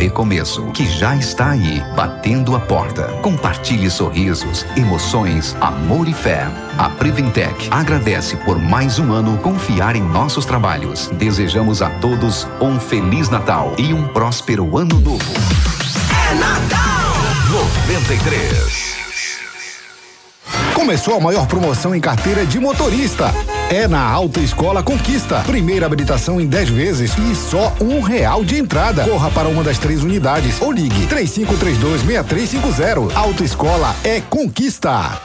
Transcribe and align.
recomeço, 0.00 0.64
que 0.72 0.86
já 0.86 1.14
está 1.14 1.50
aí, 1.50 1.84
batendo 1.94 2.56
a 2.56 2.60
porta. 2.60 3.02
Compartilhe 3.22 3.90
sorrisos, 3.90 4.64
emoções, 4.74 5.54
amor 5.60 6.08
e 6.08 6.14
fé. 6.14 6.48
A 6.78 6.88
Preventec 6.88 7.68
agradece 7.70 8.34
por 8.38 8.58
mais 8.58 8.98
um 8.98 9.12
ano 9.12 9.36
confiar 9.38 9.94
em 9.96 10.02
nossos 10.02 10.46
trabalhos. 10.46 11.08
Desejamos 11.08 11.82
a 11.82 11.90
todos 11.90 12.48
um 12.62 12.80
Feliz 12.80 13.28
Natal 13.28 13.74
e 13.76 13.92
um 13.92 14.08
próspero 14.08 14.78
Ano 14.78 14.98
Novo. 14.98 15.32
É 16.30 16.34
Natal! 16.34 16.90
93. 17.50 18.96
Começou 20.72 21.16
a 21.16 21.20
maior 21.20 21.46
promoção 21.46 21.94
em 21.94 22.00
carteira 22.00 22.46
de 22.46 22.58
motorista. 22.58 23.34
É 23.72 23.86
na 23.86 24.02
Autoescola 24.02 24.82
Conquista. 24.82 25.44
Primeira 25.46 25.86
habilitação 25.86 26.40
em 26.40 26.46
10 26.48 26.70
vezes 26.70 27.16
e 27.16 27.36
só 27.36 27.72
um 27.80 28.00
real 28.00 28.44
de 28.44 28.58
entrada. 28.58 29.04
Corra 29.04 29.30
para 29.30 29.48
uma 29.48 29.62
das 29.62 29.78
três 29.78 30.02
unidades 30.02 30.60
ou 30.60 30.72
ligue 30.72 31.06
3532-6350. 31.06 33.14
Autoescola 33.14 33.94
é 34.02 34.20
Conquista. 34.22 35.20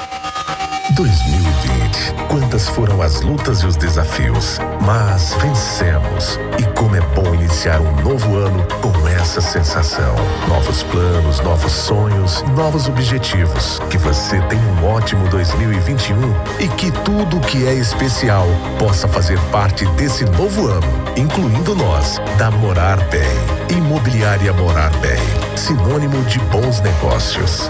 2020. 0.95 2.13
Quantas 2.29 2.69
foram 2.69 3.01
as 3.01 3.21
lutas 3.21 3.59
e 3.59 3.67
os 3.67 3.75
desafios, 3.75 4.59
mas 4.81 5.35
vencemos. 5.41 6.39
E 6.57 6.63
como 6.79 6.95
é 6.95 7.01
bom 7.01 7.35
iniciar 7.35 7.81
um 7.81 8.01
novo 8.01 8.37
ano 8.37 8.65
com 8.81 9.07
essa 9.09 9.41
sensação. 9.41 10.15
Novos 10.47 10.83
planos, 10.83 11.41
novos 11.41 11.71
sonhos, 11.73 12.43
novos 12.55 12.87
objetivos. 12.87 13.79
Que 13.89 13.97
você 13.97 14.39
tenha 14.43 14.61
um 14.61 14.87
ótimo 14.87 15.27
2021 15.27 16.15
e 16.59 16.67
que 16.69 16.91
tudo 17.03 17.41
que 17.41 17.67
é 17.67 17.73
especial 17.73 18.47
possa 18.79 19.05
fazer 19.05 19.39
parte 19.51 19.85
desse 19.97 20.23
novo 20.23 20.67
ano, 20.67 20.87
incluindo 21.17 21.75
nós, 21.75 22.21
da 22.37 22.49
Morar 22.49 22.97
Bem. 23.09 23.77
Imobiliária 23.77 24.53
Morar 24.53 24.91
Bem. 24.99 25.19
Sinônimo 25.57 26.23
de 26.23 26.39
bons 26.39 26.79
negócios. 26.79 27.69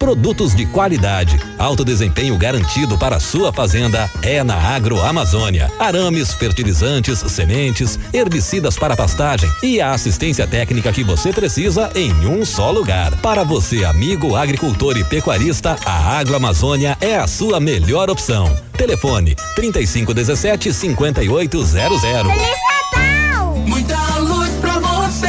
Produtos 0.00 0.54
de 0.54 0.64
qualidade, 0.64 1.38
alto 1.58 1.84
desempenho 1.84 2.34
garantido 2.38 2.96
para 2.96 3.16
a 3.16 3.20
sua 3.20 3.52
fazenda 3.52 4.10
é 4.22 4.42
na 4.42 4.56
Agroamazônia. 4.56 5.70
Arames, 5.78 6.32
fertilizantes, 6.32 7.18
sementes, 7.18 7.98
herbicidas 8.10 8.78
para 8.78 8.96
pastagem 8.96 9.52
e 9.62 9.78
a 9.78 9.92
assistência 9.92 10.46
técnica 10.46 10.90
que 10.90 11.04
você 11.04 11.34
precisa 11.34 11.90
em 11.94 12.12
um 12.26 12.46
só 12.46 12.70
lugar. 12.70 13.14
Para 13.20 13.44
você, 13.44 13.84
amigo 13.84 14.34
agricultor 14.36 14.96
e 14.96 15.04
pecuarista, 15.04 15.76
a 15.84 16.18
Agroamazônia 16.18 16.96
é 16.98 17.18
a 17.18 17.26
sua 17.26 17.60
melhor 17.60 18.08
opção. 18.08 18.50
Telefone 18.78 19.36
3517 19.54 20.72
5800. 20.72 21.70
Feliz 22.00 22.56
Natal! 22.96 23.54
Muita 23.66 23.98
luz 24.16 24.48
pra 24.62 24.78
você. 24.78 25.28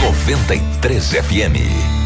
93 0.00 1.04
FM. 1.04 1.97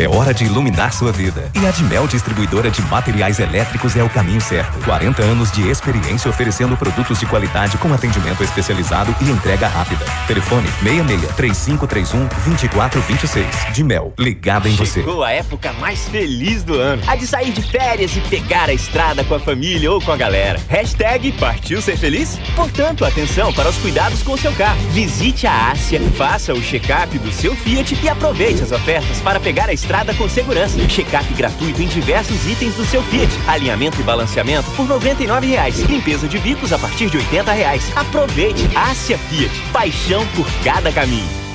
É 0.00 0.08
hora 0.08 0.32
de 0.32 0.46
iluminar 0.46 0.94
sua 0.94 1.12
vida. 1.12 1.52
E 1.54 1.66
a 1.66 1.70
Dimel 1.70 2.08
Distribuidora 2.08 2.70
de 2.70 2.80
Materiais 2.84 3.38
Elétricos 3.38 3.94
é 3.96 4.02
o 4.02 4.08
caminho 4.08 4.40
certo. 4.40 4.82
40 4.82 5.22
anos 5.22 5.52
de 5.52 5.68
experiência 5.68 6.30
oferecendo 6.30 6.74
produtos 6.74 7.20
de 7.20 7.26
qualidade 7.26 7.76
com 7.76 7.92
atendimento 7.92 8.42
especializado 8.42 9.14
e 9.20 9.28
entrega 9.28 9.68
rápida. 9.68 10.02
Telefone 10.26 10.66
66 10.82 11.34
3531 11.36 12.28
2426. 12.46 13.46
Dimel, 13.74 14.14
ligada 14.18 14.70
em 14.70 14.74
você. 14.74 15.00
Chegou 15.00 15.22
a 15.22 15.32
época 15.32 15.70
mais 15.74 16.08
feliz 16.08 16.64
do 16.64 16.78
ano. 16.78 17.02
A 17.06 17.14
de 17.14 17.26
sair 17.26 17.52
de 17.52 17.60
férias 17.60 18.16
e 18.16 18.22
pegar 18.22 18.70
a 18.70 18.72
estrada 18.72 19.22
com 19.22 19.34
a 19.34 19.38
família 19.38 19.92
ou 19.92 20.00
com 20.00 20.12
a 20.12 20.16
galera. 20.16 20.58
Hashtag 20.66 21.30
partiu 21.32 21.82
ser 21.82 21.98
feliz? 21.98 22.38
Portanto, 22.56 23.04
atenção 23.04 23.52
para 23.52 23.68
os 23.68 23.76
cuidados 23.76 24.22
com 24.22 24.32
o 24.32 24.38
seu 24.38 24.52
carro. 24.54 24.80
Visite 24.92 25.46
a 25.46 25.72
Ásia, 25.72 26.00
faça 26.16 26.54
o 26.54 26.62
check-up 26.62 27.18
do 27.18 27.30
seu 27.30 27.54
Fiat 27.54 27.98
e 28.02 28.08
aproveite 28.08 28.62
as 28.62 28.72
ofertas 28.72 29.20
para 29.20 29.38
pegar 29.38 29.68
a 29.68 29.74
estrada 29.74 29.89
com 30.14 30.28
segurança. 30.28 30.78
Check-up 30.86 31.32
gratuito 31.34 31.82
em 31.82 31.86
diversos 31.86 32.46
itens 32.46 32.74
do 32.74 32.84
seu 32.84 33.02
Fiat. 33.02 33.32
Alinhamento 33.48 34.00
e 34.00 34.04
balanceamento 34.04 34.70
por 34.72 34.86
R$ 34.86 34.94
99,00. 34.94 35.88
Limpeza 35.88 36.28
de 36.28 36.38
bicos 36.38 36.72
a 36.72 36.78
partir 36.78 37.10
de 37.10 37.18
R$ 37.18 37.24
80,00. 37.24 37.96
Aproveite 37.96 38.70
Ásia 38.76 39.18
Fiat. 39.18 39.60
Paixão 39.72 40.24
por 40.28 40.46
cada 40.62 40.92
caminho. 40.92 41.49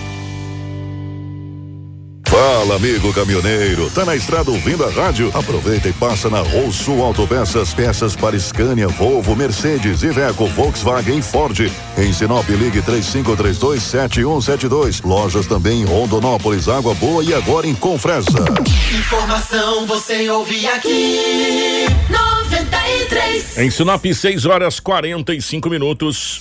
Fala, 2.36 2.76
amigo 2.76 3.14
caminhoneiro. 3.14 3.90
Tá 3.92 4.04
na 4.04 4.14
estrada 4.14 4.52
ouvindo 4.52 4.84
a 4.84 4.90
rádio? 4.90 5.32
Aproveita 5.34 5.88
e 5.88 5.94
passa 5.94 6.30
na 6.30 6.42
Rosso 6.42 6.92
Autopeças. 7.02 7.74
Peças 7.74 8.14
para 8.14 8.38
Scania, 8.38 8.90
Volvo, 8.90 9.34
Mercedes, 9.38 10.04
Iveco, 10.04 10.46
Volkswagen 10.48 11.20
e 11.20 11.22
Ford. 11.22 11.72
Em 11.98 12.12
Sinop, 12.12 12.46
ligue 12.50 12.82
35327172. 12.82 15.02
Lojas 15.06 15.48
também 15.48 15.84
em 15.84 15.86
Rondonópolis, 15.86 16.68
Água 16.68 16.94
Boa 16.96 17.24
e 17.24 17.34
agora 17.34 17.68
em 17.68 17.74
Confresa. 17.74 18.44
Informação 18.92 19.88
você 19.88 20.30
ouve 20.30 20.68
aqui. 20.68 21.86
93. 22.10 23.58
Em 23.60 23.72
Sinop, 23.72 24.04
6 24.04 24.46
horas 24.46 24.82
45 24.82 25.70
minutos. 25.70 26.38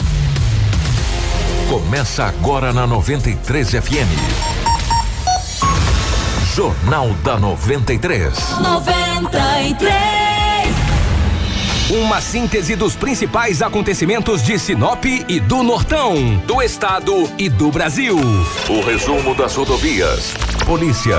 Começa 1.71 2.25
agora 2.25 2.73
na 2.73 2.85
93 2.85 3.71
FM. 3.71 4.64
Jornal 6.55 7.09
da 7.25 7.37
93. 7.37 8.61
93. 8.61 9.99
Uma 11.91 12.21
síntese 12.21 12.77
dos 12.77 12.95
principais 12.95 13.61
acontecimentos 13.61 14.41
de 14.41 14.57
Sinop 14.57 15.05
e 15.05 15.41
do 15.41 15.65
Nortão, 15.65 16.37
do 16.47 16.63
estado 16.63 17.29
e 17.37 17.49
do 17.49 17.73
Brasil. 17.73 18.17
O 18.69 18.81
resumo 18.83 19.35
das 19.35 19.57
rodovias. 19.57 20.33
Polícia. 20.65 21.17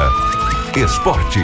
Esporte. 0.73 1.41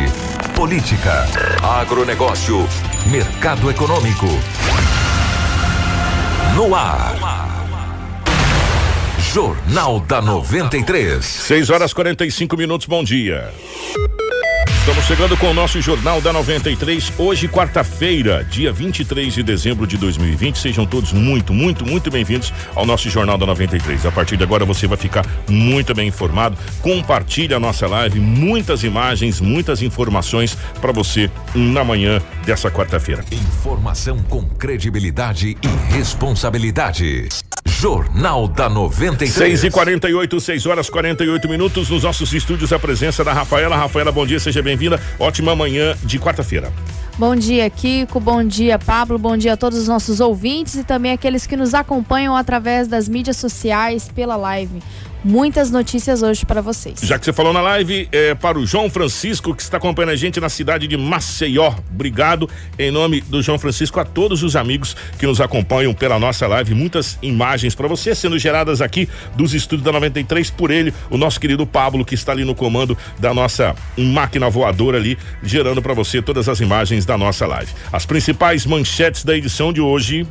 Política. 0.55 1.27
Agronegócio. 1.61 2.65
Mercado 3.07 3.69
econômico. 3.69 4.27
No 6.55 6.73
ar. 6.73 7.50
Jornal 9.33 10.01
da 10.01 10.21
93. 10.21 11.23
6 11.23 11.69
horas 11.69 11.93
45 11.93 12.57
minutos, 12.57 12.85
bom 12.85 13.01
dia. 13.01 13.49
Estamos 14.79 15.05
chegando 15.05 15.37
com 15.37 15.51
o 15.51 15.53
nosso 15.53 15.79
Jornal 15.79 16.19
da 16.19 16.33
93, 16.33 17.13
hoje, 17.17 17.47
quarta-feira, 17.47 18.43
dia 18.43 18.73
23 18.73 19.33
de 19.33 19.41
dezembro 19.41 19.87
de 19.87 19.95
2020. 19.95 20.59
Sejam 20.59 20.85
todos 20.85 21.13
muito, 21.13 21.53
muito, 21.53 21.85
muito 21.85 22.11
bem-vindos 22.11 22.51
ao 22.75 22.85
nosso 22.85 23.09
Jornal 23.09 23.37
da 23.37 23.45
93. 23.45 24.05
A 24.05 24.11
partir 24.11 24.35
de 24.35 24.43
agora 24.43 24.65
você 24.65 24.85
vai 24.85 24.97
ficar 24.97 25.25
muito 25.47 25.95
bem 25.95 26.09
informado. 26.09 26.57
Compartilhe 26.81 27.53
a 27.53 27.59
nossa 27.59 27.87
live, 27.87 28.19
muitas 28.19 28.83
imagens, 28.83 29.39
muitas 29.39 29.81
informações 29.81 30.57
para 30.81 30.91
você 30.91 31.31
na 31.55 31.85
manhã 31.85 32.21
dessa 32.45 32.69
quarta-feira. 32.69 33.23
Informação 33.31 34.17
com 34.23 34.43
credibilidade 34.43 35.55
e 35.61 35.93
responsabilidade. 35.93 37.29
Jornal 37.79 38.47
da 38.49 38.67
93. 38.67 39.59
6 39.59 39.63
e 39.63 39.71
48 39.71 40.39
6 40.39 40.65
horas 40.65 40.89
48 40.89 41.47
minutos. 41.47 41.89
Nos 41.89 42.03
nossos 42.03 42.33
estúdios, 42.33 42.73
a 42.73 42.77
presença 42.77 43.23
da 43.23 43.31
Rafaela. 43.31 43.77
Rafaela, 43.77 44.11
bom 44.11 44.25
dia, 44.25 44.39
seja 44.39 44.61
bem-vinda. 44.61 45.01
Ótima 45.17 45.55
manhã 45.55 45.95
de 46.03 46.19
quarta-feira. 46.19 46.71
Bom 47.17 47.35
dia, 47.35 47.69
Kiko. 47.69 48.19
Bom 48.19 48.43
dia, 48.43 48.77
Pablo. 48.77 49.17
Bom 49.17 49.37
dia 49.37 49.53
a 49.53 49.57
todos 49.57 49.79
os 49.79 49.87
nossos 49.87 50.19
ouvintes 50.19 50.75
e 50.75 50.83
também 50.83 51.13
aqueles 51.13 51.47
que 51.47 51.55
nos 51.55 51.73
acompanham 51.73 52.35
através 52.35 52.87
das 52.87 53.07
mídias 53.07 53.37
sociais 53.37 54.09
pela 54.13 54.35
live. 54.35 54.81
Muitas 55.23 55.69
notícias 55.69 56.23
hoje 56.23 56.43
para 56.47 56.61
vocês. 56.61 56.99
Já 57.03 57.19
que 57.19 57.25
você 57.25 57.31
falou 57.31 57.53
na 57.53 57.61
live, 57.61 58.09
é 58.11 58.33
para 58.33 58.57
o 58.57 58.65
João 58.65 58.89
Francisco, 58.89 59.53
que 59.53 59.61
está 59.61 59.77
acompanhando 59.77 60.09
a 60.09 60.15
gente 60.15 60.39
na 60.39 60.49
cidade 60.49 60.87
de 60.87 60.97
Maceió. 60.97 61.75
Obrigado 61.93 62.49
em 62.77 62.89
nome 62.89 63.21
do 63.21 63.39
João 63.39 63.59
Francisco 63.59 63.99
a 63.99 64.05
todos 64.05 64.41
os 64.41 64.55
amigos 64.55 64.95
que 65.19 65.27
nos 65.27 65.39
acompanham 65.39 65.93
pela 65.93 66.17
nossa 66.17 66.47
live. 66.47 66.73
Muitas 66.73 67.19
imagens 67.21 67.75
para 67.75 67.87
você 67.87 68.15
sendo 68.15 68.39
geradas 68.39 68.81
aqui 68.81 69.07
dos 69.35 69.53
estúdios 69.53 69.85
da 69.85 69.91
93 69.91 70.49
por 70.49 70.71
ele, 70.71 70.91
o 71.07 71.17
nosso 71.17 71.39
querido 71.39 71.67
Pablo, 71.67 72.03
que 72.03 72.15
está 72.15 72.31
ali 72.31 72.43
no 72.43 72.55
comando 72.55 72.97
da 73.19 73.31
nossa 73.31 73.75
máquina 73.95 74.49
voadora 74.49 74.97
ali, 74.97 75.19
gerando 75.43 75.83
para 75.83 75.93
você 75.93 76.19
todas 76.19 76.49
as 76.49 76.59
imagens 76.61 77.05
da 77.05 77.15
nossa 77.15 77.45
live. 77.45 77.71
As 77.93 78.07
principais 78.07 78.65
manchetes 78.65 79.23
da 79.23 79.37
edição 79.37 79.71
de 79.71 79.81
hoje. 79.81 80.25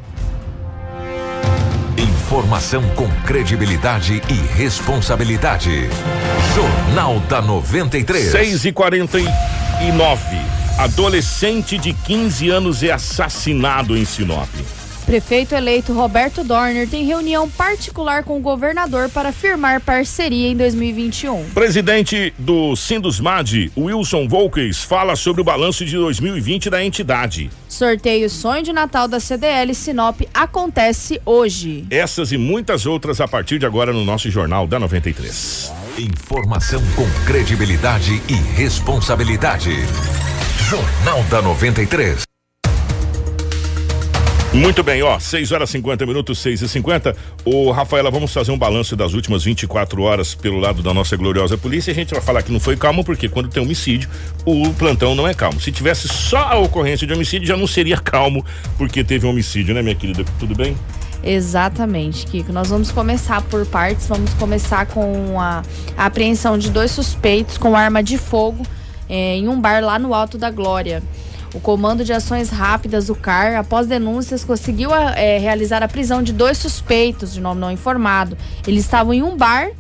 Informação 2.31 2.89
com 2.91 3.09
credibilidade 3.27 4.23
e 4.29 4.35
responsabilidade. 4.55 5.91
Jornal 6.55 7.19
da 7.29 7.43
93. 7.43 8.31
6 8.31 8.67
e 8.67 8.73
49 8.73 10.23
Adolescente 10.79 11.77
de 11.77 11.93
15 11.93 12.49
anos 12.49 12.85
é 12.85 12.93
assassinado 12.93 13.99
em 13.99 14.05
Sinop. 14.05 14.49
Prefeito 15.11 15.57
eleito 15.57 15.93
Roberto 15.93 16.45
Dorner 16.45 16.89
tem 16.89 17.05
reunião 17.05 17.51
particular 17.51 18.23
com 18.23 18.37
o 18.37 18.41
governador 18.41 19.09
para 19.09 19.33
firmar 19.33 19.81
parceria 19.81 20.47
em 20.47 20.57
2021. 20.57 21.47
Presidente 21.47 22.33
do 22.39 22.77
Sindusmad, 22.77 23.73
Wilson 23.77 24.29
Volkes, 24.29 24.85
fala 24.85 25.17
sobre 25.17 25.41
o 25.41 25.45
balanço 25.45 25.85
de 25.85 25.97
2020 25.97 26.71
da 26.71 26.85
entidade. 26.85 27.51
Sorteio 27.69 28.31
Sonho 28.31 28.63
de 28.63 28.73
Natal 28.73 29.09
da 29.09 29.19
CDL 29.19 29.75
Sinop 29.75 30.21
acontece 30.33 31.21
hoje. 31.27 31.85
Essas 31.91 32.31
e 32.31 32.39
muitas 32.39 32.87
outras 32.87 33.21
a 33.21 33.27
partir 33.27 33.59
de 33.59 33.67
agora 33.67 33.93
no 33.93 34.05
nosso 34.05 34.31
Jornal 34.31 34.69
da 34.69 34.79
93. 34.79 35.73
Informação 35.99 36.81
com 36.95 37.27
credibilidade 37.27 38.23
e 38.29 38.35
responsabilidade. 38.55 39.73
Jornal 40.69 41.21
da 41.25 41.43
93. 41.43 42.30
Muito 44.53 44.83
bem, 44.83 45.01
ó, 45.01 45.17
6 45.17 45.53
horas 45.53 45.71
50 45.71 46.05
minutos, 46.05 46.37
6 46.41 46.63
e 46.63 46.69
50 46.69 47.15
Ô, 47.45 47.71
Rafaela, 47.71 48.11
vamos 48.11 48.33
fazer 48.33 48.51
um 48.51 48.59
balanço 48.59 48.97
das 48.97 49.15
últimas 49.15 49.45
24 49.45 50.03
horas 50.03 50.35
pelo 50.35 50.59
lado 50.59 50.83
da 50.83 50.93
nossa 50.93 51.17
gloriosa 51.17 51.57
polícia. 51.57 51.93
A 51.93 51.95
gente 51.95 52.13
vai 52.13 52.21
falar 52.21 52.43
que 52.43 52.51
não 52.51 52.59
foi 52.59 52.77
calmo, 52.77 53.05
porque 53.05 53.29
quando 53.29 53.49
tem 53.49 53.63
homicídio, 53.63 54.11
o 54.45 54.69
plantão 54.75 55.15
não 55.15 55.29
é 55.29 55.35
calmo. 55.35 55.61
Se 55.61 55.71
tivesse 55.71 56.09
só 56.09 56.39
a 56.39 56.59
ocorrência 56.59 57.07
de 57.07 57.13
homicídio, 57.13 57.47
já 57.47 57.57
não 57.57 57.69
seria 57.69 57.97
calmo, 57.97 58.45
porque 58.77 59.05
teve 59.05 59.25
um 59.25 59.31
homicídio, 59.31 59.73
né, 59.73 59.83
minha 59.83 59.95
querida? 59.95 60.25
Tudo 60.41 60.53
bem? 60.57 60.77
Exatamente, 61.23 62.27
Kiko. 62.27 62.53
Nós 62.53 62.71
vamos 62.71 62.91
começar 62.91 63.41
por 63.43 63.65
partes. 63.67 64.09
Vamos 64.09 64.35
começar 64.35 64.85
com 64.87 65.41
a, 65.41 65.63
a 65.97 66.07
apreensão 66.07 66.59
de 66.59 66.71
dois 66.71 66.91
suspeitos 66.91 67.57
com 67.57 67.77
arma 67.77 68.03
de 68.03 68.19
fogo 68.19 68.67
eh, 69.09 69.37
em 69.37 69.49
um 69.49 69.61
bar 69.61 69.81
lá 69.81 69.97
no 69.97 70.13
Alto 70.13 70.37
da 70.37 70.51
Glória. 70.51 71.03
O 71.53 71.59
Comando 71.59 72.05
de 72.05 72.13
Ações 72.13 72.49
Rápidas, 72.49 73.09
o 73.09 73.15
CAR, 73.15 73.57
após 73.57 73.87
denúncias, 73.89 74.45
conseguiu 74.45 74.95
é, 74.95 75.37
realizar 75.39 75.83
a 75.83 75.89
prisão 75.89 76.23
de 76.23 76.33
dois 76.33 76.59
suspeitos 76.59 77.33
de 77.33 77.41
nome 77.41 77.61
não 77.61 77.73
informado. 77.73 78.39
Eles 78.67 78.85
estavam 78.85 79.13
em 79.13 79.23
um 79.23 79.37
bar 79.37 79.71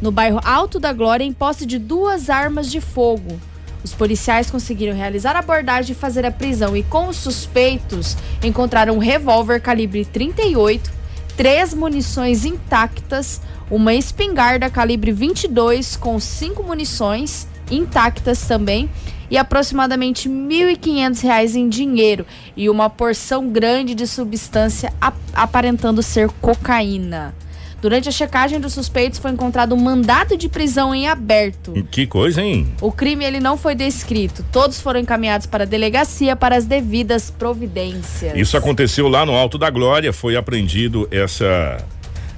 no 0.00 0.10
bairro 0.10 0.40
Alto 0.42 0.80
da 0.80 0.92
Glória 0.92 1.24
em 1.24 1.32
posse 1.32 1.66
de 1.66 1.78
duas 1.78 2.30
armas 2.30 2.70
de 2.70 2.80
fogo. 2.80 3.38
Os 3.84 3.92
policiais 3.92 4.50
conseguiram 4.50 4.96
realizar 4.96 5.36
a 5.36 5.40
abordagem 5.40 5.92
e 5.92 5.98
fazer 5.98 6.24
a 6.24 6.30
prisão 6.30 6.74
e 6.74 6.82
com 6.82 7.08
os 7.08 7.16
suspeitos 7.16 8.16
encontraram 8.42 8.94
um 8.94 8.98
revólver 8.98 9.60
calibre 9.60 10.06
38, 10.06 10.90
três 11.36 11.74
munições 11.74 12.44
intactas, 12.46 13.40
uma 13.70 13.94
espingarda 13.94 14.70
calibre 14.70 15.12
22 15.12 15.96
com 15.96 16.18
cinco 16.18 16.62
munições 16.62 17.46
intactas 17.70 18.42
também 18.42 18.88
e 19.30 19.36
aproximadamente 19.36 20.28
R$ 20.28 20.34
1.500 20.34 21.54
em 21.54 21.68
dinheiro 21.68 22.26
e 22.56 22.68
uma 22.70 22.88
porção 22.88 23.48
grande 23.48 23.94
de 23.94 24.06
substância 24.06 24.92
aparentando 25.34 26.02
ser 26.02 26.30
cocaína. 26.40 27.34
Durante 27.80 28.08
a 28.08 28.12
checagem 28.12 28.58
dos 28.58 28.72
suspeitos 28.72 29.20
foi 29.20 29.30
encontrado 29.30 29.72
um 29.72 29.78
mandado 29.78 30.36
de 30.36 30.48
prisão 30.48 30.92
em 30.92 31.06
aberto. 31.06 31.72
Que 31.92 32.08
coisa, 32.08 32.42
hein? 32.42 32.66
O 32.80 32.90
crime 32.90 33.24
ele 33.24 33.38
não 33.38 33.56
foi 33.56 33.76
descrito. 33.76 34.44
Todos 34.50 34.80
foram 34.80 34.98
encaminhados 34.98 35.46
para 35.46 35.62
a 35.62 35.66
delegacia 35.66 36.34
para 36.34 36.56
as 36.56 36.64
devidas 36.64 37.30
providências. 37.30 38.36
Isso 38.36 38.56
aconteceu 38.56 39.06
lá 39.06 39.24
no 39.24 39.32
Alto 39.32 39.56
da 39.56 39.70
Glória. 39.70 40.12
Foi 40.12 40.34
apreendido 40.34 41.06
essa 41.12 41.78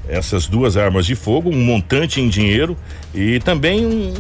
essas 0.09 0.47
duas 0.49 0.77
armas 0.77 1.07
de 1.07 1.15
fogo, 1.15 1.51
um 1.51 1.65
montante 1.65 2.21
em 2.21 2.29
dinheiro 2.29 2.77
e 3.15 3.39
também 3.39 3.87
um, 3.87 4.15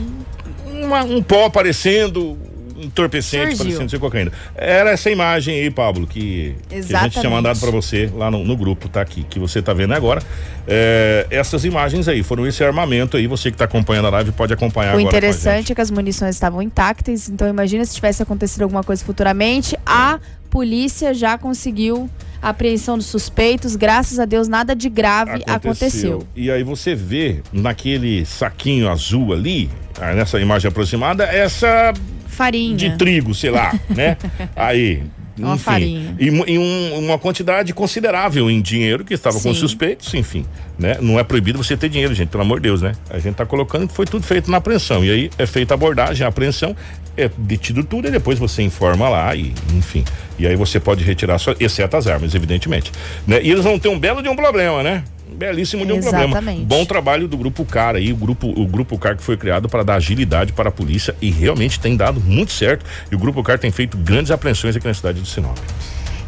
uma, 0.84 1.02
um 1.02 1.22
pó 1.22 1.46
aparecendo, 1.46 2.36
entorpecente, 2.80 3.56
Surgiu. 3.56 3.64
parecendo 3.64 3.90
ser 3.90 3.98
cocaína. 3.98 4.32
Era 4.54 4.90
essa 4.90 5.10
imagem 5.10 5.60
aí, 5.60 5.70
Pablo, 5.70 6.06
que, 6.06 6.56
que 6.68 6.94
a 6.94 7.02
gente 7.02 7.20
tinha 7.20 7.30
mandado 7.30 7.58
para 7.60 7.70
você 7.70 8.10
lá 8.14 8.30
no, 8.30 8.44
no, 8.44 8.56
grupo, 8.56 8.88
tá 8.88 9.00
aqui, 9.00 9.24
que 9.24 9.38
você 9.38 9.60
tá 9.60 9.72
vendo 9.72 9.92
agora. 9.92 10.22
É, 10.66 11.26
essas 11.30 11.64
imagens 11.64 12.08
aí, 12.08 12.22
foram 12.22 12.46
esse 12.46 12.62
armamento 12.64 13.16
aí, 13.16 13.26
você 13.26 13.50
que 13.50 13.56
tá 13.56 13.64
acompanhando 13.64 14.06
a 14.06 14.10
live 14.10 14.32
pode 14.32 14.52
acompanhar 14.52 14.90
o 14.90 14.98
agora. 14.98 15.04
O 15.04 15.08
interessante 15.08 15.72
é 15.72 15.74
que 15.74 15.80
as 15.80 15.90
munições 15.90 16.34
estavam 16.34 16.62
intactas, 16.62 17.28
então 17.28 17.48
imagina 17.48 17.84
se 17.84 17.94
tivesse 17.94 18.22
acontecido 18.22 18.62
alguma 18.62 18.82
coisa 18.82 19.04
futuramente, 19.04 19.76
a 19.84 20.18
polícia 20.48 21.14
já 21.14 21.38
conseguiu 21.38 22.08
apreensão 22.40 22.96
dos 22.96 23.06
suspeitos, 23.06 23.76
graças 23.76 24.18
a 24.18 24.24
Deus 24.24 24.48
nada 24.48 24.74
de 24.74 24.88
grave 24.88 25.42
aconteceu. 25.46 25.54
aconteceu. 25.54 26.28
E 26.34 26.50
aí 26.50 26.62
você 26.62 26.94
vê 26.94 27.42
naquele 27.52 28.24
saquinho 28.24 28.88
azul 28.88 29.32
ali, 29.32 29.70
ah, 30.00 30.14
nessa 30.14 30.40
imagem 30.40 30.68
aproximada, 30.68 31.24
essa 31.24 31.92
farinha. 32.26 32.76
De 32.76 32.96
trigo, 32.96 33.34
sei 33.34 33.50
lá, 33.50 33.78
né? 33.88 34.16
Aí, 34.56 35.02
uma 35.44 35.54
enfim, 35.54 35.64
farinha. 35.64 36.16
E, 36.18 36.26
e 36.26 36.58
um, 36.58 36.98
uma 36.98 37.18
quantidade 37.18 37.72
considerável 37.72 38.50
em 38.50 38.60
dinheiro 38.60 39.04
que 39.04 39.14
estava 39.14 39.38
Sim. 39.38 39.48
com 39.48 39.54
suspeitos, 39.54 40.12
enfim. 40.14 40.44
Né? 40.78 40.96
Não 41.00 41.18
é 41.18 41.24
proibido 41.24 41.62
você 41.62 41.76
ter 41.76 41.88
dinheiro, 41.88 42.14
gente, 42.14 42.28
pelo 42.28 42.42
amor 42.42 42.60
de 42.60 42.64
Deus, 42.64 42.82
né? 42.82 42.92
A 43.10 43.18
gente 43.18 43.32
está 43.32 43.44
colocando 43.44 43.88
que 43.88 43.94
foi 43.94 44.06
tudo 44.06 44.24
feito 44.24 44.50
na 44.50 44.58
apreensão. 44.58 45.04
E 45.04 45.10
aí 45.10 45.30
é 45.38 45.46
feita 45.46 45.74
a 45.74 45.76
abordagem, 45.76 46.24
a 46.24 46.28
apreensão, 46.28 46.74
é 47.16 47.30
detido 47.36 47.84
tudo 47.84 48.08
e 48.08 48.10
depois 48.10 48.38
você 48.38 48.62
informa 48.62 49.08
lá 49.08 49.34
e, 49.34 49.52
enfim. 49.74 50.04
E 50.38 50.46
aí 50.46 50.56
você 50.56 50.80
pode 50.80 51.04
retirar, 51.04 51.38
só, 51.38 51.54
exceto 51.60 51.96
as 51.96 52.06
armas, 52.06 52.34
evidentemente. 52.34 52.90
Né? 53.26 53.40
E 53.42 53.50
eles 53.50 53.64
vão 53.64 53.78
ter 53.78 53.88
um 53.88 53.98
belo 53.98 54.22
de 54.22 54.28
um 54.28 54.36
problema, 54.36 54.82
né? 54.82 55.04
Belíssimo 55.34 55.86
de 55.86 55.92
um 55.92 55.96
Exatamente. 55.96 56.32
problema. 56.32 56.64
Bom 56.64 56.84
trabalho 56.84 57.28
do 57.28 57.36
grupo 57.36 57.64
CAR 57.64 57.96
aí, 57.96 58.12
o 58.12 58.16
grupo 58.16 58.48
o 58.48 58.66
grupo 58.66 58.98
CAR 58.98 59.16
que 59.16 59.22
foi 59.22 59.36
criado 59.36 59.68
para 59.68 59.82
dar 59.82 59.94
agilidade 59.94 60.52
para 60.52 60.68
a 60.68 60.72
polícia 60.72 61.14
e 61.20 61.30
realmente 61.30 61.78
tem 61.78 61.96
dado 61.96 62.20
muito 62.20 62.52
certo. 62.52 62.84
E 63.10 63.14
o 63.14 63.18
grupo 63.18 63.42
CAR 63.42 63.58
tem 63.58 63.70
feito 63.70 63.96
grandes 63.96 64.30
apreensões 64.30 64.76
aqui 64.76 64.86
na 64.86 64.94
cidade 64.94 65.20
de 65.20 65.28
Sinop. 65.28 65.58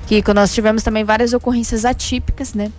Kiko, 0.07 0.35
nós 0.35 0.53
tivemos 0.55 0.83
também 0.83 1.05
várias 1.05 1.33
ocorrências 1.33 1.85
atípicas, 1.85 2.55
né? 2.55 2.71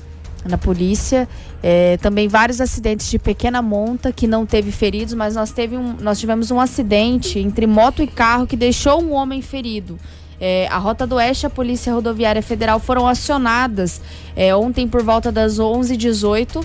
Na 0.45 0.57
polícia, 0.57 1.27
é, 1.61 1.95
também 1.97 2.27
vários 2.27 2.59
acidentes 2.59 3.09
de 3.09 3.17
pequena 3.17 3.61
monta 3.61 4.11
que 4.11 4.27
não 4.27 4.45
teve 4.45 4.71
feridos, 4.71 5.13
mas 5.13 5.35
nós, 5.35 5.51
teve 5.51 5.77
um, 5.77 5.95
nós 6.01 6.19
tivemos 6.19 6.51
um 6.51 6.59
acidente 6.59 7.39
entre 7.39 7.65
moto 7.65 8.03
e 8.03 8.07
carro 8.07 8.45
que 8.45 8.57
deixou 8.57 9.01
um 9.01 9.13
homem 9.13 9.41
ferido. 9.41 9.97
É, 10.45 10.67
a 10.69 10.77
Rota 10.77 11.07
do 11.07 11.15
Oeste 11.15 11.45
e 11.45 11.47
a 11.47 11.49
Polícia 11.49 11.93
Rodoviária 11.93 12.41
Federal 12.41 12.77
foram 12.77 13.07
acionadas 13.07 14.01
é, 14.35 14.53
ontem 14.53 14.85
por 14.89 15.01
volta 15.01 15.31
das 15.31 15.57
11h18 15.57 16.61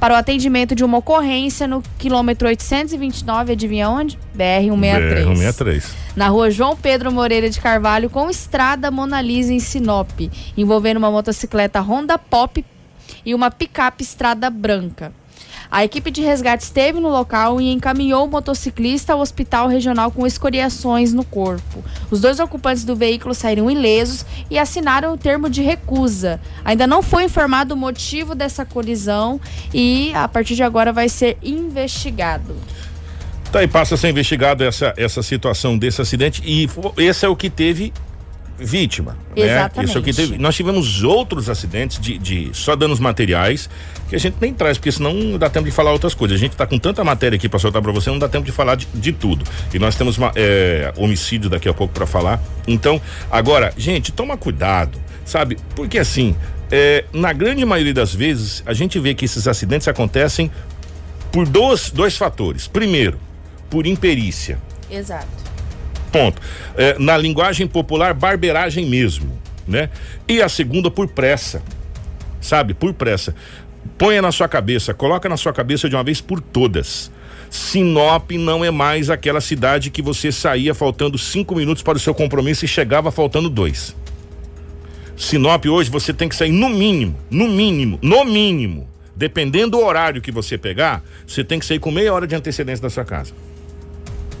para 0.00 0.14
o 0.14 0.16
atendimento 0.16 0.74
de 0.74 0.82
uma 0.82 0.96
ocorrência 0.96 1.68
no 1.68 1.82
quilômetro 1.98 2.48
829, 2.48 3.52
adivinha 3.52 3.90
onde? 3.90 4.18
BR-163. 4.34 5.26
BR-163. 5.26 5.84
Na 6.16 6.28
rua 6.28 6.50
João 6.50 6.74
Pedro 6.74 7.12
Moreira 7.12 7.50
de 7.50 7.60
Carvalho, 7.60 8.08
com 8.08 8.30
estrada 8.30 8.90
Mona 8.90 9.20
Lisa 9.20 9.52
em 9.52 9.60
Sinop, 9.60 10.08
envolvendo 10.56 10.96
uma 10.96 11.10
motocicleta 11.10 11.82
Honda 11.82 12.16
Pop 12.16 12.64
e 13.26 13.34
uma 13.34 13.50
picape 13.50 14.04
Estrada 14.04 14.48
Branca. 14.48 15.12
A 15.70 15.84
equipe 15.84 16.10
de 16.10 16.22
resgate 16.22 16.64
esteve 16.64 16.98
no 16.98 17.08
local 17.08 17.60
e 17.60 17.70
encaminhou 17.70 18.24
o 18.24 18.30
motociclista 18.30 19.12
ao 19.12 19.20
hospital 19.20 19.68
regional 19.68 20.10
com 20.10 20.26
escoriações 20.26 21.12
no 21.12 21.24
corpo. 21.24 21.84
Os 22.10 22.20
dois 22.20 22.40
ocupantes 22.40 22.84
do 22.84 22.96
veículo 22.96 23.34
saíram 23.34 23.70
ilesos 23.70 24.24
e 24.50 24.58
assinaram 24.58 25.12
o 25.12 25.18
termo 25.18 25.50
de 25.50 25.60
recusa. 25.60 26.40
Ainda 26.64 26.86
não 26.86 27.02
foi 27.02 27.24
informado 27.24 27.74
o 27.74 27.76
motivo 27.76 28.34
dessa 28.34 28.64
colisão 28.64 29.38
e 29.72 30.10
a 30.14 30.26
partir 30.26 30.54
de 30.54 30.62
agora 30.62 30.92
vai 30.92 31.08
ser 31.08 31.36
investigado. 31.42 32.56
Tá, 33.52 33.62
e 33.62 33.68
passa 33.68 33.94
a 33.94 33.98
ser 33.98 34.08
investigado 34.10 34.64
essa, 34.64 34.92
essa 34.96 35.22
situação 35.22 35.76
desse 35.76 36.00
acidente 36.00 36.42
e 36.44 36.68
esse 36.98 37.24
é 37.24 37.28
o 37.28 37.36
que 37.36 37.48
teve 37.48 37.92
vítima. 38.58 39.16
Exatamente. 39.36 39.76
Né? 39.76 39.84
Isso 39.84 39.98
é 39.98 40.00
o 40.00 40.04
que 40.04 40.12
teve. 40.12 40.38
Nós 40.38 40.54
tivemos 40.54 41.02
outros 41.04 41.48
acidentes 41.48 41.98
de, 42.00 42.18
de 42.18 42.50
só 42.52 42.74
danos 42.74 42.98
materiais 42.98 43.70
que 44.08 44.16
a 44.16 44.18
gente 44.18 44.36
nem 44.40 44.52
traz, 44.52 44.78
porque 44.78 44.90
senão 44.90 45.12
não 45.12 45.38
dá 45.38 45.48
tempo 45.48 45.66
de 45.66 45.70
falar 45.70 45.92
outras 45.92 46.14
coisas. 46.14 46.36
A 46.36 46.40
gente 46.40 46.52
está 46.52 46.66
com 46.66 46.78
tanta 46.78 47.04
matéria 47.04 47.36
aqui 47.36 47.48
para 47.48 47.58
soltar 47.58 47.80
para 47.80 47.92
você, 47.92 48.10
não 48.10 48.18
dá 48.18 48.28
tempo 48.28 48.44
de 48.44 48.52
falar 48.52 48.74
de, 48.74 48.86
de 48.94 49.12
tudo. 49.12 49.44
E 49.72 49.78
nós 49.78 49.94
temos 49.96 50.18
uma, 50.18 50.32
é, 50.34 50.92
homicídio 50.96 51.48
daqui 51.48 51.68
a 51.68 51.74
pouco 51.74 51.92
para 51.94 52.06
falar. 52.06 52.42
Então, 52.66 53.00
agora, 53.30 53.72
gente, 53.76 54.12
toma 54.12 54.36
cuidado, 54.36 54.98
sabe? 55.24 55.56
Porque 55.74 55.98
assim, 55.98 56.34
é, 56.70 57.04
na 57.12 57.32
grande 57.32 57.64
maioria 57.64 57.94
das 57.94 58.14
vezes, 58.14 58.62
a 58.66 58.72
gente 58.72 58.98
vê 58.98 59.14
que 59.14 59.24
esses 59.24 59.46
acidentes 59.46 59.86
acontecem 59.88 60.50
por 61.32 61.46
dois, 61.46 61.90
dois 61.90 62.16
fatores. 62.16 62.66
Primeiro, 62.66 63.18
por 63.70 63.86
imperícia. 63.86 64.58
Exato. 64.90 65.48
Ponto. 66.10 66.40
É, 66.76 66.96
na 66.98 67.16
linguagem 67.16 67.66
popular, 67.66 68.14
barberagem 68.14 68.86
mesmo, 68.86 69.38
né? 69.66 69.90
E 70.26 70.40
a 70.40 70.48
segunda 70.48 70.90
por 70.90 71.08
pressa, 71.08 71.62
sabe? 72.40 72.74
Por 72.74 72.94
pressa. 72.94 73.34
Ponha 73.96 74.22
na 74.22 74.32
sua 74.32 74.48
cabeça, 74.48 74.94
coloca 74.94 75.28
na 75.28 75.36
sua 75.36 75.52
cabeça 75.52 75.88
de 75.88 75.94
uma 75.94 76.04
vez 76.04 76.20
por 76.20 76.40
todas. 76.40 77.10
Sinop 77.50 78.30
não 78.32 78.64
é 78.64 78.70
mais 78.70 79.10
aquela 79.10 79.40
cidade 79.40 79.90
que 79.90 80.02
você 80.02 80.30
saía 80.30 80.74
faltando 80.74 81.16
cinco 81.16 81.54
minutos 81.54 81.82
para 81.82 81.96
o 81.96 82.00
seu 82.00 82.14
compromisso 82.14 82.64
e 82.64 82.68
chegava 82.68 83.10
faltando 83.10 83.48
dois. 83.48 83.96
Sinop 85.16 85.64
hoje 85.66 85.90
você 85.90 86.12
tem 86.12 86.28
que 86.28 86.36
sair 86.36 86.52
no 86.52 86.68
mínimo, 86.68 87.18
no 87.30 87.48
mínimo, 87.48 87.98
no 88.02 88.24
mínimo, 88.24 88.88
dependendo 89.16 89.72
do 89.72 89.80
horário 89.80 90.22
que 90.22 90.30
você 90.30 90.56
pegar, 90.56 91.02
você 91.26 91.42
tem 91.42 91.58
que 91.58 91.66
sair 91.66 91.80
com 91.80 91.90
meia 91.90 92.12
hora 92.14 92.26
de 92.26 92.36
antecedência 92.36 92.82
da 92.82 92.90
sua 92.90 93.04
casa. 93.04 93.34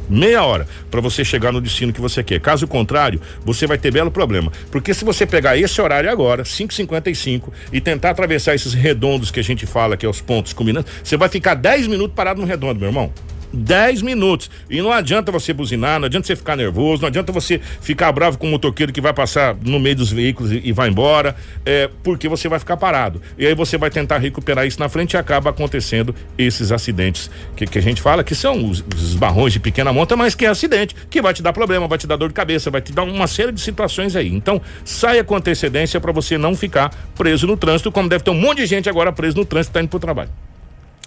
Meia 0.08 0.42
hora 0.42 0.66
para 0.90 1.00
você 1.00 1.24
chegar 1.24 1.52
no 1.52 1.60
destino 1.60 1.92
que 1.92 2.00
você 2.00 2.22
quer. 2.22 2.40
Caso 2.40 2.66
contrário, 2.66 3.20
você 3.44 3.66
vai 3.66 3.78
ter 3.78 3.92
belo 3.92 4.10
problema. 4.10 4.50
Porque 4.70 4.94
se 4.94 5.04
você 5.04 5.26
pegar 5.26 5.56
esse 5.56 5.80
horário 5.80 6.10
agora, 6.10 6.42
5h55, 6.42 7.52
e 7.72 7.80
tentar 7.80 8.10
atravessar 8.10 8.54
esses 8.54 8.72
redondos 8.72 9.30
que 9.30 9.40
a 9.40 9.44
gente 9.44 9.66
fala, 9.66 9.96
que 9.96 10.06
é 10.06 10.08
os 10.08 10.20
pontos 10.20 10.52
culminantes, 10.52 10.92
você 11.04 11.16
vai 11.16 11.28
ficar 11.28 11.54
10 11.54 11.86
minutos 11.86 12.14
parado 12.14 12.40
no 12.40 12.46
redondo, 12.46 12.80
meu 12.80 12.88
irmão. 12.88 13.12
10 13.52 14.02
minutos. 14.02 14.50
E 14.68 14.80
não 14.80 14.92
adianta 14.92 15.32
você 15.32 15.52
buzinar, 15.52 15.98
não 15.98 16.06
adianta 16.06 16.26
você 16.26 16.36
ficar 16.36 16.56
nervoso, 16.56 17.02
não 17.02 17.08
adianta 17.08 17.32
você 17.32 17.60
ficar 17.80 18.10
bravo 18.12 18.38
com 18.38 18.46
o 18.46 18.50
motoqueiro 18.50 18.92
que 18.92 19.00
vai 19.00 19.12
passar 19.12 19.56
no 19.62 19.78
meio 19.78 19.96
dos 19.96 20.10
veículos 20.10 20.52
e, 20.52 20.60
e 20.64 20.72
vai 20.72 20.88
embora, 20.88 21.36
é, 21.64 21.90
porque 22.02 22.28
você 22.28 22.48
vai 22.48 22.58
ficar 22.58 22.76
parado. 22.76 23.20
E 23.38 23.46
aí 23.46 23.54
você 23.54 23.76
vai 23.76 23.90
tentar 23.90 24.18
recuperar 24.18 24.66
isso 24.66 24.78
na 24.80 24.88
frente 24.88 25.14
e 25.14 25.16
acaba 25.16 25.50
acontecendo 25.50 26.14
esses 26.36 26.72
acidentes 26.72 27.30
que, 27.56 27.66
que 27.66 27.78
a 27.78 27.82
gente 27.82 28.00
fala, 28.00 28.22
que 28.22 28.34
são 28.34 28.68
os, 28.68 28.84
os 28.94 29.14
barrões 29.14 29.52
de 29.52 29.60
pequena 29.60 29.92
monta, 29.92 30.16
mas 30.16 30.34
que 30.34 30.44
é 30.44 30.48
acidente, 30.48 30.94
que 31.08 31.22
vai 31.22 31.34
te 31.34 31.42
dar 31.42 31.52
problema, 31.52 31.86
vai 31.86 31.98
te 31.98 32.06
dar 32.06 32.16
dor 32.16 32.28
de 32.28 32.34
cabeça, 32.34 32.70
vai 32.70 32.80
te 32.80 32.92
dar 32.92 33.02
uma 33.02 33.26
série 33.26 33.52
de 33.52 33.60
situações 33.60 34.16
aí. 34.16 34.28
Então, 34.28 34.60
saia 34.84 35.24
com 35.24 35.34
antecedência 35.34 36.00
para 36.00 36.12
você 36.12 36.36
não 36.36 36.54
ficar 36.54 36.90
preso 37.16 37.46
no 37.46 37.56
trânsito, 37.56 37.90
como 37.90 38.08
deve 38.08 38.24
ter 38.24 38.30
um 38.30 38.34
monte 38.34 38.58
de 38.58 38.66
gente 38.66 38.88
agora 38.88 39.12
preso 39.12 39.36
no 39.36 39.44
trânsito 39.44 39.72
tá 39.72 39.80
indo 39.80 39.88
pro 39.88 39.98
trabalho. 39.98 40.30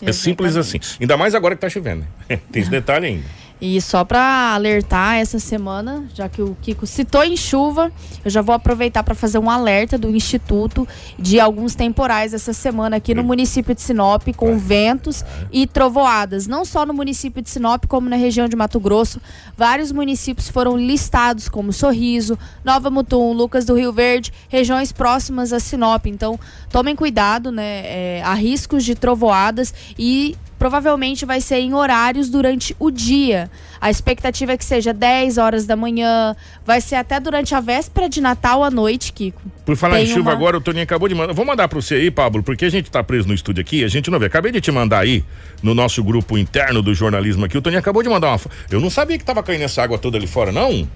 É 0.01 0.11
simples 0.11 0.55
assim. 0.55 0.79
Ainda 0.99 1.17
mais 1.17 1.35
agora 1.35 1.55
que 1.55 1.61
tá 1.61 1.69
chovendo. 1.69 2.05
Tem 2.51 2.61
esse 2.61 2.71
detalhe 2.71 3.07
ainda. 3.07 3.40
E 3.61 3.79
só 3.79 4.03
para 4.03 4.55
alertar 4.55 5.17
essa 5.17 5.37
semana, 5.37 6.05
já 6.15 6.27
que 6.27 6.41
o 6.41 6.57
Kiko 6.63 6.87
citou 6.87 7.23
em 7.23 7.37
chuva, 7.37 7.91
eu 8.25 8.31
já 8.31 8.41
vou 8.41 8.55
aproveitar 8.55 9.03
para 9.03 9.13
fazer 9.13 9.37
um 9.37 9.51
alerta 9.51 9.99
do 9.99 10.09
Instituto 10.09 10.87
de 11.19 11.39
alguns 11.39 11.75
temporais 11.75 12.33
essa 12.33 12.53
semana 12.53 12.95
aqui 12.95 13.13
no 13.13 13.23
município 13.23 13.75
de 13.75 13.81
Sinop, 13.83 14.23
com 14.35 14.57
ventos 14.57 15.23
e 15.51 15.67
trovoadas. 15.67 16.47
Não 16.47 16.65
só 16.65 16.87
no 16.87 16.93
município 16.93 17.39
de 17.39 17.51
Sinop, 17.51 17.85
como 17.85 18.09
na 18.09 18.15
região 18.15 18.49
de 18.49 18.55
Mato 18.55 18.79
Grosso. 18.79 19.21
Vários 19.55 19.91
municípios 19.91 20.49
foram 20.49 20.75
listados, 20.75 21.47
como 21.47 21.71
Sorriso, 21.71 22.39
Nova 22.65 22.89
Mutum, 22.89 23.31
Lucas 23.31 23.63
do 23.63 23.75
Rio 23.75 23.93
Verde, 23.93 24.33
regiões 24.49 24.91
próximas 24.91 25.53
a 25.53 25.59
Sinop. 25.59 26.07
Então, 26.07 26.39
tomem 26.71 26.95
cuidado, 26.95 27.51
né? 27.51 27.83
É, 27.85 28.21
há 28.25 28.33
riscos 28.33 28.83
de 28.83 28.95
trovoadas 28.95 29.71
e 29.99 30.35
provavelmente 30.61 31.25
vai 31.25 31.41
ser 31.41 31.55
em 31.55 31.73
horários 31.73 32.29
durante 32.29 32.75
o 32.77 32.91
dia. 32.91 33.49
A 33.81 33.89
expectativa 33.89 34.51
é 34.51 34.57
que 34.57 34.63
seja 34.63 34.93
10 34.93 35.39
horas 35.39 35.65
da 35.65 35.75
manhã, 35.75 36.35
vai 36.63 36.79
ser 36.79 36.97
até 36.97 37.19
durante 37.19 37.55
a 37.55 37.59
véspera 37.59 38.07
de 38.07 38.21
Natal 38.21 38.63
à 38.63 38.69
noite, 38.69 39.11
Kiko. 39.11 39.41
Por 39.65 39.75
falar 39.75 39.95
Tem 39.95 40.03
em 40.03 40.07
chuva 40.07 40.29
uma... 40.29 40.33
agora, 40.33 40.57
o 40.57 40.61
Toninho 40.61 40.83
acabou 40.83 41.09
de 41.09 41.15
mandar. 41.15 41.33
Vou 41.33 41.43
mandar 41.43 41.67
para 41.67 41.81
você 41.81 41.95
aí, 41.95 42.11
Pablo, 42.11 42.43
porque 42.43 42.63
a 42.63 42.69
gente 42.69 42.91
tá 42.91 43.03
preso 43.03 43.27
no 43.27 43.33
estúdio 43.33 43.59
aqui, 43.59 43.83
a 43.83 43.87
gente 43.87 44.11
não 44.11 44.19
vê. 44.19 44.27
Acabei 44.27 44.51
de 44.51 44.61
te 44.61 44.71
mandar 44.71 44.99
aí 44.99 45.25
no 45.63 45.73
nosso 45.73 46.03
grupo 46.03 46.37
interno 46.37 46.83
do 46.83 46.93
jornalismo 46.93 47.43
aqui. 47.43 47.57
O 47.57 47.61
Toninho 47.61 47.79
acabou 47.79 48.03
de 48.03 48.09
mandar 48.09 48.27
uma. 48.27 48.39
Eu 48.69 48.79
não 48.79 48.91
sabia 48.91 49.17
que 49.17 49.25
tava 49.25 49.41
caindo 49.41 49.63
essa 49.63 49.81
água 49.81 49.97
toda 49.97 50.19
ali 50.19 50.27
fora, 50.27 50.51
não. 50.51 50.87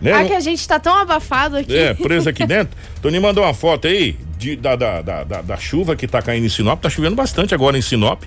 Né? 0.00 0.12
Ah, 0.12 0.24
que 0.24 0.32
a 0.32 0.40
gente 0.40 0.66
tá 0.66 0.78
tão 0.78 0.96
abafado 0.96 1.56
aqui. 1.56 1.76
É, 1.76 1.94
preso 1.94 2.28
aqui 2.28 2.44
dentro. 2.46 2.76
Toninho 3.00 3.22
mandou 3.22 3.44
uma 3.44 3.54
foto 3.54 3.86
aí 3.86 4.16
de, 4.38 4.56
da, 4.56 4.76
da, 4.76 5.00
da, 5.00 5.22
da, 5.22 5.56
chuva 5.56 5.96
que 5.96 6.06
tá 6.06 6.20
caindo 6.20 6.44
em 6.44 6.48
Sinop. 6.48 6.80
Tá 6.80 6.90
chovendo 6.90 7.16
bastante 7.16 7.54
agora 7.54 7.78
em 7.78 7.82
Sinop. 7.82 8.22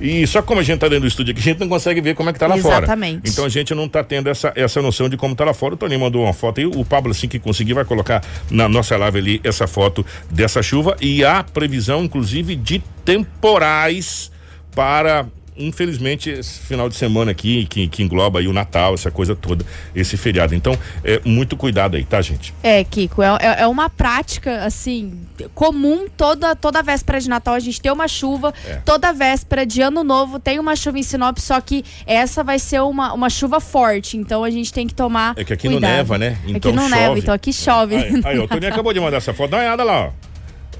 E 0.00 0.26
só 0.26 0.42
como 0.42 0.60
a 0.60 0.62
gente 0.64 0.80
tá 0.80 0.88
dentro 0.88 1.02
do 1.02 1.06
estúdio 1.06 1.32
aqui, 1.32 1.40
a 1.40 1.44
gente 1.44 1.60
não 1.60 1.68
consegue 1.68 2.00
ver 2.00 2.14
como 2.16 2.28
é 2.28 2.32
que 2.32 2.38
tá 2.38 2.46
lá 2.46 2.56
Exatamente. 2.56 2.74
fora. 2.74 2.84
Exatamente. 2.84 3.30
Então 3.30 3.44
a 3.44 3.48
gente 3.48 3.74
não 3.74 3.88
tá 3.88 4.02
tendo 4.02 4.28
essa, 4.28 4.52
essa 4.56 4.82
noção 4.82 5.08
de 5.08 5.16
como 5.16 5.34
tá 5.34 5.44
lá 5.44 5.54
fora. 5.54 5.74
O 5.74 5.76
Toninho 5.76 6.00
mandou 6.00 6.24
uma 6.24 6.32
foto 6.32 6.58
aí, 6.58 6.66
o 6.66 6.84
Pablo, 6.84 7.12
assim 7.12 7.28
que 7.28 7.38
conseguir, 7.38 7.74
vai 7.74 7.84
colocar 7.84 8.22
na 8.50 8.68
nossa 8.68 8.96
live 8.96 9.18
ali 9.18 9.40
essa 9.44 9.66
foto 9.66 10.04
dessa 10.28 10.62
chuva 10.62 10.96
e 11.00 11.24
a 11.24 11.44
previsão, 11.44 12.04
inclusive, 12.04 12.56
de 12.56 12.82
temporais 13.04 14.30
para 14.74 15.26
infelizmente, 15.56 16.30
esse 16.30 16.60
final 16.60 16.88
de 16.88 16.94
semana 16.94 17.30
aqui, 17.30 17.66
que, 17.66 17.88
que 17.88 18.02
engloba 18.02 18.38
aí 18.38 18.48
o 18.48 18.52
Natal, 18.52 18.94
essa 18.94 19.10
coisa 19.10 19.34
toda, 19.34 19.64
esse 19.94 20.16
feriado. 20.16 20.54
Então, 20.54 20.76
é 21.04 21.20
muito 21.24 21.56
cuidado 21.56 21.96
aí, 21.96 22.04
tá, 22.04 22.20
gente? 22.22 22.54
É, 22.62 22.82
Kiko, 22.84 23.22
é, 23.22 23.38
é, 23.40 23.62
é 23.62 23.66
uma 23.66 23.88
prática, 23.88 24.64
assim, 24.64 25.12
comum 25.54 26.06
toda, 26.16 26.54
toda 26.56 26.82
véspera 26.82 27.20
de 27.20 27.28
Natal 27.28 27.54
a 27.54 27.60
gente 27.60 27.80
tem 27.80 27.92
uma 27.92 28.08
chuva, 28.08 28.52
é. 28.66 28.76
toda 28.84 29.12
véspera 29.12 29.66
de 29.66 29.82
Ano 29.82 30.02
Novo 30.02 30.38
tem 30.38 30.58
uma 30.58 30.74
chuva 30.76 30.98
em 30.98 31.02
Sinop, 31.02 31.38
só 31.38 31.60
que 31.60 31.84
essa 32.06 32.42
vai 32.42 32.58
ser 32.58 32.80
uma, 32.82 33.12
uma 33.12 33.30
chuva 33.30 33.60
forte, 33.60 34.16
então 34.16 34.44
a 34.44 34.50
gente 34.50 34.72
tem 34.72 34.86
que 34.86 34.94
tomar 34.94 35.34
É 35.36 35.44
que 35.44 35.52
aqui 35.52 35.68
cuidado. 35.68 35.90
não 35.90 35.96
neva, 35.96 36.18
né? 36.18 36.38
Então 36.46 36.70
aqui 36.70 36.72
não 36.72 36.88
chove. 36.88 37.00
neva, 37.00 37.18
então 37.18 37.34
aqui 37.34 37.52
chove. 37.52 37.96
Aí, 37.96 38.20
aí 38.24 38.38
o 38.38 38.48
Toninho 38.48 38.72
acabou 38.72 38.92
de 38.92 39.00
mandar 39.00 39.18
essa 39.18 39.34
foto, 39.34 39.50
dá 39.50 39.58
uma 39.58 39.62
olhada 39.64 39.84
lá, 39.84 40.06
ó. 40.06 40.31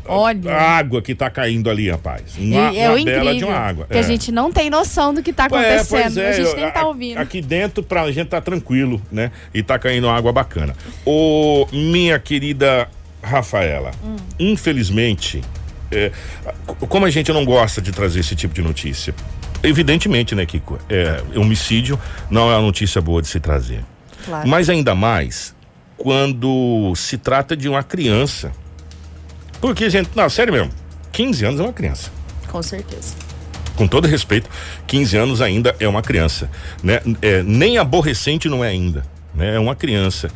Olha. 0.06 0.52
A 0.52 0.78
água 0.78 1.00
que 1.00 1.14
tá 1.14 1.30
caindo 1.30 1.70
ali, 1.70 1.90
rapaz. 1.90 2.36
Uma, 2.38 2.76
é 2.76 2.90
uma 2.90 3.04
bela 3.04 3.34
de 3.34 3.44
uma 3.44 3.56
água. 3.56 3.86
Que 3.86 3.96
é. 3.96 4.00
a 4.00 4.02
gente 4.02 4.32
não 4.32 4.52
tem 4.52 4.68
noção 4.68 5.14
do 5.14 5.22
que 5.22 5.32
tá 5.32 5.44
acontecendo. 5.44 6.18
É, 6.18 6.24
é, 6.24 6.28
a 6.28 6.32
gente 6.32 6.56
nem 6.56 6.70
tá 6.70 6.86
ouvindo. 6.86 7.18
Aqui 7.18 7.40
dentro, 7.40 7.82
pra 7.82 8.10
gente 8.10 8.28
tá 8.28 8.40
tranquilo, 8.40 9.00
né? 9.10 9.30
E 9.54 9.62
tá 9.62 9.78
caindo 9.78 10.08
água 10.08 10.32
bacana. 10.32 10.74
Ô, 11.04 11.66
minha 11.72 12.18
querida 12.18 12.88
Rafaela, 13.22 13.92
hum. 14.04 14.16
infelizmente, 14.38 15.40
é, 15.90 16.10
como 16.88 17.06
a 17.06 17.10
gente 17.10 17.32
não 17.32 17.44
gosta 17.44 17.80
de 17.80 17.92
trazer 17.92 18.20
esse 18.20 18.34
tipo 18.34 18.54
de 18.54 18.62
notícia, 18.62 19.14
evidentemente, 19.62 20.34
né, 20.34 20.44
Kiko? 20.44 20.78
É, 20.88 21.22
homicídio 21.36 21.98
não 22.28 22.50
é 22.50 22.56
uma 22.56 22.62
notícia 22.62 23.00
boa 23.00 23.22
de 23.22 23.28
se 23.28 23.38
trazer. 23.38 23.84
Claro. 24.24 24.48
Mas 24.48 24.68
ainda 24.68 24.94
mais 24.94 25.54
quando 25.96 26.92
se 26.96 27.16
trata 27.16 27.56
de 27.56 27.68
uma 27.68 27.82
criança 27.82 28.50
porque, 29.62 29.88
gente, 29.88 30.10
não, 30.16 30.28
sério 30.28 30.52
mesmo, 30.52 30.72
15 31.12 31.44
anos 31.44 31.60
é 31.60 31.62
uma 31.62 31.72
criança. 31.72 32.10
Com 32.50 32.60
certeza. 32.60 33.14
Com 33.76 33.86
todo 33.86 34.08
respeito, 34.08 34.50
15 34.88 35.16
anos 35.16 35.40
ainda 35.40 35.74
é 35.78 35.86
uma 35.86 36.02
criança, 36.02 36.50
né? 36.82 37.00
É, 37.22 37.44
nem 37.44 37.78
aborrecente 37.78 38.48
não 38.48 38.64
é 38.64 38.70
ainda, 38.70 39.04
né? 39.32 39.54
É 39.54 39.58
uma 39.60 39.76
criança. 39.76 40.28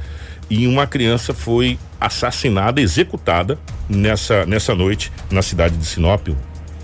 E 0.48 0.68
uma 0.68 0.86
criança 0.86 1.34
foi 1.34 1.76
assassinada, 2.00 2.80
executada 2.80 3.58
nessa, 3.88 4.46
nessa 4.46 4.76
noite 4.76 5.12
na 5.28 5.42
cidade 5.42 5.76
de 5.76 5.84
Sinop, 5.84 6.28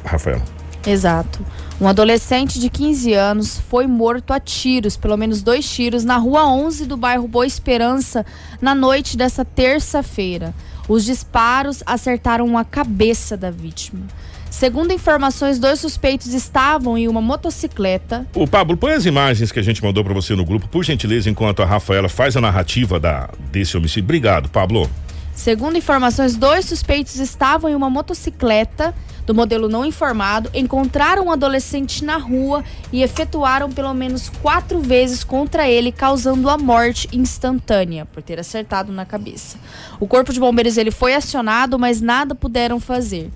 Rafael. 0.05 0.43
Exato. 0.85 1.47
Um 1.81 1.87
adolescente 1.87 2.59
de 2.59 2.69
15 2.69 3.13
anos 3.13 3.61
foi 3.69 3.87
morto 3.87 4.33
a 4.33 4.41
tiros, 4.41 4.97
pelo 4.97 5.17
menos 5.17 5.43
dois 5.43 5.65
tiros, 5.69 6.05
na 6.05 6.17
rua 6.17 6.45
11 6.49 6.87
do 6.87 6.97
bairro 6.97 7.29
Boa 7.29 7.47
Esperança, 7.47 8.27
na 8.61 8.75
noite 8.75 9.17
dessa 9.17 9.45
terça-feira. 9.45 10.53
Os 10.93 11.07
disparos 11.07 11.83
acertaram 11.87 12.59
a 12.59 12.67
cabeça 12.67 13.35
da 13.35 13.51
vítima. 13.51 14.03
Segundo 14.51 14.93
informações, 14.93 15.59
dois 15.59 15.81
suspeitos 15.81 16.35
estavam 16.35 16.99
em 16.99 17.09
uma 17.09 17.23
motocicleta. 17.23 18.27
O 18.35 18.47
Pablo, 18.47 18.77
põe 18.77 18.93
as 18.93 19.07
imagens 19.07 19.51
que 19.51 19.59
a 19.59 19.63
gente 19.63 19.83
mandou 19.83 20.05
para 20.05 20.13
você 20.13 20.35
no 20.35 20.45
grupo, 20.45 20.69
por 20.69 20.85
gentileza, 20.85 21.31
enquanto 21.31 21.63
a 21.63 21.65
Rafaela 21.65 22.11
faz 22.11 22.37
a 22.37 22.43
narrativa 22.43 23.01
da, 23.01 23.31
desse 23.51 23.75
homicídio. 23.75 24.05
Obrigado, 24.05 24.51
Pablo. 24.51 24.91
Segundo 25.35 25.79
informações, 25.79 26.37
dois 26.37 26.67
suspeitos 26.67 27.17
estavam 27.17 27.71
em 27.71 27.75
uma 27.75 27.89
motocicleta 27.89 28.95
do 29.27 29.35
modelo 29.35 29.69
não 29.69 29.85
informado, 29.85 30.51
encontraram 30.55 31.27
um 31.27 31.33
adolescente 31.33 32.05
na 32.05 32.17
rua 32.17 32.65
e 32.93 33.03
efetuaram 33.03 33.71
pelo 33.71 33.95
menos 33.95 34.29
quatro 34.29 34.81
vezes 34.81 35.23
contra 35.25 35.69
ele, 35.69 35.93
causando 35.93 36.49
a 36.51 36.59
morte 36.59 37.09
instantânea 37.13 38.05
por 38.07 38.23
ter 38.23 38.39
acertado 38.39 38.93
na 38.93 39.05
cabeça. 39.05 39.59
O 40.01 40.07
corpo 40.07 40.33
de 40.33 40.41
bombeiros 40.41 40.77
ele 40.77 40.91
foi 40.91 41.15
acionado, 41.15 41.79
mas 41.79 42.01
nada 42.01 42.35
puderam 42.35 42.81
fazer. 42.81 43.31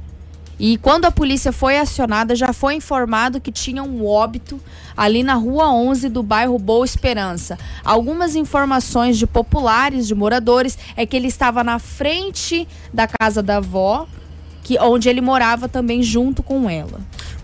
E 0.58 0.78
quando 0.78 1.04
a 1.04 1.10
polícia 1.10 1.52
foi 1.52 1.78
acionada, 1.78 2.34
já 2.34 2.50
foi 2.52 2.74
informado 2.76 3.40
que 3.40 3.52
tinha 3.52 3.82
um 3.82 4.06
óbito 4.06 4.58
ali 4.96 5.22
na 5.22 5.34
rua 5.34 5.70
11 5.70 6.08
do 6.08 6.22
bairro 6.22 6.58
Boa 6.58 6.84
Esperança. 6.84 7.58
Algumas 7.84 8.34
informações 8.34 9.18
de 9.18 9.26
populares, 9.26 10.06
de 10.06 10.14
moradores, 10.14 10.78
é 10.96 11.04
que 11.04 11.14
ele 11.14 11.28
estava 11.28 11.62
na 11.62 11.78
frente 11.78 12.66
da 12.92 13.06
casa 13.06 13.42
da 13.42 13.58
avó, 13.58 14.08
que 14.66 14.76
onde 14.80 15.08
ele 15.08 15.20
morava 15.20 15.68
também 15.68 16.02
junto 16.02 16.42
com 16.42 16.68
ela. 16.68 17.00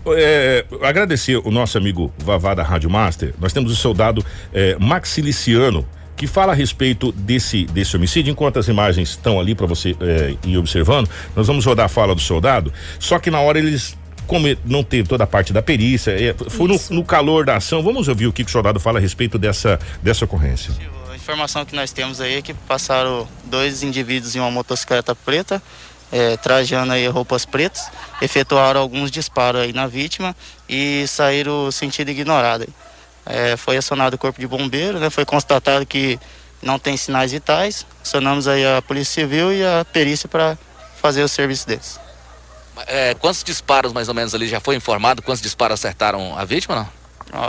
É, 0.07 0.65
agradecer 0.81 1.37
o 1.37 1.49
nosso 1.49 1.77
amigo 1.77 2.11
Vavá 2.17 2.53
da 2.53 2.63
Rádio 2.63 2.89
Master. 2.89 3.33
Nós 3.39 3.53
temos 3.53 3.71
o 3.71 3.75
soldado 3.77 4.23
é, 4.53 4.75
Maxiliciano 4.77 5.87
que 6.17 6.27
fala 6.27 6.51
a 6.51 6.55
respeito 6.55 7.13
desse, 7.13 7.63
desse 7.63 7.95
homicídio. 7.95 8.29
Enquanto 8.29 8.59
as 8.59 8.67
imagens 8.67 9.11
estão 9.11 9.39
ali 9.39 9.55
para 9.55 9.65
você 9.65 9.95
é, 10.01 10.35
ir 10.45 10.57
observando, 10.57 11.09
nós 11.33 11.47
vamos 11.47 11.65
rodar 11.65 11.85
a 11.85 11.89
fala 11.89 12.13
do 12.13 12.19
soldado. 12.19 12.73
Só 12.99 13.17
que 13.17 13.31
na 13.31 13.39
hora 13.39 13.57
eles 13.57 13.97
como 14.27 14.45
não 14.65 14.83
teve 14.83 15.07
toda 15.07 15.23
a 15.23 15.27
parte 15.27 15.53
da 15.53 15.61
perícia, 15.61 16.11
é, 16.11 16.35
foi 16.49 16.67
no, 16.67 16.79
no, 16.89 17.05
calor 17.05 17.45
da 17.45 17.55
ação. 17.55 17.81
Vamos 17.81 18.09
ouvir 18.09 18.27
o 18.27 18.33
que, 18.33 18.43
que 18.43 18.49
o 18.49 18.51
soldado 18.51 18.81
fala 18.81 18.99
a 18.99 19.01
respeito 19.01 19.37
dessa, 19.37 19.79
dessa 20.01 20.25
ocorrência. 20.25 20.73
A 21.09 21.15
informação 21.15 21.63
que 21.63 21.73
nós 21.73 21.93
temos 21.93 22.19
aí 22.19 22.35
é 22.35 22.41
que 22.41 22.53
passaram 22.53 23.25
dois 23.45 23.81
indivíduos 23.81 24.35
em 24.35 24.39
uma 24.39 24.51
motocicleta 24.51 25.15
preta 25.15 25.61
é, 26.13 26.37
trajando 26.37 26.93
aí 26.93 27.07
roupas 27.07 27.43
pretas, 27.43 27.89
efetuaram 28.21 28.79
alguns 28.79 29.09
disparos 29.09 29.61
aí 29.61 29.73
na 29.73 29.87
vítima 29.87 30.35
e 30.69 31.05
saíram 31.07 31.71
sentido 31.71 32.11
ignorado. 32.11 32.67
É, 33.25 33.57
foi 33.57 33.77
acionado 33.77 34.15
o 34.15 34.19
corpo 34.19 34.39
de 34.39 34.45
bombeiro, 34.45 34.99
né, 34.99 35.09
foi 35.09 35.25
constatado 35.25 35.85
que 35.87 36.19
não 36.61 36.77
tem 36.77 36.95
sinais 36.95 37.31
vitais, 37.31 37.83
acionamos 38.03 38.47
aí 38.47 38.63
a 38.63 38.81
Polícia 38.81 39.23
Civil 39.23 39.51
e 39.51 39.65
a 39.65 39.83
perícia 39.91 40.29
para 40.29 40.55
fazer 41.01 41.23
o 41.23 41.27
serviço 41.27 41.67
deles. 41.67 41.99
É, 42.85 43.15
quantos 43.15 43.43
disparos 43.43 43.91
mais 43.91 44.07
ou 44.07 44.13
menos 44.13 44.35
ali 44.35 44.47
já 44.47 44.59
foi 44.59 44.75
informado? 44.75 45.21
Quantos 45.21 45.41
disparos 45.41 45.79
acertaram 45.79 46.37
a 46.37 46.45
vítima, 46.45 46.75
não? 46.75 47.03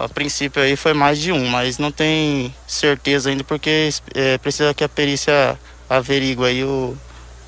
A 0.04 0.08
princípio 0.08 0.62
aí 0.62 0.76
foi 0.76 0.94
mais 0.94 1.18
de 1.18 1.30
um, 1.32 1.46
mas 1.48 1.76
não 1.76 1.92
tem 1.92 2.54
certeza 2.66 3.28
ainda 3.28 3.44
porque 3.44 3.90
é, 4.14 4.38
precisa 4.38 4.72
que 4.72 4.82
a 4.82 4.88
perícia 4.88 5.58
averigue 5.88 6.44
aí 6.44 6.64
o 6.64 6.96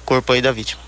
corpo 0.05 0.33
aí 0.33 0.43
da 0.43 0.53
vítima. 0.53 0.86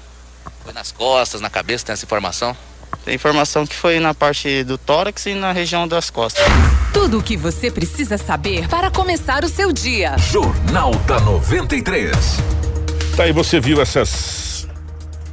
Foi 0.69 0.75
nas 0.75 0.93
costas, 0.93 1.41
na 1.41 1.49
cabeça, 1.49 1.87
tem 1.87 1.95
essa 1.95 2.05
informação? 2.05 2.55
Tem 3.03 3.15
informação 3.15 3.67
que 3.67 3.75
foi 3.75 3.99
na 3.99 4.13
parte 4.13 4.63
do 4.65 4.77
tórax 4.77 5.25
e 5.25 5.33
na 5.33 5.51
região 5.51 5.89
das 5.89 6.11
costas. 6.11 6.45
Tudo 6.93 7.21
o 7.21 7.23
que 7.23 7.39
você 7.39 7.71
precisa 7.71 8.19
saber 8.19 8.69
para 8.69 8.91
começar 8.91 9.47
o 9.47 9.49
seu 9.49 9.73
dia. 9.73 10.15
Jornal 10.19 10.91
da 11.07 11.19
93. 11.21 12.15
Tá 13.17 13.23
aí, 13.23 13.33
você 13.33 13.59
viu 13.59 13.81
essas. 13.81 14.69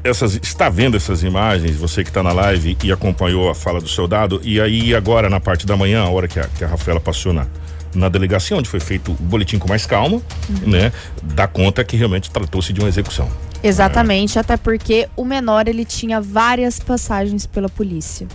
Essas, 0.05 0.39
está 0.41 0.69
vendo 0.69 0.95
essas 0.95 1.21
imagens, 1.21 1.75
você 1.75 2.01
que 2.01 2.09
está 2.09 2.23
na 2.23 2.31
live 2.31 2.77
e 2.81 2.89
acompanhou 2.93 3.49
a 3.49 3.55
fala 3.55 3.81
do 3.81 3.89
soldado, 3.89 4.39
e 4.41 4.61
aí 4.61 4.95
agora 4.95 5.29
na 5.29 5.41
parte 5.41 5.65
da 5.65 5.75
manhã, 5.75 6.03
a 6.03 6.09
hora 6.09 6.29
que 6.29 6.39
a, 6.39 6.47
que 6.47 6.63
a 6.63 6.67
Rafaela 6.67 7.01
passou 7.01 7.33
na, 7.33 7.45
na 7.93 8.07
delegacia, 8.07 8.55
onde 8.55 8.69
foi 8.69 8.79
feito 8.79 9.11
o 9.11 9.15
boletim 9.15 9.59
com 9.59 9.67
mais 9.67 9.85
calma, 9.85 10.21
uhum. 10.47 10.69
né? 10.71 10.93
Dá 11.21 11.45
conta 11.45 11.83
que 11.83 11.97
realmente 11.97 12.31
tratou-se 12.31 12.71
de 12.71 12.79
uma 12.79 12.87
execução. 12.87 13.29
Exatamente, 13.63 14.37
é. 14.37 14.41
até 14.41 14.57
porque 14.57 15.07
o 15.15 15.25
menor 15.25 15.67
ele 15.67 15.85
tinha 15.85 16.21
várias 16.21 16.79
passagens 16.79 17.45
pela 17.45 17.69
polícia. 17.69 18.27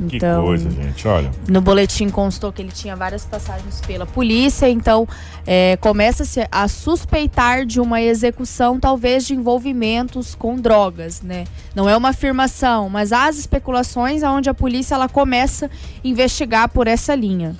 Então, 0.00 0.42
que 0.42 0.46
coisa, 0.46 0.70
gente, 0.70 1.08
olha. 1.08 1.30
No 1.48 1.60
boletim 1.60 2.08
constou 2.08 2.52
que 2.52 2.62
ele 2.62 2.70
tinha 2.70 2.94
várias 2.94 3.24
passagens 3.24 3.80
pela 3.80 4.06
polícia, 4.06 4.68
então 4.68 5.08
é, 5.46 5.76
começa-se 5.80 6.46
a 6.52 6.68
suspeitar 6.68 7.66
de 7.66 7.80
uma 7.80 8.00
execução, 8.00 8.78
talvez 8.78 9.26
de 9.26 9.34
envolvimentos 9.34 10.34
com 10.34 10.56
drogas, 10.56 11.20
né? 11.20 11.44
Não 11.74 11.88
é 11.88 11.96
uma 11.96 12.10
afirmação, 12.10 12.88
mas 12.88 13.12
há 13.12 13.26
as 13.26 13.38
especulações 13.38 14.22
onde 14.22 14.48
a 14.48 14.54
polícia 14.54 14.94
ela 14.94 15.08
começa 15.08 15.66
a 15.66 15.70
investigar 16.04 16.68
por 16.68 16.86
essa 16.86 17.14
linha. 17.14 17.56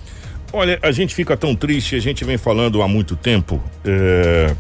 Olha, 0.53 0.79
a 0.81 0.93
gente 0.93 1.15
fica 1.15 1.37
tão 1.37 1.55
triste, 1.55 1.97
a 1.97 2.01
gente 2.01 2.25
vem 2.25 2.39
falando 2.39 2.81
há 2.81 2.89
muito 2.89 3.17
tempo 3.17 3.63
é, 3.85 4.55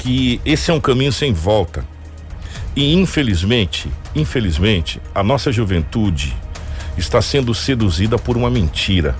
que 0.00 0.40
esse 0.46 0.70
é 0.70 0.74
um 0.74 0.80
caminho 0.80 1.12
sem 1.12 1.30
volta. 1.32 1.84
E 2.74 2.94
infelizmente, 2.94 3.90
infelizmente, 4.14 5.00
a 5.14 5.22
nossa 5.22 5.52
juventude 5.52 6.34
está 6.96 7.20
sendo 7.20 7.54
seduzida 7.54 8.18
por 8.18 8.34
uma 8.36 8.50
mentira, 8.50 9.14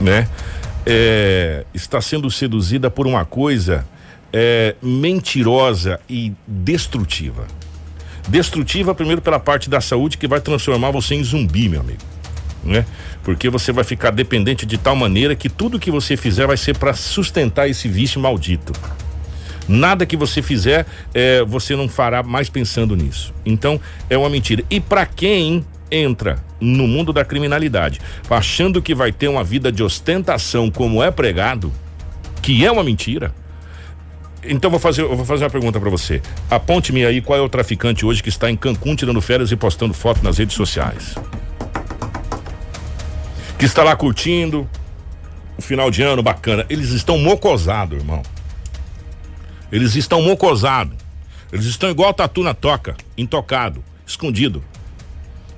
né? 0.00 0.26
É, 0.86 1.66
está 1.74 2.00
sendo 2.00 2.30
seduzida 2.30 2.90
por 2.90 3.06
uma 3.06 3.26
coisa 3.26 3.86
é, 4.32 4.74
mentirosa 4.80 6.00
e 6.08 6.32
destrutiva. 6.46 7.46
Destrutiva 8.26 8.94
primeiro 8.94 9.20
pela 9.20 9.38
parte 9.38 9.68
da 9.68 9.80
saúde 9.82 10.16
que 10.16 10.26
vai 10.26 10.40
transformar 10.40 10.90
você 10.90 11.14
em 11.14 11.22
zumbi, 11.22 11.68
meu 11.68 11.80
amigo 11.80 12.02
né? 12.64 12.84
Porque 13.22 13.48
você 13.48 13.72
vai 13.72 13.84
ficar 13.84 14.10
dependente 14.10 14.66
de 14.66 14.76
tal 14.76 14.96
maneira 14.96 15.36
que 15.36 15.48
tudo 15.48 15.78
que 15.78 15.90
você 15.90 16.16
fizer 16.16 16.46
vai 16.46 16.56
ser 16.56 16.76
para 16.76 16.92
sustentar 16.92 17.68
esse 17.68 17.88
vício 17.88 18.20
maldito. 18.20 18.72
Nada 19.68 20.06
que 20.06 20.16
você 20.16 20.40
fizer, 20.40 20.86
é, 21.14 21.44
você 21.44 21.76
não 21.76 21.88
fará 21.88 22.22
mais 22.22 22.48
pensando 22.48 22.96
nisso. 22.96 23.34
Então, 23.44 23.80
é 24.08 24.16
uma 24.16 24.30
mentira. 24.30 24.64
E 24.70 24.80
para 24.80 25.04
quem 25.04 25.64
entra 25.90 26.42
no 26.60 26.88
mundo 26.88 27.12
da 27.12 27.24
criminalidade, 27.24 28.00
achando 28.28 28.80
que 28.82 28.94
vai 28.94 29.12
ter 29.12 29.28
uma 29.28 29.44
vida 29.44 29.70
de 29.70 29.82
ostentação 29.82 30.70
como 30.70 31.02
é 31.02 31.10
pregado, 31.10 31.72
que 32.42 32.64
é 32.64 32.72
uma 32.72 32.82
mentira. 32.82 33.34
Então 34.42 34.70
vou 34.70 34.80
fazer, 34.80 35.02
vou 35.04 35.24
fazer 35.24 35.44
uma 35.44 35.50
pergunta 35.50 35.78
para 35.78 35.90
você. 35.90 36.22
Aponte-me 36.50 37.04
aí 37.04 37.20
qual 37.20 37.38
é 37.38 37.42
o 37.42 37.48
traficante 37.48 38.06
hoje 38.06 38.22
que 38.22 38.28
está 38.28 38.50
em 38.50 38.56
Cancún 38.56 38.96
tirando 38.96 39.20
férias 39.20 39.52
e 39.52 39.56
postando 39.56 39.92
foto 39.92 40.22
nas 40.22 40.38
redes 40.38 40.56
sociais 40.56 41.14
que 43.58 43.64
está 43.64 43.82
lá 43.82 43.96
curtindo 43.96 44.68
o 45.58 45.62
final 45.62 45.90
de 45.90 46.02
ano 46.02 46.22
bacana. 46.22 46.64
Eles 46.70 46.90
estão 46.90 47.18
mocosados, 47.18 47.98
irmão. 47.98 48.22
Eles 49.70 49.94
estão 49.94 50.22
mocosados. 50.22 50.96
Eles 51.52 51.66
estão 51.66 51.90
igual 51.90 52.12
tatu 52.12 52.42
na 52.42 52.54
toca, 52.54 52.96
intocado, 53.16 53.82
escondido. 54.06 54.62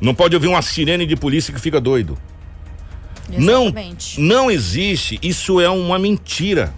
Não 0.01 0.15
pode 0.15 0.35
ouvir 0.35 0.49
uma 0.49 0.63
sirene 0.63 1.07
de 1.07 1.17
polícia 1.17 1.53
que 1.53 1.61
fica 1.61 1.81
doido. 1.81 2.17
Exatamente. 3.33 4.21
Não, 4.21 4.29
não 4.29 4.51
existe. 4.51 5.19
Isso 5.23 5.61
é 5.61 5.69
uma 5.69 5.99
mentira. 5.99 6.73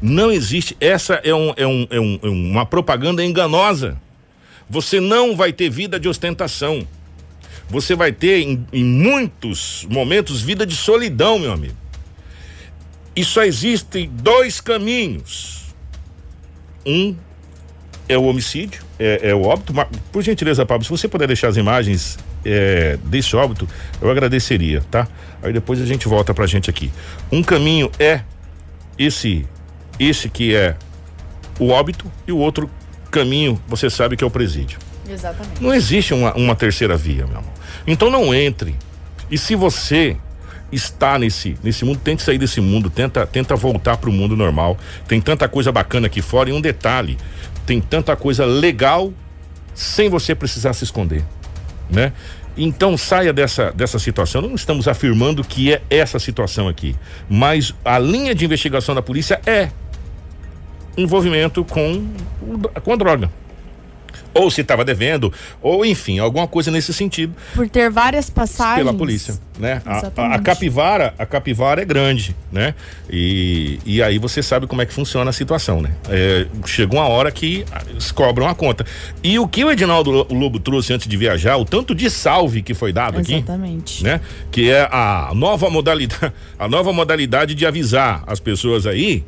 Não 0.00 0.30
existe. 0.30 0.76
Essa 0.80 1.14
é, 1.14 1.34
um, 1.34 1.52
é, 1.56 1.66
um, 1.66 1.86
é, 1.90 2.00
um, 2.00 2.18
é 2.22 2.28
uma 2.28 2.66
propaganda 2.66 3.24
enganosa. 3.24 4.00
Você 4.68 5.00
não 5.00 5.36
vai 5.36 5.52
ter 5.52 5.70
vida 5.70 6.00
de 6.00 6.08
ostentação 6.08 6.86
você 7.68 7.94
vai 7.94 8.12
ter 8.12 8.42
em, 8.42 8.66
em 8.72 8.84
muitos 8.84 9.86
momentos 9.90 10.40
vida 10.40 10.64
de 10.64 10.76
solidão, 10.76 11.38
meu 11.38 11.52
amigo. 11.52 11.76
E 13.14 13.24
só 13.24 13.42
existem 13.42 14.08
dois 14.12 14.60
caminhos. 14.60 15.65
Um 16.86 17.16
é 18.08 18.16
o 18.16 18.24
homicídio, 18.24 18.84
é, 18.98 19.30
é 19.30 19.34
o 19.34 19.42
óbito. 19.42 19.74
Mas, 19.74 19.88
por 20.12 20.22
gentileza, 20.22 20.64
Pablo, 20.64 20.84
se 20.84 20.90
você 20.90 21.08
puder 21.08 21.26
deixar 21.26 21.48
as 21.48 21.56
imagens 21.56 22.18
é, 22.44 22.96
desse 23.04 23.34
óbito, 23.34 23.68
eu 24.00 24.10
agradeceria, 24.10 24.82
tá? 24.90 25.08
Aí 25.42 25.52
depois 25.52 25.80
a 25.80 25.84
gente 25.84 26.06
volta 26.06 26.32
pra 26.32 26.46
gente 26.46 26.70
aqui. 26.70 26.92
Um 27.30 27.42
caminho 27.42 27.90
é 27.98 28.20
esse, 28.98 29.44
esse 29.98 30.28
que 30.28 30.54
é 30.54 30.76
o 31.58 31.68
óbito, 31.68 32.10
e 32.26 32.32
o 32.32 32.38
outro 32.38 32.70
caminho, 33.10 33.60
você 33.66 33.88
sabe 33.90 34.16
que 34.16 34.22
é 34.22 34.26
o 34.26 34.30
presídio. 34.30 34.78
Exatamente. 35.08 35.62
Não 35.62 35.72
existe 35.72 36.12
uma, 36.12 36.34
uma 36.34 36.54
terceira 36.54 36.96
via, 36.96 37.26
meu 37.26 37.38
amor. 37.38 37.52
Então 37.86 38.10
não 38.10 38.34
entre. 38.34 38.76
E 39.30 39.38
se 39.38 39.54
você 39.54 40.16
está 40.70 41.18
nesse 41.18 41.56
nesse 41.62 41.84
mundo, 41.84 42.00
tente 42.02 42.22
sair 42.22 42.38
desse 42.38 42.60
mundo, 42.60 42.90
tenta 42.90 43.26
tenta 43.26 43.54
voltar 43.54 43.96
para 43.96 44.10
o 44.10 44.12
mundo 44.12 44.36
normal. 44.36 44.76
Tem 45.06 45.20
tanta 45.20 45.48
coisa 45.48 45.70
bacana 45.70 46.06
aqui 46.06 46.20
fora 46.20 46.50
e 46.50 46.52
um 46.52 46.60
detalhe, 46.60 47.16
tem 47.64 47.80
tanta 47.80 48.16
coisa 48.16 48.44
legal 48.44 49.12
sem 49.74 50.08
você 50.08 50.34
precisar 50.34 50.72
se 50.72 50.84
esconder, 50.84 51.24
né? 51.90 52.12
Então 52.56 52.96
saia 52.96 53.32
dessa 53.32 53.70
dessa 53.72 53.98
situação. 53.98 54.40
Não 54.42 54.54
estamos 54.54 54.88
afirmando 54.88 55.44
que 55.44 55.72
é 55.72 55.82
essa 55.90 56.18
situação 56.18 56.68
aqui, 56.68 56.96
mas 57.28 57.74
a 57.84 57.98
linha 57.98 58.34
de 58.34 58.44
investigação 58.44 58.94
da 58.94 59.02
polícia 59.02 59.40
é 59.46 59.70
envolvimento 60.96 61.64
com 61.64 62.06
com 62.82 62.92
a 62.92 62.96
droga 62.96 63.30
ou 64.36 64.50
se 64.50 64.60
estava 64.60 64.84
devendo, 64.84 65.32
ou 65.62 65.84
enfim, 65.84 66.18
alguma 66.18 66.46
coisa 66.46 66.70
nesse 66.70 66.92
sentido. 66.92 67.34
Por 67.54 67.68
ter 67.68 67.90
várias 67.90 68.30
passagens. 68.30 68.84
Pela 68.84 68.94
polícia, 68.94 69.38
né? 69.58 69.82
A, 69.84 70.34
a, 70.34 70.38
capivara, 70.38 71.14
a 71.18 71.26
capivara 71.26 71.82
é 71.82 71.84
grande, 71.84 72.36
né? 72.52 72.74
E, 73.10 73.78
e 73.84 74.02
aí 74.02 74.18
você 74.18 74.42
sabe 74.42 74.66
como 74.66 74.82
é 74.82 74.86
que 74.86 74.92
funciona 74.92 75.30
a 75.30 75.32
situação, 75.32 75.80
né? 75.80 75.90
É, 76.08 76.46
chegou 76.64 76.98
uma 76.98 77.08
hora 77.08 77.30
que 77.30 77.64
eles 77.88 78.12
cobram 78.12 78.48
a 78.48 78.54
conta. 78.54 78.84
E 79.22 79.38
o 79.38 79.48
que 79.48 79.64
o 79.64 79.70
Edinaldo 79.70 80.10
Lobo 80.32 80.58
trouxe 80.58 80.92
antes 80.92 81.06
de 81.06 81.16
viajar, 81.16 81.56
o 81.56 81.64
tanto 81.64 81.94
de 81.94 82.10
salve 82.10 82.62
que 82.62 82.74
foi 82.74 82.92
dado 82.92 83.20
Exatamente. 83.20 83.34
aqui. 83.34 83.44
Exatamente. 83.44 84.04
Né? 84.04 84.20
Que 84.50 84.70
é 84.70 84.88
a 84.90 85.30
nova 85.34 85.70
modalidade, 85.70 86.32
a 86.58 86.68
nova 86.68 86.92
modalidade 86.92 87.54
de 87.54 87.66
avisar 87.66 88.22
as 88.26 88.40
pessoas 88.40 88.86
aí, 88.86 89.24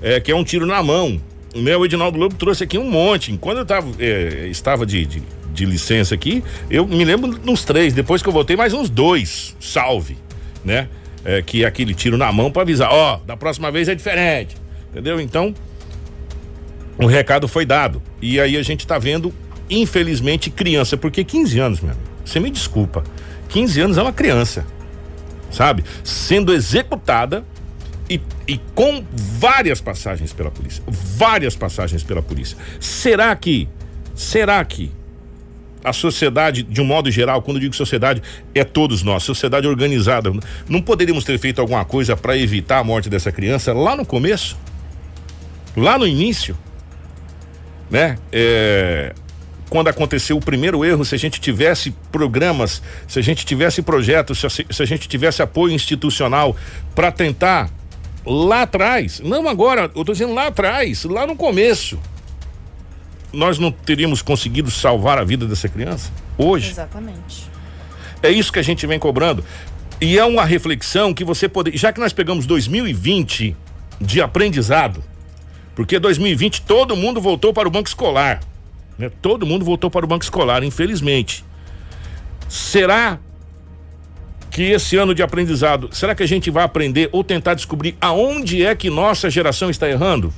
é, 0.00 0.20
que 0.20 0.30
é 0.30 0.36
um 0.36 0.44
tiro 0.44 0.66
na 0.66 0.82
mão, 0.82 1.20
né, 1.54 1.76
o 1.76 1.84
Edinaldo 1.84 2.18
Lobo 2.18 2.34
trouxe 2.34 2.64
aqui 2.64 2.78
um 2.78 2.88
monte. 2.88 3.36
Quando 3.38 3.58
eu 3.58 3.66
tava, 3.66 3.90
é, 3.98 4.46
estava 4.48 4.86
de, 4.86 5.04
de, 5.04 5.22
de, 5.52 5.64
licença 5.64 6.14
aqui, 6.14 6.42
eu 6.70 6.86
me 6.86 7.04
lembro 7.04 7.38
uns 7.46 7.64
três. 7.64 7.92
Depois 7.92 8.22
que 8.22 8.28
eu 8.28 8.32
voltei, 8.32 8.56
mais 8.56 8.72
uns 8.72 8.88
dois. 8.88 9.56
Salve, 9.60 10.16
né? 10.64 10.88
É, 11.24 11.40
que 11.40 11.62
é 11.62 11.66
aquele 11.66 11.94
tiro 11.94 12.16
na 12.16 12.32
mão 12.32 12.50
para 12.50 12.62
avisar: 12.62 12.90
ó, 12.90 13.14
oh, 13.16 13.26
da 13.26 13.36
próxima 13.36 13.70
vez 13.70 13.88
é 13.88 13.94
diferente. 13.94 14.56
Entendeu? 14.90 15.20
Então, 15.20 15.54
o 16.98 17.06
recado 17.06 17.46
foi 17.48 17.64
dado. 17.64 18.02
E 18.20 18.40
aí 18.40 18.56
a 18.56 18.62
gente 18.62 18.86
tá 18.86 18.98
vendo, 18.98 19.32
infelizmente, 19.70 20.50
criança. 20.50 20.96
Porque 20.96 21.24
15 21.24 21.58
anos, 21.58 21.80
meu 21.80 21.94
você 22.24 22.40
me 22.40 22.50
desculpa. 22.50 23.04
15 23.48 23.80
anos 23.80 23.98
é 23.98 24.02
uma 24.02 24.12
criança, 24.12 24.66
sabe? 25.50 25.84
Sendo 26.02 26.52
executada 26.52 27.44
e, 28.12 28.20
e 28.46 28.60
com 28.74 29.04
várias 29.10 29.80
passagens 29.80 30.32
pela 30.32 30.50
polícia. 30.50 30.82
Várias 30.88 31.56
passagens 31.56 32.02
pela 32.02 32.20
polícia. 32.20 32.56
Será 32.78 33.34
que, 33.34 33.66
será 34.14 34.62
que 34.64 34.90
a 35.82 35.92
sociedade, 35.92 36.62
de 36.62 36.80
um 36.80 36.84
modo 36.84 37.10
geral, 37.10 37.42
quando 37.42 37.56
eu 37.56 37.62
digo 37.62 37.74
sociedade, 37.74 38.22
é 38.54 38.62
todos 38.62 39.02
nós, 39.02 39.22
sociedade 39.24 39.66
organizada. 39.66 40.30
Não 40.68 40.80
poderíamos 40.80 41.24
ter 41.24 41.38
feito 41.38 41.60
alguma 41.60 41.84
coisa 41.84 42.16
para 42.16 42.36
evitar 42.36 42.78
a 42.78 42.84
morte 42.84 43.10
dessa 43.10 43.32
criança 43.32 43.72
lá 43.72 43.96
no 43.96 44.06
começo? 44.06 44.56
Lá 45.76 45.98
no 45.98 46.06
início? 46.06 46.56
Né? 47.90 48.16
É, 48.30 49.12
quando 49.68 49.88
aconteceu 49.88 50.36
o 50.36 50.40
primeiro 50.40 50.84
erro, 50.84 51.04
se 51.04 51.14
a 51.14 51.18
gente 51.18 51.40
tivesse 51.40 51.90
programas, 52.12 52.80
se 53.08 53.18
a 53.18 53.22
gente 53.22 53.44
tivesse 53.44 53.82
projetos, 53.82 54.38
se 54.38 54.46
a, 54.46 54.50
se 54.50 54.82
a 54.82 54.86
gente 54.86 55.08
tivesse 55.08 55.42
apoio 55.42 55.74
institucional 55.74 56.54
para 56.94 57.10
tentar 57.10 57.70
lá 58.24 58.62
atrás, 58.62 59.20
não 59.20 59.48
agora, 59.48 59.82
eu 59.94 60.02
estou 60.02 60.14
dizendo 60.14 60.34
lá 60.34 60.46
atrás, 60.48 61.04
lá 61.04 61.26
no 61.26 61.36
começo, 61.36 61.98
nós 63.32 63.58
não 63.58 63.72
teríamos 63.72 64.22
conseguido 64.22 64.70
salvar 64.70 65.18
a 65.18 65.24
vida 65.24 65.46
dessa 65.46 65.68
criança? 65.68 66.10
Hoje? 66.36 66.70
Exatamente. 66.70 67.50
É 68.22 68.30
isso 68.30 68.52
que 68.52 68.58
a 68.58 68.62
gente 68.62 68.86
vem 68.86 68.98
cobrando. 68.98 69.44
E 70.00 70.18
é 70.18 70.24
uma 70.24 70.44
reflexão 70.44 71.14
que 71.14 71.24
você 71.24 71.48
pode, 71.48 71.76
já 71.76 71.92
que 71.92 72.00
nós 72.00 72.12
pegamos 72.12 72.46
2020 72.46 73.56
de 74.00 74.20
aprendizado, 74.20 75.02
porque 75.74 75.98
2020 75.98 76.62
todo 76.62 76.96
mundo 76.96 77.20
voltou 77.20 77.52
para 77.52 77.68
o 77.68 77.70
banco 77.70 77.88
escolar, 77.88 78.40
né? 78.98 79.10
Todo 79.22 79.46
mundo 79.46 79.64
voltou 79.64 79.90
para 79.90 80.04
o 80.04 80.08
banco 80.08 80.24
escolar, 80.24 80.62
infelizmente. 80.62 81.44
Será 82.48 83.18
que 84.52 84.70
esse 84.70 84.96
ano 84.96 85.14
de 85.14 85.22
aprendizado, 85.22 85.88
será 85.92 86.14
que 86.14 86.22
a 86.22 86.28
gente 86.28 86.50
vai 86.50 86.62
aprender 86.62 87.08
ou 87.10 87.24
tentar 87.24 87.54
descobrir 87.54 87.96
aonde 87.98 88.62
é 88.62 88.74
que 88.74 88.90
nossa 88.90 89.30
geração 89.30 89.70
está 89.70 89.88
errando? 89.88 90.32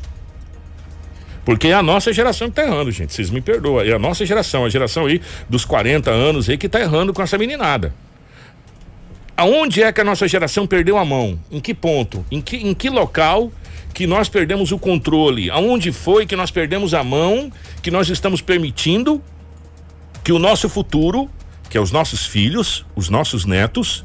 Porque 1.44 1.68
é 1.68 1.74
a 1.74 1.82
nossa 1.82 2.12
geração 2.12 2.46
que 2.48 2.52
está 2.52 2.62
errando, 2.62 2.90
gente. 2.92 3.12
Vocês 3.12 3.28
me 3.28 3.40
perdoam. 3.40 3.84
É 3.84 3.92
a 3.92 3.98
nossa 3.98 4.24
geração, 4.24 4.64
a 4.64 4.70
geração 4.70 5.06
aí 5.06 5.20
dos 5.48 5.64
40 5.64 6.10
anos 6.10 6.48
aí 6.48 6.56
que 6.56 6.66
está 6.66 6.80
errando 6.80 7.12
com 7.12 7.20
essa 7.22 7.36
meninada. 7.36 7.92
Aonde 9.36 9.82
é 9.82 9.92
que 9.92 10.00
a 10.00 10.04
nossa 10.04 10.28
geração 10.28 10.64
perdeu 10.64 10.96
a 10.96 11.04
mão? 11.04 11.38
Em 11.50 11.60
que 11.60 11.74
ponto? 11.74 12.24
Em 12.30 12.40
que, 12.40 12.56
em 12.56 12.72
que 12.72 12.88
local 12.88 13.52
que 13.92 14.06
nós 14.06 14.28
perdemos 14.28 14.70
o 14.70 14.78
controle? 14.78 15.50
Aonde 15.50 15.90
foi 15.90 16.24
que 16.24 16.36
nós 16.36 16.52
perdemos 16.52 16.94
a 16.94 17.02
mão? 17.02 17.52
Que 17.82 17.90
nós 17.90 18.08
estamos 18.08 18.40
permitindo 18.40 19.20
que 20.22 20.32
o 20.32 20.38
nosso 20.38 20.68
futuro, 20.68 21.28
que 21.74 21.78
é 21.78 21.80
os 21.80 21.90
nossos 21.90 22.24
filhos, 22.24 22.86
os 22.94 23.08
nossos 23.08 23.44
netos, 23.44 24.04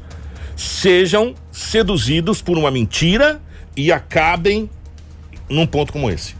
sejam 0.56 1.36
seduzidos 1.52 2.42
por 2.42 2.58
uma 2.58 2.68
mentira 2.68 3.40
e 3.76 3.92
acabem 3.92 4.68
num 5.48 5.64
ponto 5.64 5.92
como 5.92 6.10
esse. 6.10 6.34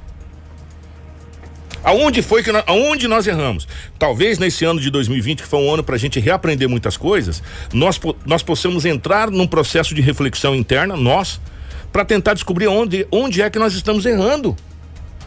Aonde 1.85 2.21
foi 2.21 2.43
que 2.43 2.51
nós, 2.51 2.65
aonde 2.67 3.07
nós 3.07 3.29
erramos? 3.29 3.69
Talvez 3.97 4.41
nesse 4.41 4.65
ano 4.65 4.81
de 4.81 4.91
2020, 4.91 5.43
que 5.43 5.49
foi 5.49 5.61
um 5.61 5.73
ano 5.73 5.85
para 5.85 5.95
a 5.95 5.99
gente 5.99 6.19
reaprender 6.19 6.69
muitas 6.69 6.97
coisas, 6.97 7.41
nós, 7.73 8.01
nós 8.27 8.43
possamos 8.43 8.85
entrar 8.85 9.31
num 9.31 9.47
processo 9.47 9.95
de 9.95 10.01
reflexão 10.01 10.53
interna, 10.53 10.97
nós, 10.97 11.41
para 11.93 12.05
tentar 12.05 12.35
descobrir 12.35 12.67
onde, 12.67 13.07
onde 13.09 13.41
é 13.41 13.49
que 13.49 13.59
nós 13.61 13.73
estamos 13.75 14.05
errando. 14.05 14.57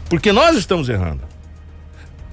Porque 0.10 0.34
nós 0.34 0.58
estamos 0.58 0.89
errando. 0.89 1.22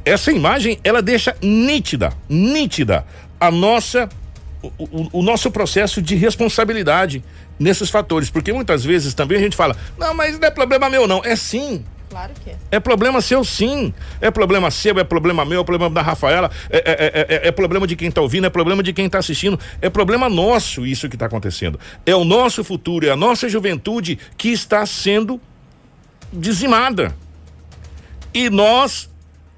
Essa 0.04 0.33
imagem, 0.33 0.76
ela 0.83 1.00
deixa 1.00 1.37
nítida, 1.40 2.12
nítida 2.28 3.06
a 3.40 3.50
nossa 3.50 4.09
o, 4.62 4.68
o, 4.79 5.09
o, 5.20 5.22
nosso 5.22 5.50
processo 5.50 6.03
de 6.03 6.14
responsabilidade 6.14 7.24
nesses 7.59 7.88
fatores, 7.88 8.29
porque 8.29 8.53
muitas 8.53 8.85
vezes 8.85 9.14
também 9.14 9.38
a 9.38 9.40
gente 9.40 9.57
fala, 9.57 9.74
não, 9.98 10.12
mas 10.12 10.38
não 10.38 10.46
é 10.46 10.50
problema 10.50 10.90
meu 10.90 11.07
não, 11.09 11.22
é 11.24 11.35
sim, 11.35 11.83
Claro 12.11 12.33
que 12.42 12.50
é. 12.50 12.57
É 12.72 12.81
problema 12.81 13.20
seu, 13.20 13.44
sim. 13.44 13.94
É 14.20 14.33
problema 14.33 14.68
seu, 14.68 14.98
é 14.98 15.05
problema 15.05 15.44
meu, 15.44 15.61
é 15.61 15.64
problema 15.64 15.94
da 15.94 16.03
Rafaela, 16.03 16.50
é, 16.68 16.79
é, 16.79 17.37
é, 17.37 17.48
é 17.48 17.53
problema 17.53 17.87
de 17.87 17.94
quem 17.94 18.09
está 18.09 18.20
ouvindo, 18.20 18.48
é 18.48 18.50
problema 18.50 18.83
de 18.83 18.92
quem 18.92 19.07
está 19.07 19.18
assistindo. 19.18 19.59
É 19.81 19.88
problema 19.88 20.29
nosso 20.29 20.85
isso 20.85 21.09
que 21.09 21.14
está 21.14 21.26
acontecendo. 21.26 21.79
É 22.05 22.14
o 22.14 22.24
nosso 22.24 22.64
futuro, 22.64 23.07
é 23.07 23.11
a 23.11 23.16
nossa 23.16 23.48
juventude 23.48 24.18
que 24.37 24.48
está 24.48 24.85
sendo 24.85 25.40
dizimada. 26.33 27.14
E 28.35 28.50
nós 28.50 29.09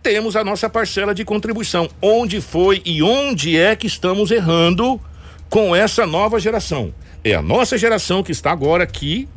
temos 0.02 0.34
a 0.34 0.42
nossa 0.42 0.68
parcela 0.68 1.14
de 1.14 1.24
contribuição. 1.24 1.88
Onde 2.00 2.40
foi 2.40 2.82
e 2.84 3.02
onde 3.02 3.56
é 3.56 3.76
que 3.76 3.86
estamos 3.86 4.30
errando 4.30 5.00
com 5.48 5.74
essa 5.74 6.06
nova 6.06 6.40
geração? 6.40 6.92
É 7.22 7.34
a 7.34 7.42
nossa 7.42 7.78
geração 7.78 8.22
que 8.22 8.32
está 8.32 8.50
agora 8.50 8.82
aqui 8.82 9.28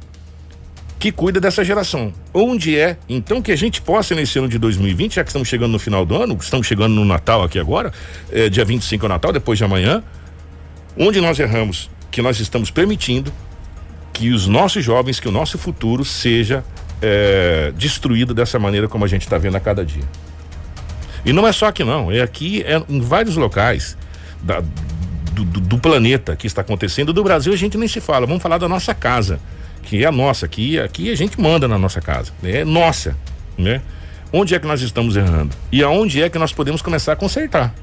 que 0.98 1.12
cuida 1.12 1.40
dessa 1.40 1.64
geração. 1.64 2.12
Onde 2.34 2.78
é, 2.78 2.98
então, 3.08 3.42
que 3.42 3.52
a 3.52 3.56
gente 3.56 3.82
possa, 3.82 4.16
nesse 4.16 4.40
ano 4.40 4.48
de 4.48 4.58
2020, 4.58 5.16
já 5.16 5.24
que 5.24 5.30
estamos 5.30 5.48
chegando 5.48 5.72
no 5.72 5.80
final 5.80 6.06
do 6.06 6.16
ano, 6.16 6.36
estamos 6.42 6.66
chegando 6.66 6.96
no 6.96 7.06
Natal 7.06 7.44
aqui 7.44 7.60
agora, 7.60 7.92
é, 8.32 8.50
dia 8.50 8.66
25 8.66 9.06
é 9.06 9.08
o 9.08 9.10
Natal, 9.10 9.32
depois 9.32 9.58
de 9.58 9.64
amanhã, 9.64 10.04
onde 10.98 11.22
nós 11.22 11.38
erramos, 11.38 11.92
que 12.10 12.22
nós 12.22 12.40
estamos 12.40 12.72
permitindo 12.72 13.32
que 14.14 14.32
os 14.32 14.48
nossos 14.48 14.84
jovens, 14.84 15.20
que 15.20 15.28
o 15.28 15.32
nosso 15.32 15.58
futuro 15.58 16.04
seja 16.04 16.64
é, 17.02 17.72
destruído 17.76 18.34
dessa 18.34 18.58
maneira 18.58 18.88
como 18.88 19.06
a 19.06 19.08
gente 19.08 19.24
está 19.24 19.38
vendo 19.38 19.58
a 19.58 19.60
cada 19.60 19.86
dia. 19.86 20.04
E 21.26 21.34
não 21.34 21.48
é 21.48 21.52
só 21.52 21.68
aqui 21.68 21.84
não, 21.84 22.12
é 22.12 22.22
aqui, 22.22 22.64
é 22.64 22.82
em 22.88 23.02
vários 23.02 23.36
locais 23.36 23.98
da, 24.42 24.62
do, 25.34 25.44
do, 25.44 25.60
do 25.60 25.78
planeta 25.80 26.36
que 26.36 26.46
está 26.46 26.62
acontecendo. 26.62 27.12
Do 27.12 27.24
Brasil 27.24 27.52
a 27.52 27.58
gente 27.58 27.78
nem 27.78 27.88
se 27.88 28.00
fala, 28.00 28.28
vamos 28.28 28.44
falar 28.44 28.58
da 28.58 28.70
nossa 28.70 28.94
casa 28.94 29.40
que 29.86 30.04
é 30.04 30.08
a 30.08 30.12
nossa, 30.12 30.46
aqui, 30.46 30.80
aqui 30.80 31.12
a 31.12 31.16
gente 31.16 31.40
manda 31.40 31.68
na 31.68 31.78
nossa 31.78 32.02
casa, 32.02 32.32
é 32.44 32.66
nossa, 32.66 33.16
né? 33.58 33.82
Onde 34.34 34.56
é 34.56 34.60
que 34.60 34.68
nós 34.68 34.82
estamos 34.82 35.16
errando? 35.16 35.56
E 35.72 35.82
aonde 35.84 36.22
é 36.22 36.30
que 36.30 36.38
nós 36.38 36.52
podemos 36.52 36.82
começar 36.82 37.14
a 37.14 37.16
consertar, 37.16 37.74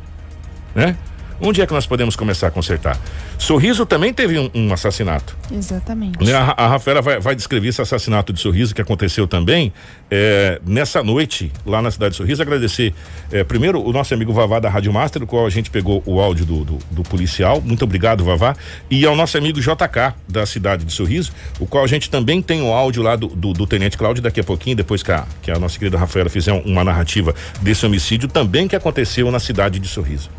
né? 0.75 0.97
Onde 1.45 1.61
é 1.61 1.67
que 1.67 1.73
nós 1.73 1.85
podemos 1.87 2.15
começar 2.15 2.47
a 2.47 2.51
consertar? 2.53 2.97
Sorriso 3.37 3.85
também 3.85 4.15
teve 4.15 4.39
um, 4.39 4.49
um 4.55 4.73
assassinato. 4.73 5.37
Exatamente. 5.51 6.25
Né? 6.25 6.33
A, 6.33 6.55
a 6.57 6.69
Rafaela 6.69 7.03
vai, 7.03 7.19
vai, 7.19 7.35
descrever 7.35 7.67
esse 7.67 7.83
assassinato 7.83 8.33
de 8.33 8.39
Sorriso 8.39 8.73
que 8.73 8.81
aconteceu 8.81 9.27
também 9.27 9.73
é, 10.09 10.61
nessa 10.65 11.03
noite 11.03 11.51
lá 11.67 11.83
na 11.83 11.91
cidade 11.91 12.13
de 12.13 12.19
Sorriso. 12.19 12.41
Agradecer 12.41 12.95
é, 13.33 13.43
primeiro 13.43 13.85
o 13.85 13.93
nosso 13.93 14.15
amigo 14.15 14.33
Vavá 14.33 14.61
da 14.61 14.71
Rádio 14.71 14.93
Master, 14.93 15.19
do 15.19 15.27
qual 15.27 15.45
a 15.45 15.51
gente 15.51 15.69
pegou 15.69 16.01
o 16.07 16.21
áudio 16.21 16.47
do, 16.47 16.65
do, 16.65 16.79
do, 16.93 17.03
policial. 17.03 17.61
Muito 17.61 17.83
obrigado, 17.83 18.23
Vavá. 18.23 18.55
E 18.89 19.05
ao 19.05 19.17
nosso 19.17 19.37
amigo 19.37 19.61
JK 19.61 20.15
da 20.29 20.47
cidade 20.47 20.85
de 20.85 20.93
Sorriso, 20.93 21.33
o 21.59 21.67
qual 21.67 21.83
a 21.83 21.89
gente 21.89 22.09
também 22.09 22.41
tem 22.41 22.63
o 22.63 22.73
áudio 22.73 23.03
lá 23.03 23.17
do, 23.17 23.27
do, 23.27 23.53
do 23.53 23.67
Tenente 23.67 23.99
Cláudio 23.99 24.23
daqui 24.23 24.39
a 24.39 24.45
pouquinho, 24.45 24.77
depois 24.77 25.03
que 25.03 25.11
a, 25.11 25.27
que 25.43 25.51
a 25.51 25.59
nossa 25.59 25.77
querida 25.77 25.99
Rafaela 25.99 26.31
fizer 26.31 26.53
uma 26.53 26.85
narrativa 26.85 27.35
desse 27.61 27.85
homicídio 27.85 28.29
também 28.29 28.69
que 28.69 28.77
aconteceu 28.77 29.29
na 29.33 29.41
cidade 29.41 29.81
de 29.81 29.89
Sorriso. 29.89 30.31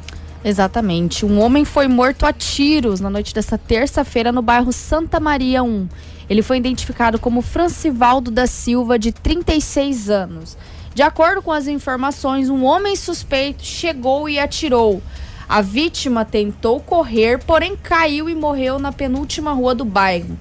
Exatamente. 0.43 1.25
Um 1.25 1.39
homem 1.39 1.63
foi 1.63 1.88
morto 1.88 2.25
a 2.25 2.34
tiros 2.34 2.99
na 2.99 3.10
noite 3.10 3.34
desta 3.34 3.58
terça-feira 3.58 4.32
no 4.32 4.41
bairro 4.41 4.73
Santa 4.73 5.19
Maria 5.19 5.63
1. 5.63 5.88
Ele 6.29 6.41
foi 6.41 6.58
identificado 6.58 7.17
como 7.17 7.41
Francivaldo 7.41 8.29
da 8.29 8.45
Silva, 8.45 8.99
de 8.99 9.12
36 9.12 10.10
anos. 10.10 10.58
De 10.93 11.01
acordo 11.01 11.41
com 11.41 11.51
as 11.51 11.67
informações, 11.67 12.49
um 12.49 12.65
homem 12.65 12.95
suspeito 12.95 13.63
chegou 13.63 14.27
e 14.27 14.38
atirou. 14.38 15.01
A 15.47 15.62
vítima 15.62 16.25
tentou 16.25 16.79
correr, 16.79 17.39
porém 17.39 17.75
caiu 17.75 18.29
e 18.29 18.36
morreu 18.36 18.79
na 18.79 18.91
penúltima 18.91 19.53
rua 19.53 19.73
do 19.73 19.86
bairro. 19.86 20.38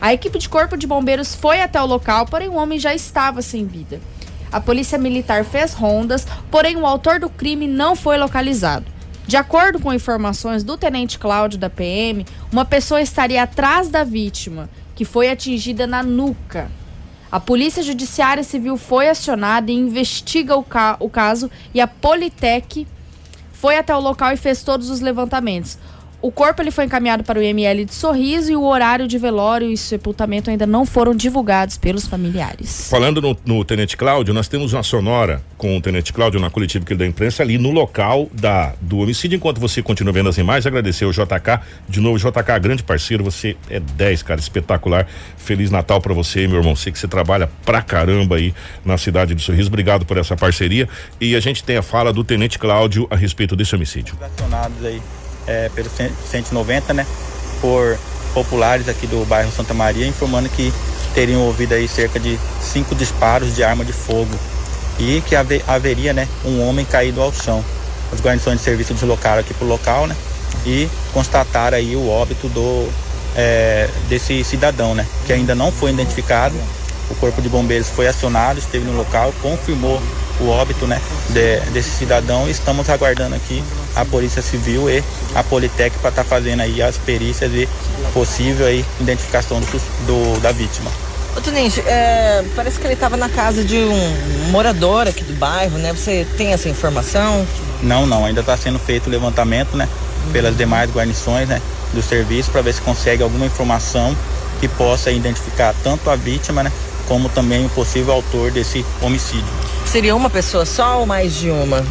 A 0.00 0.12
equipe 0.12 0.38
de 0.38 0.48
corpo 0.48 0.76
de 0.76 0.86
bombeiros 0.86 1.34
foi 1.34 1.60
até 1.60 1.80
o 1.80 1.86
local, 1.86 2.26
porém 2.26 2.48
o 2.48 2.54
homem 2.54 2.78
já 2.78 2.94
estava 2.94 3.40
sem 3.40 3.66
vida. 3.66 4.00
A 4.52 4.60
polícia 4.60 4.98
militar 4.98 5.44
fez 5.44 5.74
rondas, 5.74 6.26
porém 6.50 6.76
o 6.76 6.86
autor 6.86 7.18
do 7.18 7.28
crime 7.28 7.66
não 7.66 7.96
foi 7.96 8.18
localizado. 8.18 8.93
De 9.26 9.36
acordo 9.36 9.80
com 9.80 9.92
informações 9.92 10.62
do 10.62 10.76
tenente 10.76 11.18
Cláudio 11.18 11.58
da 11.58 11.70
PM, 11.70 12.26
uma 12.52 12.64
pessoa 12.64 13.00
estaria 13.00 13.42
atrás 13.42 13.88
da 13.88 14.04
vítima, 14.04 14.68
que 14.94 15.04
foi 15.04 15.30
atingida 15.30 15.86
na 15.86 16.02
nuca. 16.02 16.70
A 17.32 17.40
Polícia 17.40 17.82
Judiciária 17.82 18.44
Civil 18.44 18.76
foi 18.76 19.08
acionada 19.08 19.70
e 19.70 19.74
investiga 19.74 20.56
o, 20.56 20.62
ca 20.62 20.96
o 21.00 21.08
caso 21.08 21.50
e 21.72 21.80
a 21.80 21.86
Politec 21.86 22.86
foi 23.52 23.78
até 23.78 23.96
o 23.96 24.00
local 24.00 24.30
e 24.30 24.36
fez 24.36 24.62
todos 24.62 24.90
os 24.90 25.00
levantamentos. 25.00 25.78
O 26.24 26.32
corpo 26.32 26.62
ele 26.62 26.70
foi 26.70 26.86
encaminhado 26.86 27.22
para 27.22 27.38
o 27.38 27.42
IML 27.42 27.84
de 27.84 27.94
Sorriso 27.94 28.50
e 28.50 28.56
o 28.56 28.64
horário 28.64 29.06
de 29.06 29.18
velório 29.18 29.70
e 29.70 29.76
sepultamento 29.76 30.48
ainda 30.48 30.66
não 30.66 30.86
foram 30.86 31.14
divulgados 31.14 31.76
pelos 31.76 32.06
familiares. 32.06 32.88
Falando 32.88 33.20
no, 33.20 33.36
no 33.44 33.62
Tenente 33.62 33.94
Cláudio, 33.94 34.32
nós 34.32 34.48
temos 34.48 34.72
uma 34.72 34.82
sonora 34.82 35.42
com 35.58 35.76
o 35.76 35.82
Tenente 35.82 36.14
Cláudio 36.14 36.40
na 36.40 36.48
coletiva 36.48 36.82
que 36.82 36.94
ele 36.94 37.00
da 37.00 37.06
imprensa 37.06 37.42
ali 37.42 37.58
no 37.58 37.70
local 37.70 38.30
da, 38.32 38.72
do 38.80 39.00
homicídio. 39.00 39.36
Enquanto 39.36 39.60
você 39.60 39.82
continua 39.82 40.14
vendo 40.14 40.30
as 40.30 40.38
imagens, 40.38 40.66
agradecer 40.66 41.04
ao 41.04 41.10
JK. 41.10 41.60
De 41.86 42.00
novo, 42.00 42.16
JK, 42.16 42.58
grande 42.58 42.82
parceiro, 42.82 43.22
você 43.22 43.54
é 43.68 43.78
10, 43.78 44.22
cara, 44.22 44.40
espetacular. 44.40 45.06
Feliz 45.36 45.70
Natal 45.70 46.00
para 46.00 46.14
você, 46.14 46.48
meu 46.48 46.56
irmão. 46.56 46.74
Sei 46.74 46.90
que 46.90 46.98
você 46.98 47.06
trabalha 47.06 47.50
pra 47.66 47.82
caramba 47.82 48.36
aí 48.36 48.54
na 48.82 48.96
cidade 48.96 49.34
de 49.34 49.42
Sorriso. 49.42 49.68
Obrigado 49.68 50.06
por 50.06 50.16
essa 50.16 50.34
parceria. 50.34 50.88
E 51.20 51.36
a 51.36 51.40
gente 51.40 51.62
tem 51.62 51.76
a 51.76 51.82
fala 51.82 52.14
do 52.14 52.24
Tenente 52.24 52.58
Cláudio 52.58 53.06
a 53.10 53.14
respeito 53.14 53.54
desse 53.54 53.74
homicídio. 53.74 54.16
aí 54.82 55.02
é, 55.46 55.68
pelo 55.74 55.90
190, 56.30 56.94
né? 56.94 57.06
Por 57.60 57.98
populares 58.32 58.88
aqui 58.88 59.06
do 59.06 59.24
bairro 59.26 59.50
Santa 59.52 59.72
Maria, 59.72 60.06
informando 60.06 60.48
que 60.48 60.72
teriam 61.14 61.42
ouvido 61.42 61.74
aí 61.74 61.86
cerca 61.86 62.18
de 62.18 62.38
cinco 62.60 62.94
disparos 62.94 63.54
de 63.54 63.62
arma 63.62 63.84
de 63.84 63.92
fogo 63.92 64.34
e 64.98 65.22
que 65.26 65.34
haveria, 65.66 66.12
né, 66.12 66.28
um 66.44 66.66
homem 66.68 66.84
caído 66.84 67.20
ao 67.20 67.32
chão. 67.32 67.64
As 68.12 68.20
guarnições 68.20 68.58
de 68.58 68.64
serviço 68.64 68.94
deslocaram 68.94 69.40
aqui 69.40 69.54
para 69.54 69.64
o 69.64 69.68
local, 69.68 70.06
né? 70.06 70.16
E 70.64 70.88
constataram 71.12 71.76
aí 71.76 71.96
o 71.96 72.08
óbito 72.08 72.48
do 72.48 72.88
é, 73.34 73.88
desse 74.08 74.44
cidadão, 74.44 74.94
né? 74.94 75.04
Que 75.26 75.32
ainda 75.32 75.54
não 75.54 75.72
foi 75.72 75.90
identificado. 75.90 76.54
O 77.10 77.14
corpo 77.16 77.42
de 77.42 77.48
bombeiros 77.48 77.88
foi 77.88 78.06
acionado, 78.06 78.58
esteve 78.58 78.84
no 78.84 78.96
local, 78.96 79.32
confirmou 79.42 80.00
o 80.40 80.48
óbito 80.48 80.86
né, 80.86 81.00
de, 81.30 81.60
desse 81.70 81.90
cidadão 81.90 82.48
e 82.48 82.50
estamos 82.50 82.88
aguardando 82.88 83.34
aqui 83.34 83.62
a 83.94 84.04
Polícia 84.04 84.42
Civil 84.42 84.90
e 84.90 85.02
a 85.34 85.42
Politec 85.42 85.96
para 85.98 86.10
estar 86.10 86.24
tá 86.24 86.28
fazendo 86.28 86.60
aí 86.60 86.82
as 86.82 86.96
perícias 86.98 87.52
e 87.52 87.68
possível 88.12 88.66
aí 88.66 88.84
identificação 89.00 89.60
do, 89.60 89.66
do 90.06 90.40
da 90.40 90.52
vítima. 90.52 90.90
Ô 91.36 91.40
Tenente, 91.40 91.80
é, 91.80 92.44
parece 92.54 92.78
que 92.78 92.86
ele 92.86 92.94
estava 92.94 93.16
na 93.16 93.28
casa 93.28 93.64
de 93.64 93.78
um 93.78 94.50
morador 94.50 95.08
aqui 95.08 95.24
do 95.24 95.32
bairro, 95.32 95.78
né? 95.78 95.92
Você 95.92 96.24
tem 96.36 96.52
essa 96.52 96.68
informação? 96.68 97.44
Não, 97.82 98.06
não, 98.06 98.24
ainda 98.24 98.40
está 98.40 98.56
sendo 98.56 98.78
feito 98.78 99.08
o 99.08 99.10
levantamento, 99.10 99.76
né? 99.76 99.88
Pelas 100.32 100.56
demais 100.56 100.90
guarnições, 100.92 101.48
né? 101.48 101.60
do 101.94 102.02
serviço 102.02 102.50
para 102.50 102.60
ver 102.60 102.74
se 102.74 102.80
consegue 102.82 103.22
alguma 103.22 103.46
informação 103.46 104.14
que 104.60 104.68
possa 104.68 105.10
identificar 105.10 105.74
tanto 105.82 106.10
a 106.10 106.16
vítima, 106.16 106.62
né, 106.62 106.72
como 107.08 107.28
também 107.28 107.64
o 107.66 107.68
possível 107.70 108.14
autor 108.14 108.50
desse 108.50 108.84
homicídio. 109.00 109.44
Seria 109.86 110.14
uma 110.14 110.30
pessoa 110.30 110.64
só 110.64 111.00
ou 111.00 111.06
mais 111.06 111.34
de 111.34 111.50
uma? 111.50 111.84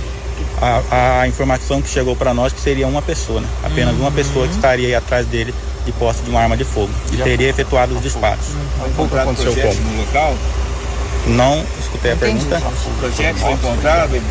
A, 0.62 1.21
a 1.21 1.28
informação 1.28 1.82
que 1.82 1.89
chegou 1.89 2.15
para 2.15 2.34
nós 2.34 2.54
que 2.54 2.60
seria 2.60 2.88
uma 2.88 3.02
pessoa, 3.02 3.41
né? 3.41 3.47
apenas 3.63 3.95
uma 3.95 4.12
pessoa 4.12 4.47
que 4.47 4.56
estaria 4.56 4.88
aí 4.88 4.95
atrás 4.95 5.26
dele 5.28 5.54
de 5.86 5.91
posse 5.93 6.21
de 6.23 6.30
uma 6.30 6.41
arma 6.41 6.56
de 6.56 6.63
fogo 6.63 6.89
e 7.12 7.17
Já 7.17 7.23
teria 7.23 7.49
efetuado 7.49 7.95
os 7.95 8.02
disparos. 8.02 8.45
Foi 8.80 8.89
encontrado 8.89 9.23
Aconteceu 9.23 9.54
projétil 9.54 9.82
como? 9.84 9.95
no 9.95 10.02
local? 10.02 10.36
Não 11.28 11.65
escutei 11.80 12.12
a 12.12 12.15
pergunta. 12.15 12.58
O 12.58 12.99
projétil 12.99 13.36
foi 13.36 13.52
encontrado? 13.54 14.21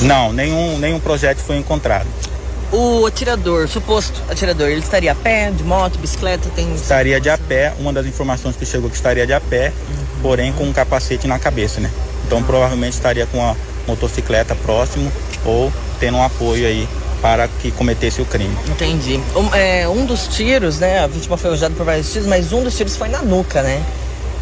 Não, 0.00 0.32
nenhum, 0.32 0.78
nenhum 0.78 1.00
projétil 1.00 1.44
foi 1.44 1.56
encontrado. 1.56 2.06
O 2.72 3.04
atirador, 3.04 3.66
suposto 3.68 4.22
atirador, 4.30 4.68
ele 4.68 4.80
estaria 4.80 5.10
a 5.10 5.14
pé, 5.14 5.50
de 5.50 5.64
moto, 5.64 5.98
bicicleta, 5.98 6.48
tem. 6.54 6.72
Estaria 6.74 7.20
de 7.20 7.28
a 7.28 7.36
pé, 7.36 7.74
uma 7.80 7.92
das 7.92 8.06
informações 8.06 8.54
que 8.54 8.64
chegou 8.64 8.88
que 8.88 8.94
estaria 8.94 9.26
de 9.26 9.32
a 9.32 9.40
pé, 9.40 9.72
porém 10.22 10.52
com 10.52 10.64
um 10.64 10.72
capacete 10.72 11.26
na 11.26 11.38
cabeça, 11.38 11.80
né? 11.80 11.90
Então 12.26 12.42
provavelmente 12.42 12.92
estaria 12.92 13.26
com 13.26 13.42
a 13.42 13.56
motocicleta 13.88 14.54
próximo 14.54 15.10
ou 15.44 15.72
tendo 15.98 16.18
um 16.18 16.22
apoio 16.22 16.64
aí 16.64 16.88
para 17.20 17.48
que 17.48 17.72
cometesse 17.72 18.22
o 18.22 18.24
crime. 18.24 18.56
Entendi. 18.68 19.20
Um, 19.34 19.54
é, 19.54 19.88
um 19.88 20.06
dos 20.06 20.28
tiros, 20.28 20.78
né? 20.78 21.00
A 21.00 21.08
vítima 21.08 21.36
foi 21.36 21.50
alvejada 21.50 21.74
por 21.74 21.84
vários 21.84 22.12
tiros, 22.12 22.28
mas 22.28 22.52
um 22.52 22.62
dos 22.62 22.76
tiros 22.76 22.96
foi 22.96 23.08
na 23.08 23.20
nuca, 23.20 23.62
né? 23.62 23.82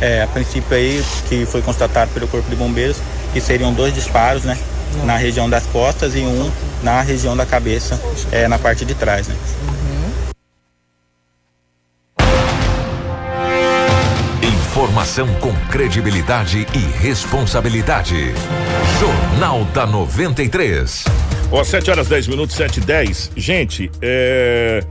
É, 0.01 0.23
a 0.23 0.27
princípio 0.27 0.77
aí, 0.77 1.03
que 1.29 1.47
foi 1.47 1.61
constatado 1.63 2.11
pelo 2.13 2.29
Corpo 2.29 2.49
de 2.49 2.55
Bombeiros, 2.55 2.99
que 3.33 3.41
seriam 3.41 3.73
dois 3.73 3.95
disparos, 3.95 4.45
né? 4.45 4.57
Na 5.05 5.17
região 5.17 5.49
das 5.49 5.67
costas 5.67 6.15
e 6.15 6.21
um 6.21 6.51
na 6.83 7.01
região 7.01 7.37
da 7.37 7.45
cabeça, 7.45 8.01
é, 8.31 8.47
na 8.47 8.59
parte 8.59 8.85
de 8.85 8.95
trás, 8.95 9.29
né? 9.29 9.37
Informação 14.43 15.27
com 15.41 15.53
credibilidade 15.71 16.67
e 16.73 17.03
responsabilidade. 17.03 18.33
Jornal 19.01 19.65
da 19.67 19.87
93. 19.87 21.05
Ó, 21.51 21.65
7 21.65 21.91
horas 21.91 22.09
10 22.09 22.29
minutos, 22.29 22.55
7 22.55 22.79
e 22.79 22.81
10. 22.83 23.33
Gente, 23.37 23.91
é. 24.01 24.83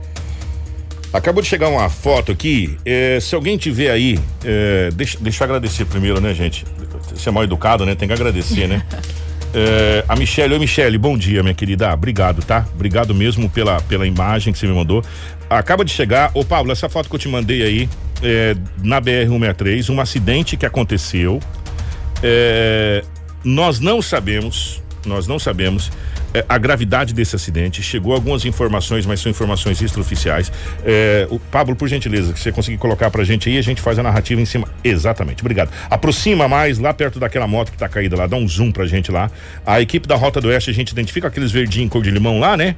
Acabou 1.10 1.42
de 1.42 1.48
chegar 1.48 1.68
uma 1.68 1.88
foto 1.88 2.30
aqui. 2.32 2.76
é, 2.84 3.18
se 3.18 3.34
alguém 3.34 3.56
tiver 3.56 3.90
aí, 3.90 4.18
é, 4.44 4.90
deixa, 4.92 5.16
deixa 5.18 5.42
eu 5.42 5.46
agradecer 5.46 5.86
primeiro, 5.86 6.20
né, 6.20 6.34
gente? 6.34 6.66
Você 7.14 7.30
é 7.30 7.32
mal 7.32 7.42
educado, 7.42 7.86
né? 7.86 7.94
Tem 7.94 8.06
que 8.06 8.12
agradecer, 8.12 8.68
né? 8.68 8.82
É, 9.54 10.04
a 10.06 10.14
Michelle, 10.14 10.52
oi 10.52 10.58
Michelle, 10.58 10.98
bom 10.98 11.16
dia, 11.16 11.42
minha 11.42 11.54
querida. 11.54 11.90
Ah, 11.90 11.94
obrigado, 11.94 12.44
tá? 12.44 12.66
Obrigado 12.74 13.14
mesmo 13.14 13.48
pela, 13.48 13.80
pela 13.82 14.06
imagem 14.06 14.52
que 14.52 14.58
você 14.58 14.66
me 14.66 14.74
mandou. 14.74 15.02
Acaba 15.48 15.84
de 15.84 15.90
chegar, 15.90 16.30
ô 16.34 16.44
Pablo, 16.44 16.70
essa 16.70 16.88
foto 16.88 17.08
que 17.08 17.14
eu 17.14 17.18
te 17.18 17.28
mandei 17.28 17.62
aí, 17.62 17.88
é, 18.22 18.54
na 18.82 19.00
BR-163, 19.00 19.88
um 19.90 20.00
acidente 20.00 20.56
que 20.56 20.66
aconteceu. 20.66 21.40
É, 22.22 23.02
nós 23.42 23.80
não 23.80 24.02
sabemos, 24.02 24.82
nós 25.08 25.26
não 25.26 25.38
sabemos 25.38 25.90
é, 26.32 26.44
a 26.48 26.58
gravidade 26.58 27.12
desse 27.12 27.34
acidente. 27.34 27.82
Chegou 27.82 28.12
algumas 28.14 28.44
informações, 28.44 29.04
mas 29.06 29.20
são 29.20 29.30
informações 29.30 29.80
extraoficiais. 29.82 30.52
É, 30.84 31.26
o 31.30 31.38
Pablo, 31.38 31.74
por 31.74 31.88
gentileza, 31.88 32.32
que 32.32 32.38
você 32.38 32.52
conseguir 32.52 32.78
colocar 32.78 33.10
pra 33.10 33.24
gente 33.24 33.48
aí, 33.48 33.58
a 33.58 33.62
gente 33.62 33.80
faz 33.80 33.98
a 33.98 34.02
narrativa 34.02 34.40
em 34.40 34.44
cima. 34.44 34.68
Exatamente, 34.84 35.40
obrigado. 35.42 35.70
Aproxima 35.90 36.46
mais, 36.46 36.78
lá 36.78 36.94
perto 36.94 37.18
daquela 37.18 37.46
moto 37.48 37.72
que 37.72 37.78
tá 37.78 37.88
caída 37.88 38.16
lá, 38.16 38.26
dá 38.26 38.36
um 38.36 38.46
zoom 38.46 38.70
pra 38.70 38.86
gente 38.86 39.10
lá. 39.10 39.30
A 39.66 39.80
equipe 39.80 40.06
da 40.06 40.14
Rota 40.14 40.40
do 40.40 40.48
Oeste, 40.48 40.70
a 40.70 40.74
gente 40.74 40.90
identifica 40.90 41.26
aqueles 41.28 41.50
verdinhos 41.50 41.90
cor 41.90 42.02
de 42.02 42.10
limão 42.10 42.38
lá, 42.38 42.56
né? 42.56 42.76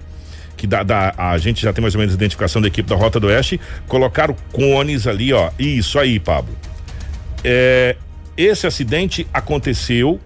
que 0.57 0.67
dá- 0.67 1.15
a 1.17 1.39
gente 1.39 1.63
já 1.63 1.73
tem 1.73 1.81
mais 1.81 1.95
ou 1.95 1.99
menos 1.99 2.13
a 2.13 2.17
identificação 2.17 2.61
da 2.61 2.69
equipe 2.69 2.87
da 2.87 2.95
Rota 2.95 3.19
do 3.19 3.29
Oeste, 3.29 3.59
colocaram 3.89 4.37
cones 4.53 5.07
ali, 5.07 5.33
ó. 5.33 5.51
Isso 5.59 5.99
aí, 5.99 6.21
Pablo. 6.21 6.55
É, 7.43 7.97
esse 8.37 8.67
acidente 8.67 9.27
aconteceu 9.33 10.21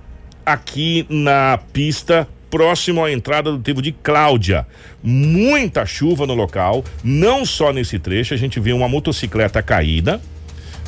aqui 0.44 1.06
na 1.08 1.58
pista 1.72 2.28
próximo 2.50 3.04
à 3.04 3.10
entrada 3.10 3.50
do 3.50 3.58
trevo 3.58 3.82
de 3.82 3.90
Cláudia. 3.90 4.64
Muita 5.02 5.84
chuva 5.84 6.24
no 6.24 6.34
local, 6.34 6.84
não 7.02 7.44
só 7.44 7.72
nesse 7.72 7.98
trecho, 7.98 8.32
a 8.32 8.36
gente 8.36 8.60
vê 8.60 8.72
uma 8.72 8.88
motocicleta 8.88 9.60
caída, 9.60 10.20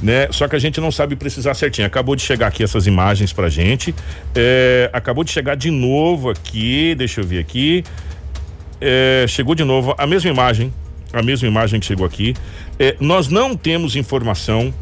né? 0.01 0.29
Só 0.31 0.47
que 0.47 0.55
a 0.55 0.59
gente 0.59 0.81
não 0.81 0.93
sabe 0.93 1.17
precisar 1.17 1.55
certinho. 1.55 1.87
Acabou 1.87 2.15
de 2.15 2.23
chegar 2.23 2.47
aqui 2.47 2.63
essas 2.63 2.87
imagens 2.87 3.33
pra 3.33 3.49
gente. 3.49 3.93
É, 4.35 4.89
acabou 4.93 5.25
de 5.25 5.33
chegar 5.33 5.57
de 5.57 5.71
novo 5.71 6.31
aqui, 6.31 6.95
deixa 6.95 7.21
eu 7.21 7.25
ver 7.25 7.41
aqui. 7.41 7.83
É, 8.81 9.25
chegou 9.27 9.55
de 9.55 9.65
novo 9.65 9.95
a 9.99 10.07
mesma 10.07 10.31
imagem, 10.31 10.73
a 11.13 11.23
mesma 11.23 11.49
imagem 11.49 11.81
que 11.81 11.87
chegou 11.87 12.07
aqui. 12.07 12.35
É, 12.79 12.95
nós 13.01 13.27
não 13.27 13.57
temos 13.57 13.97
informação 13.97 14.73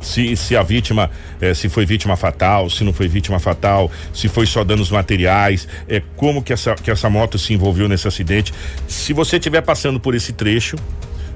se, 0.00 0.36
se 0.36 0.56
a 0.56 0.62
vítima, 0.62 1.10
eh, 1.40 1.54
se 1.54 1.68
foi 1.68 1.84
vítima 1.86 2.16
fatal, 2.16 2.68
se 2.70 2.82
não 2.84 2.92
foi 2.92 3.08
vítima 3.08 3.38
fatal, 3.38 3.90
se 4.12 4.28
foi 4.28 4.46
só 4.46 4.64
danos 4.64 4.90
materiais, 4.90 5.68
é 5.88 6.02
como 6.16 6.42
que 6.42 6.52
essa, 6.52 6.74
que 6.74 6.90
essa 6.90 7.08
moto 7.10 7.38
se 7.38 7.52
envolveu 7.52 7.88
nesse 7.88 8.08
acidente. 8.08 8.52
Se 8.86 9.12
você 9.12 9.36
estiver 9.36 9.60
passando 9.62 10.00
por 10.00 10.14
esse 10.14 10.32
trecho, 10.32 10.76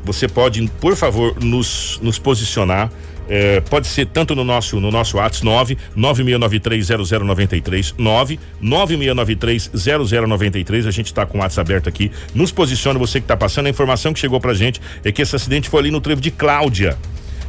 você 0.05 0.29
pode, 0.29 0.67
por 0.81 0.97
favor, 0.97 1.37
nos, 1.43 1.99
nos 2.03 2.19
posicionar. 2.19 2.91
eh, 3.29 3.61
pode 3.71 3.87
ser 3.87 4.07
tanto 4.07 4.35
no 4.35 4.43
nosso 4.43 4.81
no 4.81 4.91
nosso 4.91 5.17
WhatsApp 5.17 5.45
9 5.45 5.79
96930093 5.97 7.95
9 7.97 8.41
96930093 8.61 10.89
a 10.89 10.91
gente 10.91 11.07
está 11.07 11.25
com 11.25 11.39
o 11.39 11.41
WhatsApp 11.41 11.71
aberto 11.71 11.89
aqui 11.89 12.11
nos 12.35 12.51
posiciona 12.51 12.99
você 12.99 13.21
que 13.21 13.25
está 13.25 13.37
passando 13.37 13.67
a 13.67 13.71
informação 13.71 14.13
que 14.13 14.19
chegou 14.19 14.41
pra 14.41 14.53
gente 14.55 14.81
é 15.05 15.13
que 15.13 15.23
esse 15.23 15.37
acidente 15.37 15.69
foi 15.69 15.79
ali 15.81 15.93
no 15.93 16.01
trevo 16.01 16.21
de 16.21 16.33
Cláudia 16.33 16.99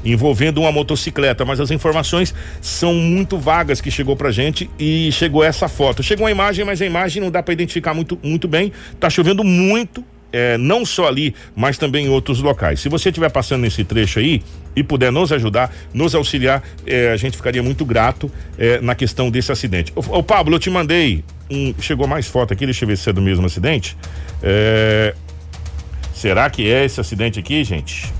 envolvendo 0.06 0.62
uma 0.62 0.72
motocicleta, 0.72 1.46
mas 1.46 1.60
as 1.60 1.72
informações 1.72 2.34
são 2.62 2.94
muito 2.94 3.38
vagas 3.38 3.82
que 3.82 3.90
chegou 3.90 4.16
pra 4.16 4.32
gente 4.32 4.70
e 4.78 5.12
chegou 5.12 5.44
essa 5.44 5.68
foto. 5.68 6.04
Chegou 6.04 6.28
a 6.28 6.32
imagem, 6.32 6.66
mas 6.66 6.82
a 6.82 6.86
imagem 6.86 7.22
não 7.22 7.32
dá 7.32 7.42
para 7.42 7.54
identificar 7.54 7.94
muito, 7.94 8.18
muito 8.22 8.48
bem. 8.48 8.72
Tá 9.00 9.10
chovendo 9.10 9.44
muito, 9.44 10.04
é, 10.34 10.58
não 10.58 10.84
só 10.84 11.08
ali, 11.08 11.36
mas 11.56 11.78
também 11.78 12.08
em 12.08 12.10
outros 12.10 12.42
locais. 12.42 12.80
Se 12.80 12.90
você 12.90 13.10
estiver 13.10 13.30
passando 13.30 13.62
nesse 13.62 13.84
trecho 13.84 14.18
aí 14.18 14.42
e 14.76 14.84
puder 14.84 15.12
nos 15.12 15.32
ajudar, 15.32 15.74
nos 15.94 16.16
auxiliar, 16.16 16.64
é, 16.88 17.12
a 17.12 17.18
gente 17.18 17.38
ficaria 17.38 17.62
muito 17.62 17.86
grato 17.86 18.32
é, 18.58 18.82
na 18.82 18.96
questão 18.96 19.30
desse 19.30 19.52
acidente. 19.52 19.94
Ô, 19.96 20.24
Pablo, 20.24 20.56
eu 20.56 20.60
te 20.60 20.72
mandei 20.72 21.24
um. 21.50 21.74
Chegou 21.80 22.08
mais 22.08 22.28
foto 22.28 22.52
aqui, 22.52 22.66
deixa 22.66 22.84
eu 22.84 22.88
ver 22.88 22.98
se 22.98 23.08
é 23.10 23.14
do 23.14 23.22
mesmo 23.22 23.46
acidente. 23.46 23.96
É, 24.42 25.14
será 26.16 26.50
que 26.50 26.68
é 26.68 26.84
esse 26.84 27.00
acidente 27.00 27.40
aqui, 27.40 27.64
gente? 27.64 28.12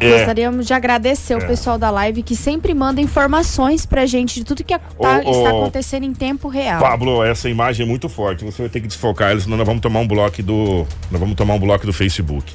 É. 0.00 0.16
Gostaríamos 0.16 0.66
de 0.66 0.72
agradecer 0.72 1.34
É. 1.34 1.36
o 1.36 1.46
pessoal 1.46 1.78
da 1.78 1.90
live 1.90 2.22
que 2.22 2.34
sempre 2.34 2.72
manda 2.74 3.00
informações 3.00 3.84
pra 3.84 4.06
gente 4.06 4.34
de 4.36 4.44
tudo 4.44 4.64
que 4.64 4.76
tá- 4.78 5.18
está 5.18 5.48
acontecendo 5.50 6.04
em 6.04 6.12
tempo 6.14 6.48
real. 6.48 6.80
Pablo, 6.80 7.22
essa 7.22 7.48
imagem 7.48 7.84
é 7.84 7.88
muito 7.88 8.08
forte. 8.08 8.44
Você 8.44 8.62
vai 8.62 8.68
ter 8.70 8.80
que 8.80 8.86
desfocar 8.88 9.30
ela, 9.30 9.40
senão 9.40 9.56
nós 9.56 9.66
vamos 9.66 9.82
tomar 9.82 10.00
um 10.00 10.08
bloco 10.08 10.42
do. 10.42 10.86
Nós 11.10 11.20
vamos 11.20 11.34
tomar 11.36 11.54
um 11.54 11.58
bloco 11.58 11.84
do 11.86 11.92
Facebook. 11.92 12.52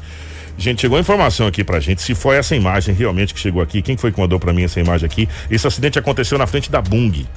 Gente, 0.57 0.81
chegou 0.81 0.97
a 0.97 1.01
informação 1.01 1.47
aqui 1.47 1.63
pra 1.63 1.79
gente. 1.79 2.01
Se 2.01 2.15
foi 2.15 2.37
essa 2.37 2.55
imagem 2.55 2.95
realmente 2.95 3.33
que 3.33 3.39
chegou 3.39 3.61
aqui, 3.61 3.81
quem 3.81 3.97
foi 3.97 4.11
que 4.11 4.19
mandou 4.19 4.39
pra 4.39 4.53
mim 4.53 4.63
essa 4.63 4.79
imagem 4.79 5.05
aqui? 5.05 5.27
Esse 5.51 5.67
acidente 5.67 5.99
aconteceu 5.99 6.37
na 6.37 6.47
frente 6.47 6.71
da 6.71 6.81
Bung, 6.81 7.27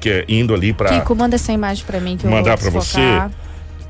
que 0.00 0.08
é 0.08 0.24
indo 0.28 0.54
ali 0.54 0.72
pra. 0.72 0.98
Kiko, 1.00 1.14
manda 1.14 1.36
essa 1.36 1.52
imagem 1.52 1.84
pra 1.84 2.00
mim 2.00 2.16
que 2.16 2.24
eu 2.26 2.30
Mandar 2.30 2.56
vou 2.56 2.70
pra 2.70 2.80
desfocar, 2.80 3.30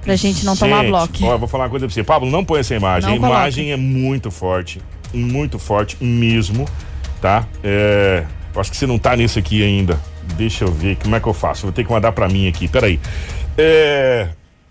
Pra 0.03 0.17
gente 0.17 0.45
não 0.45 0.55
tomar 0.55 0.81
Gente, 0.81 0.89
bloco. 0.91 1.13
Ó, 1.23 1.33
eu 1.33 1.39
vou 1.39 1.49
falar 1.49 1.65
uma 1.65 1.71
coisa 1.71 1.87
pra 1.87 1.95
você. 1.95 2.05
Pablo, 2.05 2.29
não 2.31 2.45
põe 2.45 2.61
essa 2.61 2.75
imagem. 2.75 3.19
Não 3.19 3.27
a 3.27 3.31
imagem 3.31 3.73
é 3.73 3.77
muito 3.77 4.31
forte. 4.31 4.79
Muito 5.15 5.59
forte 5.59 5.97
mesmo. 6.03 6.69
Tá? 7.21 7.47
É, 7.63 8.25
acho 8.55 8.71
que 8.71 8.77
você 8.77 8.87
não 8.87 8.99
tá 8.99 9.17
nisso 9.17 9.39
aqui 9.39 9.63
ainda. 9.63 9.99
Deixa 10.37 10.65
eu 10.65 10.73
ver 10.73 10.97
como 10.97 11.17
é 11.17 11.21
que 11.21 11.27
eu 11.27 11.35
faço. 11.35 11.63
Vou 11.63 11.73
ter 11.73 11.85
que 11.85 11.91
mandar 11.91 12.13
pra 12.13 12.29
mim 12.29 12.49
aqui. 12.49 12.69
Peraí. 12.69 13.01
É. 13.57 14.29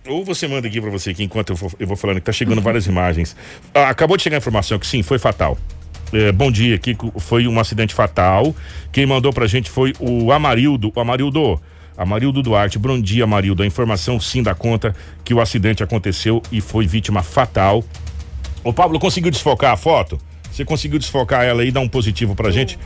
Ou 0.08 0.26
você 0.26 0.48
manda 0.48 0.68
aqui 0.68 0.82
pra 0.82 0.90
você 0.90 1.12
aqui 1.12 1.24
enquanto 1.24 1.52
eu 1.52 1.56
vou, 1.56 1.72
eu 1.80 1.88
vou 1.88 1.96
falando 1.96 2.18
que 2.18 2.26
tá 2.26 2.32
chegando 2.32 2.62
várias 2.62 2.86
imagens. 2.88 3.36
Ah, 3.74 3.90
acabou 3.90 4.18
de 4.18 4.24
chegar 4.24 4.36
a 4.36 4.40
informação 4.40 4.78
que 4.78 4.86
sim, 4.86 5.02
foi 5.02 5.18
fatal. 5.18 5.58
É, 6.12 6.32
bom 6.32 6.52
dia, 6.52 6.78
Kiko. 6.78 7.20
Foi 7.20 7.48
um 7.48 7.60
acidente 7.60 7.94
fatal. 7.94 8.54
Quem 8.92 9.06
mandou 9.06 9.32
pra 9.32 9.48
gente 9.48 9.70
foi 9.70 9.94
o 10.00 10.32
Amarildo. 10.32 10.92
O 10.94 11.00
Amarildo. 11.00 11.60
Amarildo 11.98 12.42
Duarte, 12.42 12.78
bom 12.78 13.00
dia, 13.00 13.24
Amarildo. 13.24 13.64
A 13.64 13.66
informação 13.66 14.20
sim 14.20 14.44
dá 14.44 14.54
conta 14.54 14.96
que 15.24 15.34
o 15.34 15.40
acidente 15.40 15.84
aconteceu 15.84 16.42
e 16.52 16.60
foi 16.60 16.86
vítima 16.86 17.24
fatal. 17.24 17.84
O 18.64 18.74
Pablo 18.74 19.00
conseguiu 19.00 19.32
desfocar 19.32 19.74
a 19.74 19.78
foto? 19.78 20.20
Você 20.54 20.64
conseguiu 20.64 21.00
desfocar 21.00 21.44
ela 21.44 21.64
aí, 21.64 21.72
dar 21.72 21.80
um 21.80 21.88
positivo 21.90 22.36
pra 22.36 22.52
gente? 22.52 22.78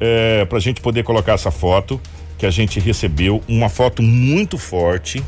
É, 0.00 0.44
pra 0.44 0.60
gente 0.60 0.80
poder 0.80 1.02
colocar 1.02 1.32
essa 1.32 1.50
foto 1.50 2.00
que 2.38 2.46
a 2.46 2.50
gente 2.50 2.78
recebeu. 2.78 3.42
Uma 3.48 3.68
foto 3.68 4.00
muito 4.00 4.56
forte. 4.56 5.20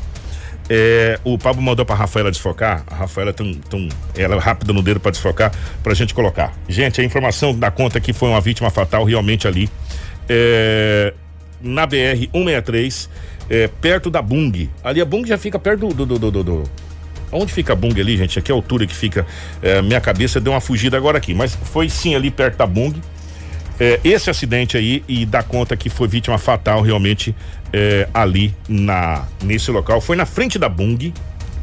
É, 0.69 1.19
o 1.23 1.37
Pablo 1.37 1.61
mandou 1.61 1.83
pra 1.85 1.95
Rafaela 1.95 2.31
desfocar. 2.31 2.83
A 2.87 2.95
Rafaela 2.95 3.33
tão, 3.33 3.51
tão, 3.53 3.89
ela 4.15 4.35
é 4.35 4.39
rápida 4.39 4.71
no 4.71 4.81
dedo 4.81 4.99
pra 4.99 5.11
desfocar, 5.11 5.51
pra 5.83 5.93
gente 5.93 6.13
colocar. 6.13 6.53
Gente, 6.69 7.01
a 7.01 7.03
informação 7.03 7.53
dá 7.57 7.69
conta 7.69 7.99
que 7.99 8.13
foi 8.13 8.29
uma 8.29 8.39
vítima 8.39 8.69
fatal 8.69 9.03
realmente 9.03 9.47
ali. 9.47 9.69
É, 10.29 11.13
na 11.59 11.85
BR 11.85 12.29
163, 12.31 13.09
é, 13.49 13.67
perto 13.67 14.09
da 14.09 14.21
Bung. 14.21 14.69
Ali 14.83 15.01
a 15.01 15.05
Bung 15.05 15.25
já 15.27 15.37
fica 15.37 15.59
perto 15.59 15.87
do, 15.93 16.05
do, 16.05 16.19
do, 16.31 16.43
do- 16.43 16.63
Onde 17.31 17.53
fica 17.53 17.73
a 17.73 17.75
Bung 17.75 17.99
ali, 17.99 18.17
gente? 18.17 18.39
Aqui 18.39 18.51
é 18.51 18.53
a 18.53 18.55
altura 18.55 18.85
que 18.87 18.95
fica. 18.95 19.25
é, 19.61 19.81
minha 19.81 20.01
cabeça 20.01 20.39
deu 20.39 20.53
uma 20.53 20.61
fugida 20.61 20.97
agora 20.97 21.17
aqui, 21.17 21.33
mas 21.33 21.55
foi 21.55 21.89
sim 21.89 22.15
ali 22.15 22.31
perto 22.31 22.57
da 22.57 22.65
Bung. 22.65 22.93
É, 23.79 23.99
esse 24.03 24.29
acidente 24.29 24.75
aí 24.75 25.03
e 25.07 25.25
dá 25.25 25.41
conta 25.41 25.77
que 25.77 25.89
foi 25.89 26.07
vítima 26.07 26.37
fatal 26.37 26.81
realmente 26.81 27.33
é, 27.71 28.09
ali 28.13 28.53
na 28.67 29.25
nesse 29.43 29.71
local. 29.71 30.01
Foi 30.01 30.15
na 30.15 30.25
frente 30.25 30.59
da 30.59 30.67
Bung, 30.67 31.13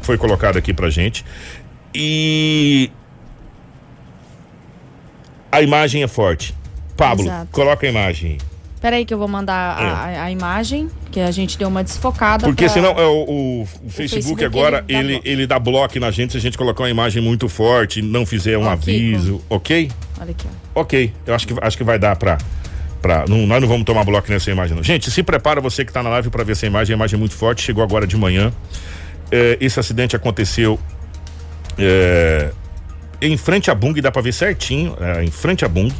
foi 0.01 0.17
colocado 0.17 0.57
aqui 0.57 0.73
pra 0.73 0.89
gente. 0.89 1.23
E 1.93 2.89
a 5.51 5.61
imagem 5.61 6.03
é 6.03 6.07
forte. 6.07 6.55
Pablo, 6.95 7.25
Exato. 7.25 7.49
coloca 7.51 7.85
a 7.85 7.89
imagem. 7.89 8.37
Aí. 8.77 8.81
Peraí 8.81 9.05
que 9.05 9.13
eu 9.13 9.17
vou 9.17 9.27
mandar 9.27 9.53
a, 9.53 9.83
a- 10.05 10.23
a 10.25 10.31
imagem, 10.31 10.89
que 11.11 11.19
a 11.19 11.31
gente 11.31 11.57
deu 11.57 11.67
uma 11.67 11.83
desfocada. 11.83 12.45
Porque 12.47 12.65
pra- 12.65 12.73
senão 12.73 12.91
é, 12.91 13.05
o, 13.05 13.11
o- 13.27 13.61
o 13.63 13.65
Facebook, 13.89 14.39
Facebook, 14.39 14.45
agora 14.45 14.85
ele 14.87 14.93
dá 14.93 14.99
ele, 14.99 15.13
bloco. 15.13 15.27
ele 15.27 15.47
dá 15.47 15.59
bloco 15.59 15.99
na 15.99 16.11
gente 16.11 16.31
se 16.31 16.37
a 16.37 16.41
gente 16.41 16.57
colocar 16.57 16.83
uma 16.83 16.89
imagem 16.89 17.21
muito 17.21 17.49
forte, 17.49 18.01
não 18.01 18.25
fizer 18.25 18.57
um 18.57 18.65
Ó, 18.65 18.69
aviso, 18.69 19.41
ok? 19.49 19.91
Olha 20.19 20.31
aqui, 20.31 20.47
ó. 20.75 20.81
Ok, 20.81 21.13
eu 21.25 21.33
acho 21.35 21.47
que, 21.47 21.53
acho 21.61 21.77
que 21.77 21.83
vai 21.83 21.97
dar 21.99 22.15
pra. 22.15 22.37
pra 23.01 23.25
não, 23.27 23.45
nós 23.47 23.59
não 23.61 23.67
vamos 23.67 23.83
tomar 23.85 24.03
bloco 24.03 24.31
nessa 24.31 24.49
imagem, 24.51 24.75
não. 24.75 24.83
Gente, 24.83 25.09
se 25.11 25.23
prepara 25.23 25.59
você 25.61 25.83
que 25.83 25.91
tá 25.91 26.01
na 26.03 26.09
live 26.09 26.29
pra 26.29 26.43
ver 26.43 26.51
essa 26.53 26.65
imagem, 26.65 26.93
a 26.93 26.97
imagem 26.97 27.15
é 27.17 27.19
muito 27.19 27.35
forte, 27.35 27.61
chegou 27.63 27.83
agora 27.83 28.05
de 28.07 28.15
manhã. 28.17 28.51
É, 29.31 29.57
esse 29.59 29.79
acidente 29.79 30.15
aconteceu 30.15 30.79
é, 31.77 32.49
em 33.21 33.35
frente 33.37 33.69
à 33.69 33.75
Bung, 33.75 33.99
dá 34.01 34.11
pra 34.11 34.21
ver 34.21 34.33
certinho, 34.33 34.95
é, 34.99 35.23
em 35.23 35.31
frente 35.31 35.65
à 35.65 35.67
Bung, 35.67 35.91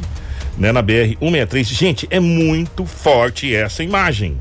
né, 0.58 0.72
na 0.72 0.82
BR 0.82 1.16
163. 1.20 1.66
Gente, 1.68 2.06
é 2.10 2.20
muito 2.20 2.84
forte 2.84 3.54
essa 3.54 3.82
imagem. 3.82 4.36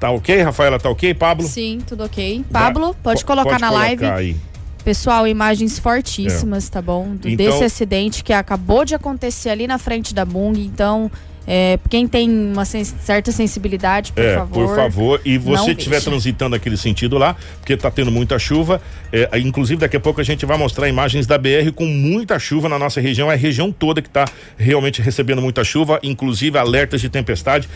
Tá 0.00 0.10
ok, 0.10 0.42
Rafaela? 0.42 0.78
Tá 0.80 0.90
ok, 0.90 1.14
Pablo? 1.14 1.46
Sim, 1.46 1.78
tudo 1.86 2.04
ok. 2.04 2.44
Pablo, 2.50 2.96
pode 3.02 3.20
po- 3.20 3.26
colocar 3.28 3.50
pode 3.50 3.60
na 3.60 3.68
colocar 3.68 3.86
live. 3.86 4.04
aí. 4.04 4.36
Pessoal, 4.84 5.28
imagens 5.28 5.78
fortíssimas, 5.78 6.68
tá 6.68 6.82
bom? 6.82 7.14
Do- 7.14 7.28
Então- 7.28 7.46
Desse 7.46 7.62
acidente 7.62 8.24
que 8.24 8.32
acabou 8.32 8.84
de 8.84 8.96
acontecer 8.96 9.50
ali 9.50 9.68
na 9.68 9.78
frente 9.78 10.12
da 10.12 10.24
Bung. 10.24 10.58
Então, 10.58 11.08
é, 11.46 11.78
quem 11.90 12.06
tem 12.06 12.30
uma 12.30 12.64
sen- 12.64 12.84
certa 12.84 13.32
sensibilidade, 13.32 14.12
por 14.12 14.22
é, 14.24 14.36
favor. 14.36 14.66
por 14.66 14.76
favor. 14.76 15.20
E 15.24 15.38
você 15.38 15.72
estiver 15.72 16.00
transitando 16.00 16.54
aquele 16.56 16.76
sentido 16.76 17.18
lá, 17.18 17.36
porque 17.58 17.76
tá 17.76 17.90
tendo 17.90 18.10
muita 18.10 18.38
chuva. 18.38 18.80
é, 19.12 19.28
inclusive, 19.38 19.80
daqui 19.80 19.96
a 19.96 20.00
pouco 20.00 20.20
a 20.20 20.24
gente 20.24 20.46
vai 20.46 20.56
mostrar 20.56 20.88
imagens 20.88 21.26
da 21.26 21.36
BR 21.36 21.70
com 21.74 21.84
muita 21.84 22.38
chuva 22.38 22.68
na 22.68 22.78
nossa 22.78 23.00
região. 23.00 23.30
É 23.30 23.34
a 23.34 23.36
região 23.36 23.70
toda 23.72 24.00
que 24.00 24.08
tá 24.08 24.24
realmente 24.56 25.02
recebendo 25.02 25.42
muita 25.42 25.62
chuva, 25.64 25.98
inclusive 26.02 26.56
alertas 26.58 27.00
de 27.00 27.08
tempestade. 27.08 27.68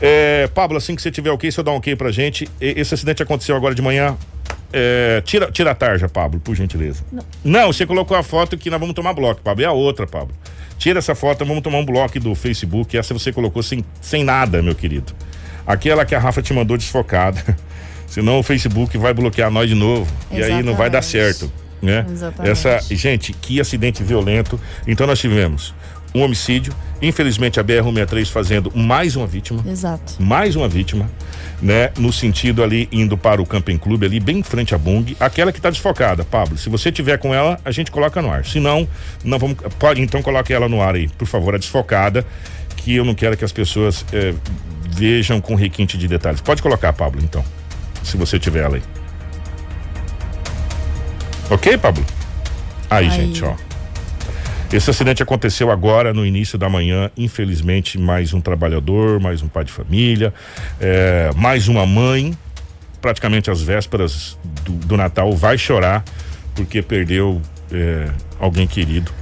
É, 0.00 0.48
Pablo, 0.54 0.76
assim 0.76 0.94
que 0.94 1.02
você 1.02 1.10
tiver 1.10 1.30
ok, 1.30 1.50
você 1.50 1.62
dá 1.62 1.70
um 1.70 1.76
ok 1.76 1.94
pra 1.96 2.10
gente. 2.10 2.48
Esse 2.60 2.94
acidente 2.94 3.22
aconteceu 3.22 3.56
agora 3.56 3.74
de 3.74 3.80
manhã. 3.82 4.16
É, 4.72 5.20
tira, 5.24 5.50
tira 5.50 5.70
a 5.72 5.74
tarja, 5.74 6.08
Pablo, 6.08 6.40
por 6.40 6.54
gentileza. 6.54 7.02
Não. 7.44 7.72
você 7.72 7.86
colocou 7.86 8.16
a 8.16 8.22
foto 8.22 8.56
que 8.56 8.70
nós 8.70 8.80
vamos 8.80 8.94
tomar 8.94 9.12
bloco, 9.12 9.40
Pablo. 9.42 9.62
É 9.62 9.66
a 9.66 9.72
outra, 9.72 10.06
Pablo. 10.06 10.34
Tira 10.78 10.98
essa 10.98 11.14
foto, 11.14 11.44
vamos 11.44 11.62
tomar 11.62 11.78
um 11.78 11.84
bloco 11.84 12.18
do 12.18 12.34
Facebook. 12.34 12.96
Essa 12.96 13.14
você 13.14 13.32
colocou 13.32 13.62
sem, 13.62 13.84
sem 14.00 14.24
nada, 14.24 14.62
meu 14.62 14.74
querido. 14.74 15.12
Aquela 15.66 16.04
que 16.04 16.14
a 16.14 16.18
Rafa 16.18 16.42
te 16.42 16.52
mandou 16.52 16.76
desfocada. 16.76 17.42
Senão 18.06 18.40
o 18.40 18.42
Facebook 18.42 18.98
vai 18.98 19.14
bloquear 19.14 19.50
nós 19.50 19.68
de 19.68 19.74
novo. 19.74 20.10
E 20.30 20.42
aí 20.42 20.62
não 20.62 20.74
vai 20.74 20.90
dar 20.90 21.02
certo. 21.02 21.50
Né? 21.80 22.06
Exatamente. 22.10 22.50
Essa, 22.50 22.80
gente, 22.94 23.32
que 23.32 23.60
acidente 23.60 24.02
violento. 24.02 24.60
Então 24.86 25.06
nós 25.06 25.18
tivemos 25.18 25.74
um 26.14 26.22
homicídio. 26.22 26.74
Infelizmente 27.00 27.58
a 27.58 27.64
BR-163 27.64 28.26
fazendo 28.26 28.72
mais 28.74 29.16
uma 29.16 29.26
vítima 29.26 29.64
Exato. 29.66 30.22
mais 30.22 30.54
uma 30.54 30.68
vítima, 30.68 31.10
né? 31.62 31.90
No 31.96 32.12
sentido 32.12 32.62
ali 32.62 32.88
indo 32.90 33.16
para 33.16 33.40
o 33.40 33.46
Camping 33.46 33.78
Clube 33.78 34.04
ali 34.04 34.18
bem 34.18 34.40
em 34.40 34.42
frente 34.42 34.74
à 34.74 34.78
Bung, 34.78 35.16
aquela 35.20 35.52
que 35.52 35.60
está 35.60 35.70
desfocada, 35.70 36.24
Pablo. 36.24 36.58
Se 36.58 36.68
você 36.68 36.90
tiver 36.90 37.18
com 37.18 37.32
ela, 37.32 37.58
a 37.64 37.70
gente 37.70 37.90
coloca 37.90 38.20
no 38.20 38.30
ar. 38.30 38.44
Se 38.44 38.58
não, 38.58 38.86
não 39.24 39.38
vamos, 39.38 39.56
pode 39.78 40.02
então 40.02 40.20
coloque 40.20 40.52
ela 40.52 40.68
no 40.68 40.82
ar 40.82 40.96
aí, 40.96 41.08
por 41.08 41.26
favor, 41.26 41.54
a 41.54 41.58
desfocada, 41.58 42.26
que 42.76 42.96
eu 42.96 43.04
não 43.04 43.14
quero 43.14 43.36
que 43.36 43.44
as 43.44 43.52
pessoas 43.52 44.04
eh, 44.12 44.34
vejam 44.90 45.40
com 45.40 45.54
requinte 45.54 45.96
de 45.96 46.08
detalhes. 46.08 46.40
Pode 46.40 46.60
colocar, 46.60 46.92
Pablo, 46.92 47.20
então, 47.22 47.44
se 48.02 48.16
você 48.16 48.40
tiver 48.40 48.64
ela 48.64 48.76
aí. 48.76 48.82
Ok, 51.48 51.78
Pablo? 51.78 52.04
Aí, 52.90 53.06
Aí. 53.06 53.10
gente, 53.10 53.44
ó. 53.44 53.54
Esse 54.72 54.88
acidente 54.90 55.22
aconteceu 55.22 55.70
agora 55.70 56.14
no 56.14 56.24
início 56.24 56.56
da 56.56 56.68
manhã. 56.68 57.10
Infelizmente, 57.16 57.98
mais 57.98 58.32
um 58.32 58.40
trabalhador, 58.40 59.20
mais 59.20 59.42
um 59.42 59.48
pai 59.48 59.64
de 59.64 59.72
família, 59.72 60.32
é, 60.80 61.30
mais 61.36 61.68
uma 61.68 61.84
mãe, 61.84 62.36
praticamente 63.00 63.50
às 63.50 63.60
vésperas 63.60 64.38
do, 64.64 64.72
do 64.72 64.96
Natal, 64.96 65.30
vai 65.36 65.58
chorar 65.58 66.02
porque 66.54 66.80
perdeu 66.80 67.40
é, 67.70 68.08
alguém 68.40 68.66
querido. 68.66 69.12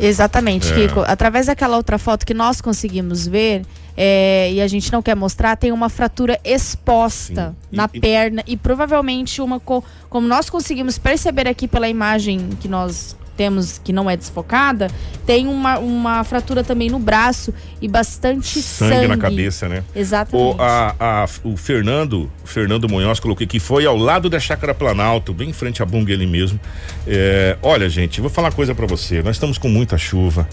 Exatamente, 0.00 0.72
É. 0.72 0.74
Kiko. 0.74 1.00
Através 1.06 1.46
daquela 1.46 1.76
outra 1.76 1.98
foto 1.98 2.24
que 2.26 2.34
nós 2.34 2.60
conseguimos 2.62 3.26
ver, 3.26 3.62
é, 3.96 4.50
e 4.52 4.60
a 4.60 4.66
gente 4.66 4.90
não 4.90 5.02
quer 5.02 5.14
mostrar, 5.14 5.54
tem 5.56 5.70
uma 5.70 5.88
fratura 5.90 6.40
exposta 6.42 7.48
Sim. 7.70 7.76
Na 7.76 7.88
e- 7.92 8.00
perna 8.00 8.42
e 8.46 8.56
provavelmente 8.56 9.40
uma. 9.42 9.60
co- 9.60 9.84
como 10.08 10.26
nós 10.26 10.48
conseguimos 10.50 10.96
perceber 10.98 11.46
aqui 11.46 11.68
pela 11.68 11.88
imagem 11.88 12.48
que 12.60 12.66
nós 12.68 13.16
temos 13.36 13.80
que 13.82 13.92
não 13.92 14.08
é 14.08 14.16
desfocada, 14.16 14.88
tem 15.26 15.46
uma, 15.48 15.78
uma 15.78 16.22
fratura 16.24 16.62
também 16.62 16.88
no 16.90 16.98
braço 16.98 17.52
e 17.80 17.88
bastante 17.88 18.60
sangue. 18.62 18.94
Sangue, 18.94 19.08
na 19.08 19.16
cabeça, 19.16 19.68
né? 19.68 19.82
Exatamente. 19.94 20.56
O, 20.56 20.60
a- 20.62 20.94
a- 20.98 21.26
o 21.42 21.56
Fernando, 21.56 22.30
o 22.42 22.46
Fernando 22.46 22.88
Munhoz, 22.88 23.18
coloquei 23.20 23.46
que 23.46 23.58
foi 23.58 23.86
ao 23.86 23.96
lado 23.96 24.28
da 24.30 24.38
Chácara 24.38 24.74
Planalto, 24.74 25.32
bem 25.34 25.50
em 25.50 25.52
frente 25.52 25.82
à 25.82 25.86
Bunga 25.86 26.12
ele 26.12 26.26
mesmo. 26.26 26.58
É, 27.06 27.56
olha, 27.62 27.88
gente, 27.88 28.20
vou 28.20 28.30
falar 28.30 28.48
uma 28.48 28.54
coisa 28.54 28.74
pra 28.74 28.86
você. 28.86 29.22
Nós 29.22 29.36
estamos 29.36 29.58
com 29.58 29.68
muita 29.68 29.98
chuva, 29.98 30.48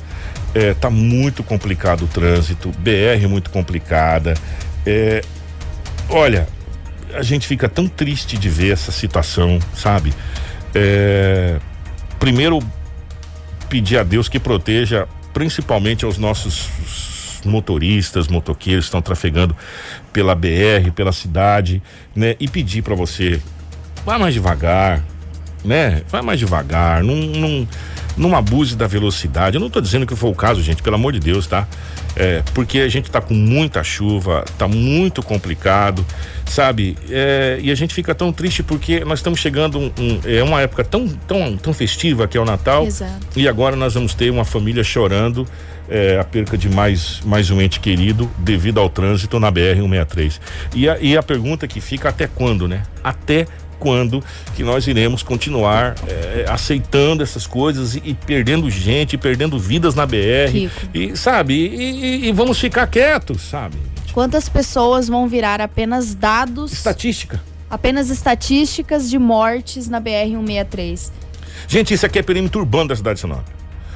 é, 0.56 0.74
tá 0.74 0.90
muito 0.90 1.44
complicado 1.44 2.04
o 2.04 2.08
trânsito, 2.08 2.72
BR 2.80 3.28
muito 3.30 3.50
complicada. 3.50 4.34
É, 4.86 5.22
olha, 6.10 6.48
a 7.14 7.22
gente 7.22 7.46
fica 7.48 7.68
tão 7.70 7.88
triste 7.88 8.38
de 8.38 8.50
ver 8.50 8.72
essa 8.74 8.92
situação, 8.92 9.60
sabe? 9.76 10.14
É, 10.74 11.58
primeiro, 12.22 12.60
pedir 13.68 13.98
a 13.98 14.04
Deus 14.04 14.30
que 14.30 14.40
proteja 14.40 15.08
principalmente 15.34 16.06
aos 16.06 16.20
nossos 16.20 16.70
motoristas, 17.44 18.28
motoqueiros 18.28 18.86
que 18.86 18.90
estão 18.90 19.02
trafegando 19.02 19.58
pela 20.14 20.36
BR, 20.36 20.92
pela 20.94 21.12
cidade, 21.12 21.82
né? 22.16 22.36
E 22.40 22.48
pedir 22.48 22.84
para 22.84 22.94
você, 22.94 23.42
vá 24.06 24.20
mais 24.20 24.36
devagar, 24.36 25.04
né? 25.66 26.04
Vai 26.10 26.22
mais 26.22 26.38
devagar, 26.38 27.04
não, 27.04 27.16
não, 27.16 27.68
não 28.18 28.36
abuse 28.36 28.76
da 28.76 28.88
velocidade. 28.88 29.56
Eu 29.56 29.62
não 29.62 29.70
tô 29.70 29.80
dizendo 29.82 30.06
que 30.06 30.16
foi 30.16 30.30
o 30.30 30.36
caso, 30.36 30.62
gente, 30.62 30.82
pelo 30.84 30.96
amor 30.96 31.14
de 31.14 31.20
Deus, 31.20 31.48
tá? 31.48 31.68
É, 32.16 32.44
porque 32.54 32.80
a 32.80 32.90
gente 32.90 33.10
tá 33.10 33.22
com 33.22 33.34
muita 33.34 33.84
chuva, 33.84 34.44
tá 34.58 34.68
muito 34.68 35.24
complicado, 35.24 36.06
sabe? 36.46 36.98
É, 37.10 37.58
e 37.62 37.72
a 37.72 37.76
gente 37.76 37.94
fica 37.94 38.14
tão 38.14 38.34
triste 38.34 38.62
porque 38.64 39.00
nós 39.06 39.20
estamos 39.20 39.40
chegando 39.40 39.80
um, 39.80 39.92
um- 39.98 40.20
é 40.26 40.44
uma 40.44 40.62
época 40.62 40.84
tão, 40.84 41.08
tão, 41.08 41.56
tão 41.58 41.74
festiva 41.74 42.28
que 42.28 42.38
é 42.38 42.42
o 42.42 42.46
Natal. 42.46 42.86
Exato. 42.86 43.28
E 43.36 43.48
agora 43.48 43.76
nós 43.76 43.94
vamos 43.94 44.14
ter 44.14 44.30
uma 44.30 44.44
família 44.46 44.84
chorando 44.84 45.48
é, 45.90 46.18
a 46.20 46.24
perca 46.24 46.58
de 46.58 46.70
mais, 46.70 47.20
mais 47.26 47.50
um 47.50 47.62
ente 47.62 47.80
querido 47.80 48.30
devido 48.38 48.80
ao 48.80 48.90
trânsito 48.90 49.40
na 49.40 49.52
BR-163. 49.52 50.40
E 50.76 50.88
a, 50.90 50.98
e 51.00 51.18
a 51.18 51.24
pergunta 51.24 51.68
que 51.68 51.82
fica 51.82 52.10
até 52.10 52.28
quando, 52.28 52.68
né? 52.68 52.84
Até 53.04 53.46
quando 53.82 54.24
que 54.56 54.64
nós 54.64 54.86
iremos 54.88 55.24
continuar 55.24 55.96
é, 56.08 56.46
aceitando 56.48 57.24
essas 57.24 57.48
coisas 57.48 57.96
e, 57.96 58.02
e 58.06 58.14
perdendo 58.14 58.70
gente, 58.70 59.18
perdendo 59.18 59.58
vidas 59.58 59.96
na 59.96 60.06
BR. 60.06 60.52
Kiko. 60.52 60.88
E 60.94 61.18
sabe, 61.18 61.54
e, 61.56 62.26
e- 62.26 62.30
e 62.30 62.32
vamos 62.32 62.60
ficar 62.60 62.86
quietos, 62.88 63.42
sabe? 63.42 63.76
Quantas 64.14 64.48
pessoas 64.48 65.08
vão 65.08 65.28
virar 65.28 65.60
apenas 65.60 66.14
dados. 66.14 66.72
Estatística. 66.72 67.42
Apenas 67.70 68.10
estatísticas 68.10 69.10
de 69.10 69.18
mortes 69.18 69.90
na 69.90 70.00
BR-163. 70.02 71.10
Gente, 71.68 71.94
isso 71.94 72.06
aqui 72.06 72.20
é 72.20 72.22
perímetro 72.22 72.60
urbano 72.60 72.90
da 72.90 72.96
cidade 72.96 73.16
de 73.16 73.22
Sinop. 73.22 73.46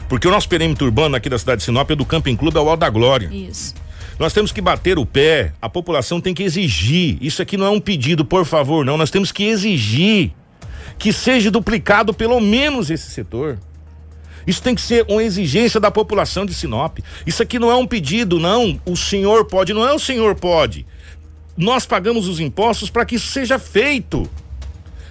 Porque 0.07 0.27
o 0.27 0.31
nosso 0.31 0.47
perímetro 0.47 0.85
urbano 0.85 1.15
aqui 1.15 1.27
da 1.29 1.37
cidade 1.37 1.59
de 1.59 1.65
Sinop 1.65 1.89
é 1.91 1.95
do 1.95 2.05
Camping 2.05 2.35
Clube 2.35 2.57
ao 2.57 2.67
Alto 2.69 2.79
da 2.79 2.89
Glória. 2.89 3.27
Isso. 3.31 3.73
Nós 4.17 4.31
temos 4.31 4.51
que 4.51 4.61
bater 4.61 4.97
o 4.97 5.05
pé, 5.05 5.53
a 5.61 5.67
população 5.67 6.21
tem 6.21 6.33
que 6.33 6.43
exigir. 6.43 7.17
Isso 7.21 7.41
aqui 7.41 7.57
não 7.57 7.65
é 7.65 7.69
um 7.69 7.81
pedido, 7.81 8.23
por 8.23 8.45
favor, 8.45 8.85
não. 8.85 8.97
Nós 8.97 9.11
temos 9.11 9.31
que 9.31 9.43
exigir 9.43 10.31
que 10.97 11.11
seja 11.11 11.51
duplicado 11.51 12.13
pelo 12.13 12.39
menos 12.39 12.89
esse 12.89 13.11
setor. 13.11 13.59
Isso 14.47 14.61
tem 14.61 14.75
que 14.75 14.81
ser 14.81 15.05
uma 15.09 15.23
exigência 15.23 15.79
da 15.79 15.89
população 15.89 16.45
de 16.45 16.53
Sinop. 16.53 16.99
Isso 17.25 17.41
aqui 17.41 17.57
não 17.59 17.71
é 17.71 17.75
um 17.75 17.87
pedido, 17.87 18.39
não. 18.39 18.79
O 18.85 18.95
senhor 18.95 19.45
pode, 19.45 19.73
não 19.73 19.85
é 19.85 19.93
o 19.93 19.99
senhor 19.99 20.35
pode. 20.35 20.85
Nós 21.57 21.85
pagamos 21.85 22.27
os 22.27 22.39
impostos 22.39 22.89
para 22.89 23.05
que 23.05 23.15
isso 23.15 23.27
seja 23.27 23.57
feito. 23.57 24.29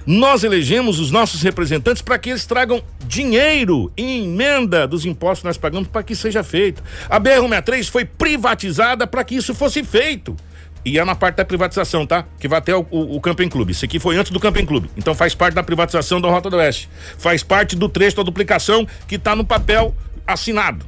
Nós 0.07 0.45
elegemos 0.45 0.99
os 0.99 1.11
nossos 1.11 1.41
representantes 1.43 2.03
para 2.03 2.19
que 2.19 2.31
eles 2.31 2.45
tragam 2.45 2.83
dinheiro 3.07 3.91
em 3.97 4.25
emenda 4.25 4.87
dos 4.87 5.07
impostos 5.07 5.41
que 5.41 5.47
nós 5.47 5.57
pagamos 5.57 5.89
para 5.89 6.03
que 6.03 6.15
seja 6.15 6.45
feito. 6.45 6.83
A 7.09 7.19
BR-163 7.19 7.91
foi 7.91 8.05
privatizada 8.05 9.07
para 9.07 9.25
que 9.25 9.35
isso 9.35 9.55
fosse 9.55 9.83
feito. 9.83 10.37
E 10.85 10.99
é 10.99 11.05
na 11.05 11.15
parte 11.15 11.37
da 11.37 11.45
privatização, 11.47 12.07
tá? 12.07 12.27
Que 12.39 12.47
vai 12.47 12.59
até 12.59 12.77
o, 12.77 12.87
o, 12.91 13.17
o 13.17 13.21
Camping 13.21 13.49
Clube. 13.49 13.73
Isso 13.73 13.87
aqui 13.87 13.99
foi 13.99 14.19
antes 14.19 14.31
do 14.31 14.39
Camping 14.39 14.67
Clube. 14.67 14.91
Então 14.97 15.15
faz 15.15 15.35
parte 15.35 15.55
da 15.55 15.63
privatização 15.63 16.21
da 16.21 16.29
Rota 16.29 16.51
do 16.51 16.57
Oeste. 16.57 16.91
Faz 17.17 17.43
parte 17.43 17.75
do 17.75 17.89
trecho 17.89 18.19
da 18.19 18.23
duplicação 18.23 18.87
que 19.09 19.19
tá 19.19 19.35
no 19.35 19.47
papel 19.47 19.95
assinado. 20.27 20.85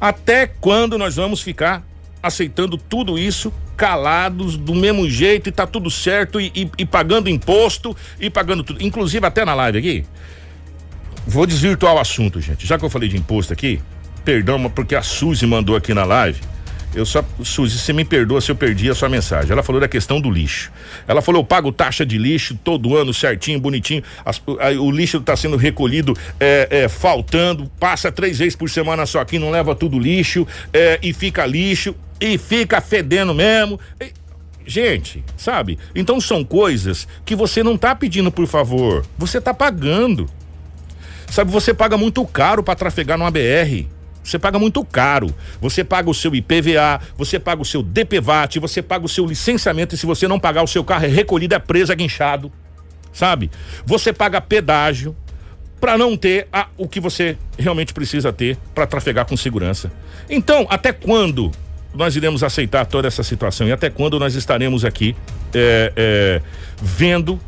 Até 0.00 0.48
quando 0.48 0.98
nós 0.98 1.14
vamos 1.14 1.40
ficar 1.40 1.84
aceitando 2.20 2.76
tudo 2.76 3.16
isso 3.16 3.52
calados 3.80 4.58
do 4.58 4.74
mesmo 4.74 5.08
jeito 5.08 5.48
e 5.48 5.52
tá 5.52 5.66
tudo 5.66 5.90
certo 5.90 6.38
e, 6.38 6.52
e, 6.54 6.70
e 6.76 6.84
pagando 6.84 7.30
imposto 7.30 7.96
e 8.20 8.28
pagando 8.28 8.62
tudo. 8.62 8.84
Inclusive 8.84 9.26
até 9.26 9.42
na 9.42 9.54
live 9.54 9.78
aqui. 9.78 10.04
Vou 11.26 11.46
desvirtuar 11.46 11.94
o 11.94 11.98
assunto, 11.98 12.42
gente. 12.42 12.66
Já 12.66 12.78
que 12.78 12.84
eu 12.84 12.90
falei 12.90 13.08
de 13.08 13.16
imposto 13.16 13.54
aqui, 13.54 13.80
perdão, 14.22 14.68
porque 14.68 14.94
a 14.94 15.00
Suzy 15.00 15.46
mandou 15.46 15.76
aqui 15.76 15.94
na 15.94 16.04
live. 16.04 16.38
Eu 16.94 17.06
só, 17.06 17.24
Suzy, 17.42 17.78
você 17.78 17.94
me 17.94 18.04
perdoa 18.04 18.38
se 18.42 18.50
eu 18.50 18.54
perdi 18.54 18.90
a 18.90 18.94
sua 18.94 19.08
mensagem. 19.08 19.50
Ela 19.50 19.62
falou 19.62 19.80
da 19.80 19.88
questão 19.88 20.20
do 20.20 20.30
lixo. 20.30 20.70
Ela 21.08 21.22
falou: 21.22 21.40
eu 21.40 21.44
pago 21.46 21.72
taxa 21.72 22.04
de 22.04 22.18
lixo 22.18 22.58
todo 22.62 22.94
ano, 22.94 23.14
certinho, 23.14 23.58
bonitinho. 23.58 24.02
As, 24.26 24.42
a, 24.60 24.78
o 24.78 24.90
lixo 24.90 25.16
está 25.16 25.34
sendo 25.34 25.56
recolhido 25.56 26.14
é, 26.38 26.68
é, 26.70 26.88
faltando, 26.88 27.70
passa 27.80 28.12
três 28.12 28.40
vezes 28.40 28.56
por 28.56 28.68
semana 28.68 29.06
só 29.06 29.20
aqui, 29.20 29.38
não 29.38 29.50
leva 29.50 29.74
tudo 29.74 29.98
lixo 29.98 30.46
é, 30.70 30.98
e 31.02 31.14
fica 31.14 31.46
lixo 31.46 31.94
e 32.20 32.36
fica 32.36 32.80
fedendo 32.80 33.34
mesmo. 33.34 33.80
E, 34.00 34.12
gente, 34.66 35.24
sabe? 35.36 35.78
Então 35.94 36.20
são 36.20 36.44
coisas 36.44 37.08
que 37.24 37.34
você 37.34 37.62
não 37.62 37.76
tá 37.76 37.94
pedindo 37.94 38.30
por 38.30 38.46
favor, 38.46 39.04
você 39.16 39.40
tá 39.40 39.54
pagando. 39.54 40.28
Sabe, 41.30 41.52
você 41.52 41.72
paga 41.72 41.96
muito 41.96 42.24
caro 42.26 42.62
para 42.62 42.74
trafegar 42.74 43.16
numa 43.16 43.30
BR. 43.30 43.86
Você 44.22 44.38
paga 44.38 44.58
muito 44.58 44.84
caro. 44.84 45.32
Você 45.60 45.84
paga 45.84 46.10
o 46.10 46.14
seu 46.14 46.34
IPVA, 46.34 47.00
você 47.16 47.38
paga 47.38 47.62
o 47.62 47.64
seu 47.64 47.82
DPVAT, 47.82 48.58
você 48.58 48.82
paga 48.82 49.06
o 49.06 49.08
seu 49.08 49.24
licenciamento 49.26 49.94
e 49.94 49.98
se 49.98 50.06
você 50.06 50.26
não 50.26 50.40
pagar 50.40 50.62
o 50.62 50.66
seu 50.66 50.84
carro 50.84 51.04
é 51.04 51.08
recolhido, 51.08 51.54
é 51.54 51.58
preso, 51.58 51.92
é 51.92 51.96
guinchado. 51.96 52.52
Sabe? 53.12 53.50
Você 53.86 54.12
paga 54.12 54.40
pedágio 54.40 55.16
para 55.80 55.96
não 55.96 56.16
ter 56.16 56.46
a, 56.52 56.68
o 56.76 56.86
que 56.86 57.00
você 57.00 57.38
realmente 57.58 57.94
precisa 57.94 58.32
ter 58.32 58.58
para 58.74 58.86
trafegar 58.86 59.24
com 59.24 59.36
segurança. 59.36 59.90
Então, 60.28 60.66
até 60.68 60.92
quando 60.92 61.50
nós 61.94 62.16
iremos 62.16 62.42
aceitar 62.42 62.86
toda 62.86 63.08
essa 63.08 63.22
situação 63.22 63.66
e 63.66 63.72
até 63.72 63.90
quando 63.90 64.18
nós 64.18 64.34
estaremos 64.34 64.84
aqui 64.84 65.16
é, 65.54 65.92
é, 65.96 66.42
vendo 66.80 67.38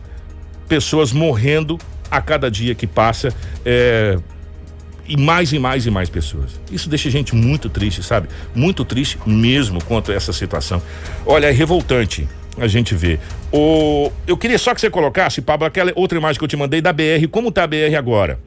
pessoas 0.68 1.12
morrendo 1.12 1.78
a 2.11 2.20
cada 2.20 2.51
dia 2.51 2.74
que 2.74 2.86
passa 2.86 3.32
é, 3.64 4.18
e 5.07 5.16
mais 5.16 5.53
e 5.53 5.59
mais 5.59 5.86
e 5.86 5.90
mais 5.90 6.09
pessoas. 6.09 6.61
Isso 6.70 6.88
deixa 6.88 7.09
a 7.09 7.12
gente 7.12 7.34
muito 7.34 7.68
triste, 7.68 8.03
sabe? 8.03 8.28
Muito 8.55 8.84
triste 8.84 9.18
mesmo 9.26 9.82
quanto 9.84 10.12
a 10.12 10.14
essa 10.14 10.32
situação. 10.32 10.82
Olha, 11.26 11.47
é 11.47 11.51
revoltante 11.51 12.28
a 12.59 12.66
gente 12.66 12.95
ver. 12.95 13.18
O, 13.51 14.11
eu 14.26 14.36
queria 14.36 14.59
só 14.59 14.74
que 14.74 14.80
você 14.80 14.90
colocasse, 14.90 15.40
Pablo, 15.40 15.66
aquela 15.66 15.93
outra 15.95 16.18
imagem 16.18 16.38
que 16.38 16.45
eu 16.45 16.49
te 16.49 16.57
mandei 16.57 16.80
da 16.80 16.93
BR. 16.93 17.26
Como 17.30 17.51
tá 17.51 17.64
a 17.64 17.66
BR 17.66 17.97
agora? 17.97 18.38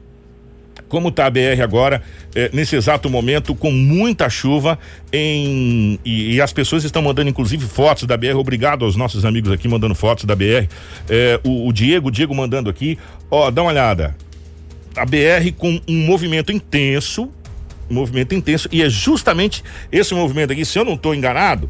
Como 0.88 1.10
tá 1.10 1.26
a 1.26 1.30
BR 1.30 1.62
agora, 1.62 2.02
eh, 2.34 2.50
nesse 2.52 2.76
exato 2.76 3.10
momento, 3.10 3.54
com 3.54 3.70
muita 3.70 4.28
chuva 4.30 4.78
em. 5.12 5.98
E, 6.04 6.34
e, 6.34 6.40
as 6.40 6.52
pessoas 6.52 6.84
estão 6.84 7.02
mandando, 7.02 7.28
inclusive, 7.28 7.66
fotos 7.66 8.04
da 8.04 8.16
BR. 8.16 8.36
Obrigado 8.36 8.84
aos 8.84 8.94
nossos 8.94 9.24
amigos 9.24 9.50
aqui 9.50 9.66
mandando 9.68 9.94
fotos 9.94 10.24
da 10.24 10.36
BR. 10.36 10.68
Eh, 11.08 11.40
o, 11.42 11.68
o 11.68 11.72
Diego, 11.72 12.08
o 12.08 12.10
Diego 12.10 12.34
mandando 12.34 12.70
aqui. 12.70 12.98
Ó, 13.30 13.50
dá 13.50 13.62
uma 13.62 13.70
olhada 13.70 14.14
a 14.96 15.04
BR 15.04 15.52
com 15.56 15.80
um 15.86 16.06
movimento 16.06 16.50
intenso, 16.50 17.30
movimento 17.88 18.34
intenso, 18.34 18.68
e 18.72 18.82
é 18.82 18.88
justamente 18.88 19.62
esse 19.92 20.14
movimento 20.14 20.52
aqui, 20.52 20.64
se 20.64 20.78
eu 20.78 20.84
não 20.84 20.94
estou 20.94 21.14
enganado, 21.14 21.68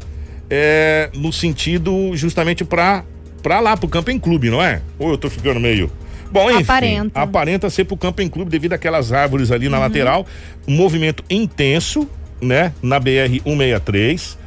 é 0.49 1.09
no 1.13 1.31
sentido 1.33 2.11
justamente 2.15 2.63
para 2.63 3.03
para 3.43 3.59
lá 3.59 3.77
pro 3.77 3.87
Camping 3.87 4.19
Clube, 4.19 4.49
não 4.49 4.61
é? 4.61 4.81
Ou 4.97 5.09
eu 5.09 5.15
estou 5.15 5.29
ficando 5.29 5.59
meio 5.59 5.91
Bom, 6.31 6.51
enfim, 6.51 6.63
aparenta, 6.63 7.21
aparenta 7.21 7.69
ser 7.69 7.85
pro 7.85 7.97
Camping 7.97 8.27
Clube 8.29 8.51
devido 8.51 8.73
àquelas 8.73 9.11
árvores 9.11 9.51
ali 9.51 9.69
na 9.69 9.77
uhum. 9.77 9.83
lateral, 9.83 10.25
um 10.67 10.73
movimento 10.73 11.23
intenso, 11.29 12.07
né, 12.41 12.73
na 12.81 12.99
BR 12.99 13.41
163. 13.43 14.37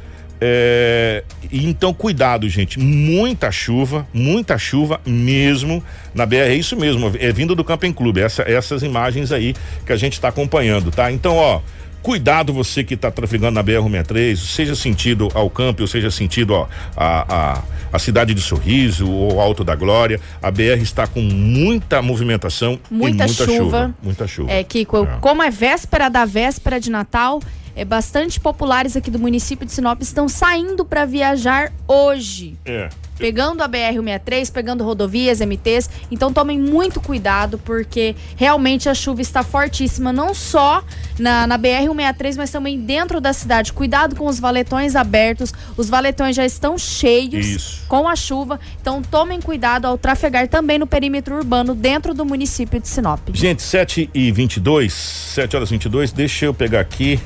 É, 0.43 1.23
então, 1.51 1.93
cuidado, 1.93 2.49
gente. 2.49 2.79
Muita 2.79 3.51
chuva, 3.51 4.07
muita 4.11 4.57
chuva 4.57 4.99
mesmo 5.05 5.83
na 6.15 6.25
BR. 6.25 6.37
É 6.37 6.55
isso 6.55 6.75
mesmo, 6.75 7.11
é 7.19 7.31
vindo 7.31 7.53
do 7.53 7.63
Camping 7.63 7.93
Clube. 7.93 8.21
Essa, 8.21 8.41
essas 8.43 8.81
imagens 8.81 9.31
aí 9.31 9.53
que 9.85 9.93
a 9.93 9.97
gente 9.97 10.13
está 10.13 10.29
acompanhando, 10.29 10.89
tá? 10.89 11.11
Então, 11.11 11.35
ó. 11.35 11.61
Cuidado 12.01 12.51
você 12.51 12.83
que 12.83 12.95
está 12.95 13.11
trafegando 13.11 13.55
na 13.55 13.63
BR-63, 13.63 14.35
seja 14.35 14.75
sentido 14.75 15.29
ao 15.33 15.49
campo, 15.49 15.87
seja 15.87 16.09
sentido 16.09 16.53
ó, 16.53 16.67
a, 16.97 17.35
a, 17.53 17.63
a 17.93 17.99
cidade 17.99 18.33
de 18.33 18.41
Sorriso 18.41 19.09
ou 19.09 19.39
Alto 19.39 19.63
da 19.63 19.75
Glória. 19.75 20.19
A 20.41 20.49
BR 20.49 20.81
está 20.81 21.05
com 21.05 21.21
muita 21.21 22.01
movimentação 22.01 22.79
muita 22.89 23.25
muita 23.25 23.45
chuva. 23.45 23.55
chuva. 23.55 23.95
Muita 24.01 24.27
chuva. 24.27 24.51
É, 24.51 24.63
Kiko, 24.63 25.03
é. 25.03 25.17
como 25.21 25.43
é 25.43 25.51
véspera 25.51 26.09
da 26.09 26.25
véspera 26.25 26.79
de 26.79 26.89
Natal, 26.89 27.39
é, 27.75 27.85
bastante 27.85 28.39
populares 28.39 28.95
aqui 28.95 29.11
do 29.11 29.19
município 29.19 29.65
de 29.65 29.71
Sinop 29.71 30.01
estão 30.01 30.27
saindo 30.27 30.83
para 30.83 31.05
viajar 31.05 31.71
hoje. 31.87 32.55
É. 32.65 32.89
Pegando 33.21 33.61
a 33.61 33.69
BR-163, 33.69 34.51
pegando 34.51 34.83
rodovias, 34.83 35.39
MTs. 35.39 35.89
Então 36.09 36.33
tomem 36.33 36.57
muito 36.59 36.99
cuidado, 36.99 37.57
porque 37.59 38.15
realmente 38.35 38.89
a 38.89 38.93
chuva 38.93 39.21
está 39.21 39.43
fortíssima, 39.43 40.11
não 40.11 40.33
só 40.33 40.83
na, 41.19 41.45
na 41.45 41.57
BR-163, 41.57 42.35
mas 42.37 42.51
também 42.51 42.79
dentro 42.79 43.21
da 43.21 43.31
cidade. 43.31 43.71
Cuidado 43.71 44.15
com 44.15 44.25
os 44.25 44.39
valetões 44.39 44.95
abertos. 44.95 45.53
Os 45.77 45.89
valetões 45.89 46.35
já 46.35 46.45
estão 46.45 46.77
cheios 46.77 47.45
Isso. 47.45 47.83
com 47.87 48.07
a 48.07 48.15
chuva. 48.15 48.59
Então 48.81 49.01
tomem 49.01 49.39
cuidado 49.39 49.85
ao 49.85 49.97
trafegar 49.97 50.47
também 50.47 50.79
no 50.79 50.87
perímetro 50.87 51.35
urbano 51.35 51.75
dentro 51.75 52.13
do 52.13 52.25
município 52.25 52.79
de 52.79 52.87
Sinop. 52.87 53.19
Gente, 53.33 53.61
7 53.61 54.09
e 54.13 54.31
22 54.31 54.93
7 54.93 55.55
horas 55.55 55.69
e 55.69 55.73
22 55.73 56.11
deixa 56.11 56.45
eu 56.45 56.53
pegar 56.53 56.79
aqui. 56.79 57.19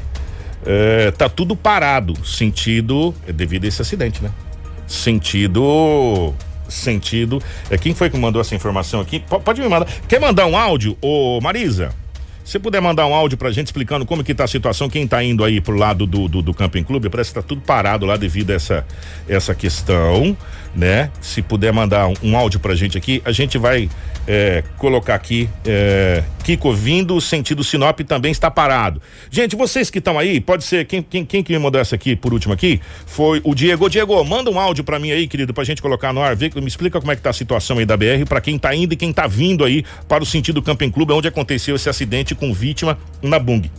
É, 0.65 1.11
tá 1.11 1.29
tudo 1.29 1.55
parado, 1.55 2.25
sentido 2.25 3.13
é 3.27 3.31
devido 3.31 3.65
a 3.65 3.67
esse 3.67 3.81
acidente, 3.81 4.23
né? 4.23 4.31
Sentido 4.87 6.33
sentido. 6.67 7.41
É 7.69 7.77
quem 7.77 7.93
foi 7.93 8.09
que 8.09 8.17
mandou 8.17 8.41
essa 8.41 8.55
informação 8.55 8.99
aqui? 8.99 9.19
P 9.19 9.39
pode 9.39 9.61
me 9.61 9.67
mandar. 9.67 9.87
Quer 10.07 10.19
mandar 10.19 10.45
um 10.45 10.57
áudio, 10.57 10.97
ô 11.01 11.39
Marisa? 11.41 11.93
Se 12.43 12.59
puder 12.59 12.79
mandar 12.79 13.07
um 13.07 13.13
áudio 13.13 13.39
pra 13.39 13.49
gente 13.49 13.67
explicando 13.67 14.05
como 14.05 14.23
que 14.23 14.33
tá 14.33 14.43
a 14.43 14.47
situação, 14.47 14.87
quem 14.87 15.07
tá 15.07 15.23
indo 15.23 15.43
aí 15.43 15.59
pro 15.59 15.75
lado 15.75 16.05
do, 16.05 16.27
do, 16.27 16.43
do 16.43 16.53
Camping 16.53 16.83
Clube, 16.83 17.09
parece 17.09 17.31
que 17.31 17.35
tá 17.35 17.41
tudo 17.41 17.59
parado 17.61 18.05
lá 18.05 18.17
devido 18.17 18.51
a 18.51 18.53
essa, 18.53 18.85
essa 19.27 19.55
questão, 19.55 20.37
né? 20.75 21.09
Se 21.21 21.41
puder 21.41 21.71
mandar 21.71 22.07
um, 22.07 22.13
um 22.21 22.37
áudio 22.37 22.59
pra 22.59 22.75
gente 22.75 22.97
aqui, 22.97 23.21
a 23.23 23.31
gente 23.31 23.57
vai 23.57 23.89
é, 24.27 24.63
colocar 24.77 25.15
aqui, 25.15 25.49
é, 25.65 26.23
Kiko 26.43 26.73
vindo, 26.73 27.19
sentido 27.21 27.63
Sinop 27.63 27.99
também 28.01 28.31
está 28.31 28.51
parado. 28.51 29.01
Gente, 29.29 29.55
vocês 29.55 29.89
que 29.89 29.99
estão 29.99 30.19
aí, 30.19 30.41
pode 30.41 30.63
ser, 30.63 30.85
quem, 30.85 31.01
quem, 31.01 31.25
quem 31.25 31.43
que 31.43 31.53
me 31.53 31.59
mandou 31.59 31.79
essa 31.79 31.95
aqui, 31.95 32.15
por 32.15 32.33
último 32.33 32.53
aqui, 32.53 32.81
foi 33.05 33.41
o 33.43 33.55
Diego. 33.55 33.89
Diego, 33.89 34.23
manda 34.23 34.49
um 34.49 34.59
áudio 34.59 34.83
pra 34.83 34.99
mim 34.99 35.11
aí, 35.11 35.27
querido, 35.27 35.53
pra 35.53 35.63
gente 35.63 35.81
colocar 35.81 36.11
no 36.11 36.21
ar, 36.21 36.35
vê, 36.35 36.51
me 36.55 36.67
explica 36.67 36.99
como 36.99 37.11
é 37.11 37.15
que 37.15 37.21
tá 37.21 37.29
a 37.29 37.33
situação 37.33 37.77
aí 37.77 37.85
da 37.85 37.95
BR, 37.95 38.25
pra 38.27 38.41
quem 38.41 38.57
tá 38.57 38.75
indo 38.75 38.93
e 38.93 38.97
quem 38.97 39.13
tá 39.13 39.27
vindo 39.27 39.63
aí 39.63 39.83
para 40.07 40.23
o 40.23 40.25
sentido 40.25 40.61
Camping 40.61 40.91
Clube, 40.91 41.13
onde 41.13 41.27
aconteceu 41.27 41.75
esse 41.75 41.89
acidente 41.89 42.35
com 42.35 42.53
vítima 42.53 42.97
na 43.21 43.39
Bung 43.39 43.69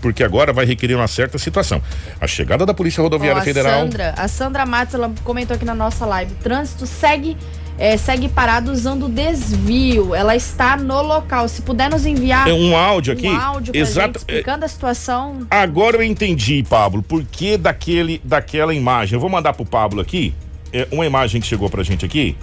porque 0.00 0.24
agora 0.24 0.52
vai 0.52 0.64
requerer 0.64 0.96
uma 0.96 1.08
certa 1.08 1.38
situação. 1.38 1.82
A 2.20 2.26
chegada 2.26 2.66
da 2.66 2.74
Polícia 2.74 3.02
Rodoviária 3.02 3.38
Ó, 3.38 3.42
a 3.42 3.44
Federal. 3.44 3.80
Sandra, 3.80 4.14
a 4.16 4.28
Sandra 4.28 4.66
Matos, 4.66 4.94
ela 4.94 5.12
comentou 5.24 5.54
aqui 5.54 5.64
na 5.64 5.74
nossa 5.74 6.06
live. 6.06 6.34
Trânsito 6.34 6.86
segue 6.86 7.36
é, 7.78 7.96
segue 7.96 8.28
parado 8.28 8.70
usando 8.70 9.08
desvio. 9.08 10.14
Ela 10.14 10.36
está 10.36 10.76
no 10.76 11.00
local. 11.00 11.48
Se 11.48 11.62
puder 11.62 11.88
nos 11.88 12.04
enviar 12.04 12.48
é 12.48 12.52
um 12.52 12.76
áudio 12.76 13.14
aqui, 13.14 13.28
um 13.28 13.40
áudio 13.40 13.72
pra 13.72 13.80
exato, 13.80 14.06
gente 14.06 14.16
explicando 14.18 14.64
a 14.64 14.68
situação. 14.68 15.46
Agora 15.50 15.96
eu 15.96 16.02
entendi, 16.02 16.62
Pablo, 16.68 17.02
por 17.02 17.24
que 17.24 17.56
daquele, 17.56 18.20
daquela 18.22 18.74
imagem. 18.74 19.14
Eu 19.14 19.20
vou 19.20 19.30
mandar 19.30 19.54
pro 19.54 19.64
Pablo 19.64 20.00
aqui, 20.00 20.34
é, 20.72 20.86
uma 20.90 21.06
imagem 21.06 21.40
que 21.40 21.46
chegou 21.46 21.70
pra 21.70 21.82
gente 21.82 22.04
aqui. 22.04 22.36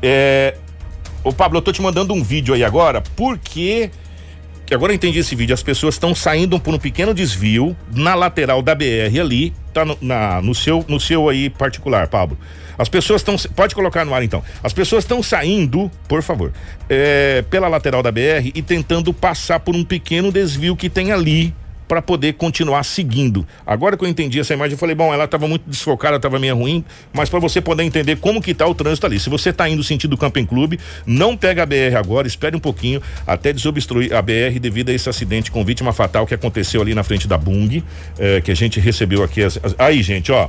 É, 0.00 0.54
Ô 1.24 1.32
Pablo, 1.32 1.56
eu 1.56 1.62
tô 1.62 1.72
te 1.72 1.80
mandando 1.80 2.12
um 2.12 2.22
vídeo 2.22 2.52
aí 2.52 2.62
agora, 2.62 3.02
porque 3.16 3.90
que 4.66 4.74
agora 4.74 4.92
eu 4.92 4.96
entendi 4.96 5.18
esse 5.18 5.34
vídeo, 5.34 5.52
as 5.52 5.62
pessoas 5.62 5.94
estão 5.94 6.14
saindo 6.14 6.58
por 6.58 6.74
um 6.74 6.78
pequeno 6.78 7.12
desvio 7.12 7.76
na 7.94 8.14
lateral 8.14 8.62
da 8.62 8.74
BR 8.74 9.20
ali, 9.20 9.52
tá 9.72 9.84
no, 9.84 9.96
na, 10.00 10.40
no 10.40 10.54
seu 10.54 10.84
no 10.88 10.98
seu 10.98 11.28
aí 11.28 11.50
particular, 11.50 12.08
Pablo. 12.08 12.38
As 12.78 12.88
pessoas 12.88 13.20
estão 13.20 13.36
pode 13.54 13.74
colocar 13.74 14.04
no 14.04 14.14
ar 14.14 14.22
então. 14.22 14.42
As 14.62 14.72
pessoas 14.72 15.04
estão 15.04 15.22
saindo, 15.22 15.90
por 16.08 16.22
favor, 16.22 16.52
é, 16.88 17.42
pela 17.50 17.68
lateral 17.68 18.02
da 18.02 18.10
BR 18.10 18.50
e 18.54 18.62
tentando 18.62 19.12
passar 19.12 19.60
por 19.60 19.76
um 19.76 19.84
pequeno 19.84 20.32
desvio 20.32 20.76
que 20.76 20.88
tem 20.88 21.12
ali 21.12 21.54
para 21.86 22.00
poder 22.00 22.34
continuar 22.34 22.82
seguindo. 22.84 23.46
Agora 23.66 23.96
que 23.96 24.04
eu 24.04 24.08
entendi 24.08 24.40
essa 24.40 24.54
imagem, 24.54 24.72
eu 24.72 24.78
falei, 24.78 24.94
bom, 24.94 25.12
ela 25.12 25.24
estava 25.24 25.46
muito 25.46 25.68
desfocada, 25.68 26.16
estava 26.16 26.38
meio 26.38 26.56
ruim, 26.56 26.84
mas 27.12 27.28
para 27.28 27.38
você 27.38 27.60
poder 27.60 27.82
entender 27.82 28.16
como 28.16 28.40
que 28.40 28.54
tá 28.54 28.66
o 28.66 28.74
trânsito 28.74 29.06
ali. 29.06 29.20
Se 29.20 29.28
você 29.28 29.50
está 29.50 29.68
indo 29.68 29.82
sentido 29.82 30.16
Camping 30.16 30.46
Clube, 30.46 30.78
não 31.06 31.36
pega 31.36 31.62
a 31.62 31.66
BR 31.66 31.96
agora, 31.98 32.26
espere 32.26 32.56
um 32.56 32.60
pouquinho 32.60 33.02
até 33.26 33.52
desobstruir 33.52 34.14
a 34.14 34.22
BR 34.22 34.58
devido 34.60 34.88
a 34.90 34.92
esse 34.92 35.08
acidente 35.08 35.50
com 35.50 35.64
vítima 35.64 35.92
fatal 35.92 36.26
que 36.26 36.34
aconteceu 36.34 36.80
ali 36.80 36.94
na 36.94 37.02
frente 37.02 37.28
da 37.28 37.36
Bung, 37.36 37.82
eh, 38.18 38.40
que 38.40 38.50
a 38.50 38.56
gente 38.56 38.80
recebeu 38.80 39.22
aqui. 39.22 39.42
As, 39.42 39.58
as, 39.62 39.74
aí, 39.78 40.02
gente, 40.02 40.32
ó. 40.32 40.48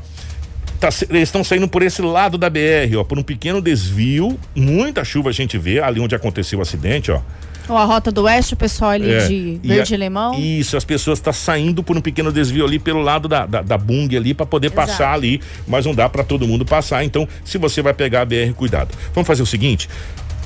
Tá, 0.79 0.89
eles 1.09 1.23
estão 1.23 1.41
saindo 1.43 1.69
por 1.69 1.81
esse 1.81 2.01
lado 2.01 2.37
da 2.37 2.49
BR, 2.49 2.97
ó, 2.97 3.03
por 3.03 3.17
um 3.17 3.23
pequeno 3.23 3.61
desvio. 3.61 4.37
Muita 4.53 5.05
chuva 5.05 5.29
a 5.29 5.33
gente 5.33 5.57
vê 5.57 5.79
ali 5.79 5.99
onde 5.99 6.15
aconteceu 6.15 6.59
o 6.59 6.61
acidente, 6.61 7.11
ó. 7.11 7.21
Ou 7.69 7.77
a 7.77 7.83
rota 7.85 8.11
do 8.11 8.23
oeste, 8.23 8.53
o 8.53 8.57
pessoal 8.57 8.91
ali 8.91 9.11
É, 9.11 9.27
de 9.27 9.33
e 9.33 9.59
verde 9.63 9.93
a- 9.93 9.97
e 9.97 9.99
limão. 9.99 10.39
Isso, 10.39 10.75
as 10.77 10.83
pessoas 10.85 11.19
estão 11.19 11.33
saindo 11.33 11.83
por 11.83 11.97
um 11.97 12.01
pequeno 12.01 12.31
desvio 12.31 12.65
ali 12.65 12.77
pelo 12.79 13.01
lado 13.01 13.27
da, 13.27 13.45
da, 13.45 13.61
da 13.61 13.77
Bung 13.77 14.15
ali 14.15 14.33
para 14.33 14.45
poder 14.45 14.67
Exato. 14.71 14.87
passar 14.87 15.13
ali, 15.13 15.41
mas 15.67 15.85
não 15.85 15.93
dá 15.95 16.07
para 16.09 16.23
todo 16.23 16.47
mundo 16.47 16.65
passar. 16.65 17.03
Então, 17.03 17.27
se 17.43 17.57
você 17.57 17.81
vai 17.81 17.93
pegar 17.93 18.21
a 18.21 18.25
BR, 18.25 18.53
cuidado. 18.55 18.95
Vamos 19.13 19.27
fazer 19.27 19.41
o 19.41 19.45
seguinte. 19.45 19.89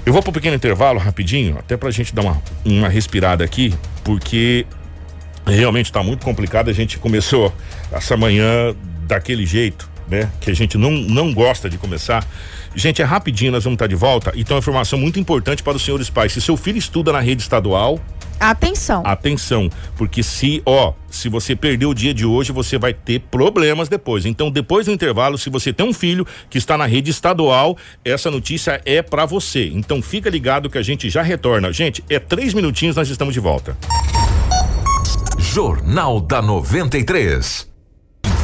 Eu 0.06 0.14
vou 0.14 0.22
para 0.22 0.30
um 0.30 0.34
pequeno 0.34 0.56
intervalo 0.56 0.98
rapidinho, 1.00 1.58
até 1.60 1.76
pra 1.78 1.92
gente 1.92 2.16
dar 2.16 2.22
uma, 2.24 2.42
uma 2.66 2.88
respirada 2.90 3.44
aqui, 3.44 3.74
porque 4.04 4.66
realmente 5.46 5.88
está 5.88 6.02
muito 6.04 6.24
complicado. 6.24 6.70
A 6.70 6.74
gente 6.74 6.98
começou 6.98 7.54
essa 7.92 8.16
manhã 8.16 8.74
daquele 9.08 9.46
jeito, 9.46 9.90
né? 10.08 10.30
Que 10.40 10.52
a 10.52 10.56
gente 10.56 10.78
não, 10.78 10.92
não 10.92 11.34
gosta 11.34 11.70
de 11.70 11.78
começar. 11.78 12.26
Gente, 12.80 13.02
é 13.02 13.06
rapidinho, 13.06 13.52
nós 13.52 13.66
vamos 13.66 13.76
estar 13.76 13.88
de 13.88 13.96
volta. 13.96 14.32
Então, 14.38 14.56
uma 14.56 14.60
informação 14.60 14.98
muito 14.98 15.20
importante 15.20 15.62
para 15.62 15.76
os 15.76 15.84
senhores 15.84 16.10
pais. 16.10 16.32
Se 16.32 16.40
seu 16.40 16.56
filho 16.56 16.78
estuda 16.78 17.12
na 17.12 17.20
rede 17.20 17.42
estadual, 17.42 18.00
Atenção. 18.40 19.04
Atenção, 19.06 19.70
porque 19.98 20.24
se, 20.24 20.62
ó, 20.66 20.94
se 21.10 21.28
você 21.28 21.58
perder 21.58 21.88
o 21.88 21.94
dia 21.94 22.14
de 22.14 22.26
hoje, 22.26 22.54
você 22.54 22.78
vai 22.78 22.94
ter 22.94 23.20
problemas 23.20 23.90
depois. 23.90 24.26
Então, 24.26 24.50
depois 24.50 24.86
do 24.86 24.94
intervalo, 24.94 25.38
se 25.38 25.50
você 25.50 25.74
tem 25.74 25.86
um 25.86 25.92
filho 25.92 26.26
que 26.50 26.58
está 26.58 26.78
na 26.78 26.86
rede 26.86 27.12
estadual, 27.12 27.76
essa 28.06 28.32
notícia 28.32 28.82
é 28.86 29.02
para 29.02 29.26
você. 29.26 29.68
Então, 29.68 30.02
fica 30.02 30.30
ligado 30.30 30.70
que 30.70 30.78
a 30.78 30.82
gente 30.82 31.10
já 31.10 31.22
retorna. 31.22 31.74
Gente, 31.74 32.02
é 32.10 32.18
três 32.18 32.54
minutinhos, 32.54 32.96
nós 32.96 33.10
estamos 33.10 33.34
de 33.34 33.42
volta. 33.42 33.78
Jornal 35.38 36.22
da 36.22 36.42
93. 36.42 37.69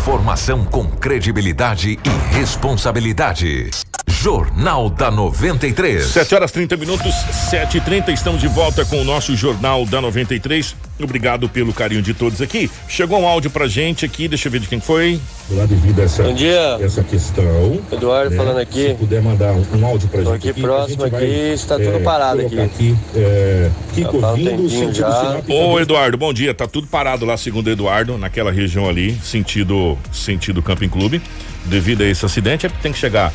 Informação 0.06 0.64
com 0.64 0.86
credibilidade 0.86 1.94
e 1.94 2.36
responsabilidade. 2.36 3.72
Jornal 4.08 4.88
da 4.88 5.10
93. 5.10 6.06
7 6.06 6.36
horas 6.36 6.52
30 6.52 6.78
minutos, 6.78 7.12
7 7.50 7.78
e 7.78 7.82
30 7.82 8.12
estamos 8.12 8.40
de 8.40 8.48
volta 8.48 8.86
com 8.86 9.02
o 9.02 9.04
nosso 9.04 9.36
Jornal 9.36 9.84
da 9.84 10.00
93. 10.00 10.76
Obrigado 11.02 11.50
pelo 11.50 11.74
carinho 11.74 12.02
de 12.02 12.14
todos 12.14 12.42
aqui. 12.42 12.72
Chegou 12.88 13.20
um 13.20 13.28
áudio 13.28 13.52
pra 13.52 13.68
gente 13.68 14.06
aqui, 14.06 14.28
deixa 14.28 14.48
eu 14.48 14.52
ver 14.52 14.60
de 14.60 14.68
quem 14.68 14.80
foi. 14.80 15.20
Lá 15.52 15.66
devido 15.66 16.00
a 16.00 16.04
essa, 16.04 16.24
Bom 16.24 16.34
dia. 16.34 16.78
essa 16.80 17.04
questão. 17.04 17.80
Eduardo 17.92 18.32
né, 18.32 18.38
falando 18.38 18.60
aqui. 18.60 18.88
Se 18.90 18.94
puder 18.96 19.22
mandar 19.22 19.52
um, 19.52 19.66
um 19.78 19.86
áudio 19.86 20.08
pra 20.08 20.24
Tô 20.24 20.34
gente. 20.34 20.50
aqui 20.50 20.62
próximo 20.62 21.04
a 21.04 21.10
gente 21.10 21.16
aqui, 21.16 21.54
está 21.54 21.78
tudo 21.78 22.00
parado 22.00 22.42
aqui. 22.42 22.60
aqui 22.60 22.96
é, 23.14 23.70
Já 23.90 23.94
Kiko 23.94 24.22
tá 24.22 24.34
vindo, 24.34 24.70
sentido 24.70 24.94
já. 24.94 25.12
Sinop, 25.12 25.50
Ô 25.50 25.80
Eduardo, 25.80 26.18
bom 26.18 26.34
dia. 26.34 26.54
Tá 26.54 26.66
tudo 26.66 26.88
parado 26.88 27.26
lá, 27.26 27.36
segundo 27.36 27.68
o 27.68 27.72
Eduardo, 27.72 28.18
naquela 28.18 28.52
região 28.52 28.88
ali, 28.88 29.18
sentido 29.22 29.98
sentido 30.14 30.64
Camping 30.64 30.90
Clube. 30.90 31.22
Devido 31.66 32.04
a 32.04 32.06
esse 32.08 32.26
acidente, 32.26 32.66
é 32.66 32.70
que 32.70 32.80
tem 32.80 32.92
que 32.92 32.98
chegar 32.98 33.34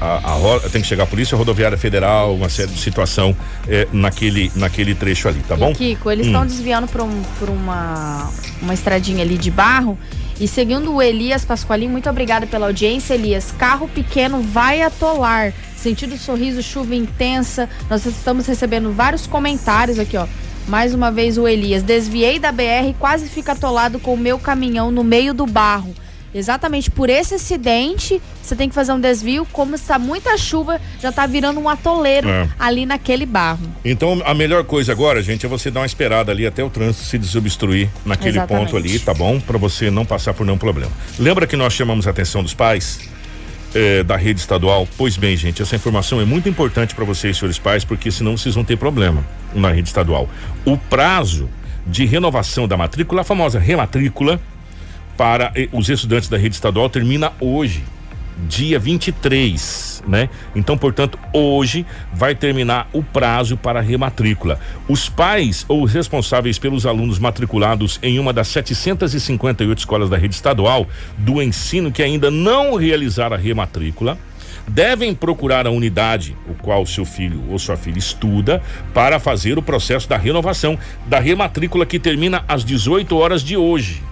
a, 0.00 0.34
a 0.34 0.70
tem 0.70 0.82
que 0.82 0.86
chegar 0.88 1.04
a 1.04 1.06
Polícia 1.06 1.36
Rodoviária 1.36 1.76
Federal, 1.78 2.34
uma 2.34 2.48
série 2.48 2.70
de 2.70 2.78
situação 2.78 3.34
é, 3.68 3.86
naquele, 3.92 4.50
naquele 4.54 4.94
trecho 4.94 5.28
ali, 5.28 5.40
tá 5.48 5.56
bom? 5.56 5.70
E, 5.70 5.74
Kiko, 5.74 6.10
eles 6.10 6.26
Hum. 6.26 6.30
estão 6.30 6.46
desviando 6.46 6.86
por, 6.88 7.00
um- 7.02 7.22
por 7.38 7.48
uma, 7.48 8.30
uma 8.60 8.74
estradinha 8.74 9.22
ali 9.22 9.36
de 9.38 9.50
barro. 9.50 9.98
E 10.38 10.46
segundo 10.46 10.92
o 10.94 11.00
Elias 11.00 11.44
Pasqualim, 11.46 11.88
muito 11.88 12.10
obrigada 12.10 12.46
pela 12.46 12.66
audiência, 12.66 13.14
Elias. 13.14 13.54
Carro 13.58 13.88
pequeno 13.88 14.42
vai 14.42 14.82
atolar. 14.82 15.54
Sentido 15.76 16.16
sorriso, 16.18 16.62
chuva 16.62 16.94
intensa. 16.94 17.68
Nós 17.88 18.04
estamos 18.04 18.46
recebendo 18.46 18.92
vários 18.92 19.26
comentários 19.26 19.98
aqui, 19.98 20.16
ó. 20.16 20.26
Mais 20.68 20.92
uma 20.92 21.10
vez 21.10 21.38
o 21.38 21.46
Elias. 21.48 21.82
Desviei 21.82 22.38
da 22.38 22.52
BR 22.52 22.90
e 22.90 22.94
quase 22.98 23.28
fica 23.28 23.52
atolado 23.52 23.98
com 23.98 24.12
o 24.12 24.18
meu 24.18 24.38
caminhão 24.38 24.90
no 24.90 25.02
meio 25.04 25.32
do 25.32 25.46
barro. 25.46 25.94
Exatamente 26.38 26.90
por 26.90 27.08
esse 27.08 27.34
acidente, 27.34 28.20
você 28.42 28.54
tem 28.54 28.68
que 28.68 28.74
fazer 28.74 28.92
um 28.92 29.00
desvio. 29.00 29.46
Como 29.52 29.74
está 29.74 29.98
muita 29.98 30.36
chuva, 30.36 30.80
já 31.00 31.10
tá 31.10 31.26
virando 31.26 31.58
um 31.58 31.68
atoleiro 31.68 32.28
É. 32.28 32.48
ali 32.58 32.84
naquele 32.84 33.24
barro. 33.24 33.66
Então, 33.84 34.20
a 34.24 34.34
melhor 34.34 34.64
coisa 34.64 34.92
agora, 34.92 35.22
gente, 35.22 35.46
é 35.46 35.48
você 35.48 35.70
dar 35.70 35.80
uma 35.80 35.86
esperada 35.86 36.30
ali 36.30 36.46
até 36.46 36.62
o 36.62 36.68
trânsito 36.68 37.04
se 37.06 37.16
desobstruir 37.18 37.88
naquele 38.04 38.36
Exatamente. 38.38 38.66
ponto 38.66 38.76
ali, 38.76 38.98
tá 38.98 39.14
bom? 39.14 39.40
Pra 39.40 39.56
você 39.56 39.90
não 39.90 40.04
passar 40.04 40.34
por 40.34 40.44
nenhum 40.44 40.58
problema. 40.58 40.92
Lembra 41.18 41.46
que 41.46 41.56
nós 41.56 41.72
chamamos 41.72 42.06
a 42.06 42.10
atenção 42.10 42.42
dos 42.42 42.52
pais 42.54 43.00
eh, 43.74 44.02
da 44.02 44.16
rede 44.16 44.40
estadual? 44.40 44.86
Pois 44.98 45.16
bem, 45.16 45.36
gente, 45.36 45.62
essa 45.62 45.74
informação 45.74 46.20
é 46.20 46.24
muito 46.24 46.48
importante 46.48 46.94
para 46.94 47.04
vocês, 47.04 47.36
senhores 47.36 47.58
pais, 47.58 47.84
porque 47.84 48.10
senão 48.10 48.36
vocês 48.36 48.54
vão 48.54 48.64
ter 48.64 48.76
problema 48.76 49.24
na 49.54 49.70
rede 49.70 49.88
estadual. 49.88 50.28
O 50.64 50.76
prazo 50.76 51.48
de 51.86 52.04
renovação 52.04 52.66
da 52.68 52.76
matrícula, 52.76 53.22
a 53.22 53.24
famosa 53.24 53.58
rematrícula, 53.58 54.40
para 55.16 55.52
eh, 55.54 55.68
os 55.72 55.88
estudantes 55.88 56.28
da 56.28 56.36
rede 56.36 56.54
estadual 56.54 56.88
termina 56.88 57.32
hoje, 57.40 57.82
dia 58.48 58.78
23, 58.78 60.04
né? 60.06 60.28
Então, 60.54 60.76
portanto, 60.76 61.18
hoje 61.32 61.86
vai 62.12 62.34
terminar 62.34 62.88
o 62.92 63.02
prazo 63.02 63.56
para 63.56 63.78
a 63.78 63.82
rematrícula. 63.82 64.60
Os 64.88 65.08
pais 65.08 65.64
ou 65.68 65.82
os 65.82 65.92
responsáveis 65.92 66.58
pelos 66.58 66.84
alunos 66.84 67.18
matriculados 67.18 67.98
em 68.02 68.18
uma 68.18 68.32
das 68.32 68.48
758 68.48 69.78
escolas 69.78 70.10
da 70.10 70.16
rede 70.16 70.34
estadual 70.34 70.86
do 71.16 71.40
ensino 71.40 71.90
que 71.90 72.02
ainda 72.02 72.30
não 72.30 72.74
realizaram 72.74 73.36
a 73.36 73.38
rematrícula 73.38 74.18
devem 74.68 75.14
procurar 75.14 75.64
a 75.64 75.70
unidade 75.70 76.36
o 76.48 76.54
qual 76.54 76.84
seu 76.84 77.04
filho 77.04 77.40
ou 77.48 77.58
sua 77.58 77.76
filha 77.76 77.98
estuda 77.98 78.60
para 78.92 79.20
fazer 79.20 79.56
o 79.56 79.62
processo 79.62 80.08
da 80.08 80.16
renovação 80.16 80.76
da 81.06 81.20
rematrícula 81.20 81.86
que 81.86 82.00
termina 82.00 82.44
às 82.48 82.64
18 82.64 83.16
horas 83.16 83.42
de 83.42 83.56
hoje 83.56 84.02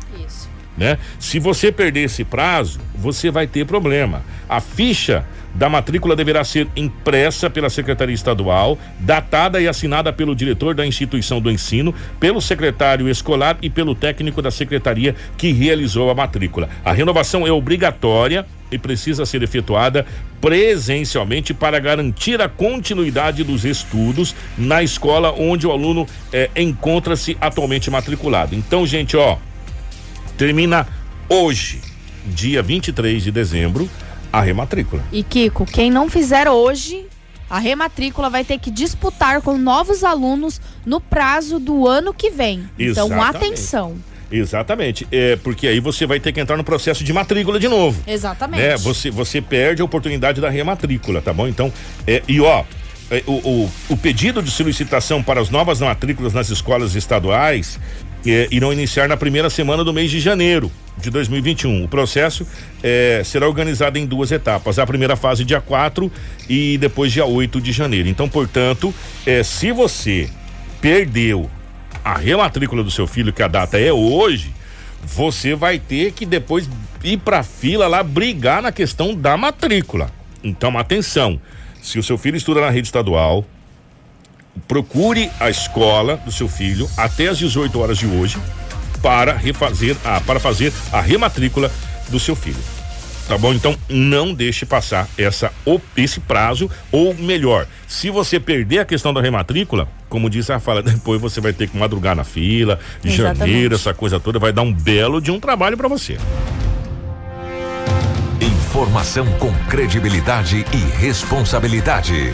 né? 0.76 0.98
Se 1.18 1.38
você 1.38 1.70
perder 1.70 2.04
esse 2.04 2.24
prazo, 2.24 2.80
você 2.94 3.30
vai 3.30 3.46
ter 3.46 3.64
problema. 3.66 4.22
A 4.48 4.60
ficha 4.60 5.24
da 5.54 5.68
matrícula 5.68 6.16
deverá 6.16 6.42
ser 6.42 6.66
impressa 6.74 7.48
pela 7.48 7.70
Secretaria 7.70 8.14
Estadual, 8.14 8.76
datada 8.98 9.60
e 9.60 9.68
assinada 9.68 10.12
pelo 10.12 10.34
diretor 10.34 10.74
da 10.74 10.84
instituição 10.84 11.40
do 11.40 11.50
ensino, 11.50 11.94
pelo 12.18 12.40
secretário 12.40 13.08
escolar 13.08 13.56
e 13.62 13.70
pelo 13.70 13.94
técnico 13.94 14.42
da 14.42 14.50
secretaria 14.50 15.14
que 15.36 15.52
realizou 15.52 16.10
a 16.10 16.14
matrícula. 16.14 16.68
A 16.84 16.92
renovação 16.92 17.46
é 17.46 17.52
obrigatória 17.52 18.44
e 18.72 18.78
precisa 18.78 19.24
ser 19.24 19.42
efetuada 19.42 20.04
presencialmente 20.40 21.54
para 21.54 21.78
garantir 21.78 22.42
a 22.42 22.48
continuidade 22.48 23.44
dos 23.44 23.64
estudos 23.64 24.34
na 24.58 24.82
escola 24.82 25.32
onde 25.32 25.66
o 25.66 25.70
aluno 25.70 26.06
eh, 26.32 26.50
encontra-se 26.56 27.36
atualmente 27.40 27.88
matriculado. 27.90 28.56
Então, 28.56 28.84
gente, 28.84 29.16
ó, 29.16 29.38
termina 30.36 30.86
hoje, 31.28 31.80
dia 32.26 32.62
23 32.62 33.22
de 33.22 33.30
dezembro, 33.30 33.88
a 34.32 34.40
rematrícula. 34.40 35.02
E 35.12 35.22
Kiko, 35.22 35.64
quem 35.64 35.90
não 35.90 36.08
fizer 36.08 36.48
hoje, 36.48 37.06
a 37.48 37.58
rematrícula 37.58 38.28
vai 38.28 38.44
ter 38.44 38.58
que 38.58 38.70
disputar 38.70 39.40
com 39.40 39.56
novos 39.56 40.02
alunos 40.02 40.60
no 40.84 41.00
prazo 41.00 41.58
do 41.58 41.86
ano 41.86 42.12
que 42.12 42.30
vem. 42.30 42.68
Então, 42.78 43.06
Exatamente. 43.06 43.36
atenção. 43.36 43.96
Exatamente, 44.32 45.06
é 45.12 45.36
porque 45.36 45.68
aí 45.68 45.78
você 45.78 46.06
vai 46.06 46.18
ter 46.18 46.32
que 46.32 46.40
entrar 46.40 46.56
no 46.56 46.64
processo 46.64 47.04
de 47.04 47.12
matrícula 47.12 47.60
de 47.60 47.68
novo. 47.68 48.02
Exatamente. 48.06 48.60
né? 48.60 48.76
Você, 48.78 49.10
você 49.10 49.40
perde 49.40 49.82
a 49.82 49.84
oportunidade 49.84 50.40
da 50.40 50.50
rematrícula, 50.50 51.22
tá 51.22 51.32
bom? 51.32 51.46
Então, 51.46 51.72
é, 52.06 52.20
e 52.26 52.40
ó, 52.40 52.64
é, 53.10 53.22
o, 53.26 53.32
o, 53.32 53.72
o 53.90 53.96
pedido 53.96 54.42
de 54.42 54.50
solicitação 54.50 55.22
para 55.22 55.40
as 55.40 55.50
novas 55.50 55.80
matrículas 55.80 56.32
nas 56.32 56.48
escolas 56.48 56.96
estaduais 56.96 57.78
é, 58.26 58.48
irão 58.50 58.72
iniciar 58.72 59.08
na 59.08 59.16
primeira 59.16 59.50
semana 59.50 59.84
do 59.84 59.92
mês 59.92 60.10
de 60.10 60.20
janeiro 60.20 60.70
de 60.96 61.10
2021. 61.10 61.84
O 61.84 61.88
processo 61.88 62.46
é, 62.82 63.22
será 63.24 63.46
organizado 63.46 63.98
em 63.98 64.06
duas 64.06 64.32
etapas. 64.32 64.78
A 64.78 64.86
primeira 64.86 65.16
fase, 65.16 65.44
dia 65.44 65.60
4 65.60 66.10
e 66.48 66.78
depois 66.78 67.12
dia 67.12 67.26
8 67.26 67.60
de 67.60 67.72
janeiro. 67.72 68.08
Então, 68.08 68.28
portanto, 68.28 68.94
é, 69.26 69.42
se 69.42 69.72
você 69.72 70.28
perdeu 70.80 71.50
a 72.04 72.16
rematrícula 72.16 72.82
do 72.82 72.90
seu 72.90 73.06
filho, 73.06 73.32
que 73.32 73.42
a 73.42 73.48
data 73.48 73.78
é 73.78 73.92
hoje, 73.92 74.52
você 75.02 75.54
vai 75.54 75.78
ter 75.78 76.12
que 76.12 76.26
depois 76.26 76.68
ir 77.02 77.18
pra 77.18 77.42
fila 77.42 77.86
lá 77.86 78.02
brigar 78.02 78.62
na 78.62 78.72
questão 78.72 79.14
da 79.14 79.36
matrícula. 79.36 80.10
Então, 80.42 80.76
atenção. 80.78 81.40
Se 81.82 81.98
o 81.98 82.02
seu 82.02 82.16
filho 82.16 82.36
estuda 82.36 82.62
na 82.62 82.70
rede 82.70 82.88
estadual, 82.88 83.44
procure 84.66 85.30
a 85.40 85.50
escola 85.50 86.16
do 86.16 86.32
seu 86.32 86.48
filho 86.48 86.88
até 86.96 87.28
às 87.28 87.38
18 87.38 87.78
horas 87.80 87.98
de 87.98 88.06
hoje 88.06 88.38
para 89.02 89.34
refazer 89.34 89.96
a, 90.04 90.20
para 90.20 90.40
fazer 90.40 90.72
a 90.92 91.00
rematrícula 91.00 91.70
do 92.08 92.18
seu 92.18 92.34
filho. 92.34 92.62
Tá 93.28 93.38
bom? 93.38 93.54
Então 93.54 93.74
não 93.88 94.34
deixe 94.34 94.66
passar 94.66 95.08
essa 95.16 95.50
esse 95.96 96.20
prazo 96.20 96.70
ou 96.92 97.14
melhor, 97.14 97.66
se 97.88 98.10
você 98.10 98.38
perder 98.38 98.80
a 98.80 98.84
questão 98.84 99.14
da 99.14 99.20
rematrícula, 99.20 99.88
como 100.10 100.28
disse 100.28 100.52
a 100.52 100.60
fala, 100.60 100.82
depois 100.84 101.20
você 101.20 101.40
vai 101.40 101.52
ter 101.52 101.68
que 101.68 101.76
madrugar 101.76 102.14
na 102.14 102.24
fila, 102.24 102.78
Exatamente. 103.02 103.38
janeiro, 103.38 103.74
essa 103.74 103.94
coisa 103.94 104.20
toda 104.20 104.38
vai 104.38 104.52
dar 104.52 104.62
um 104.62 104.72
belo 104.72 105.20
de 105.20 105.30
um 105.30 105.40
trabalho 105.40 105.76
para 105.76 105.88
você. 105.88 106.18
Informação 108.44 109.24
com 109.38 109.50
credibilidade 109.70 110.66
e 110.70 110.76
responsabilidade. 110.98 112.30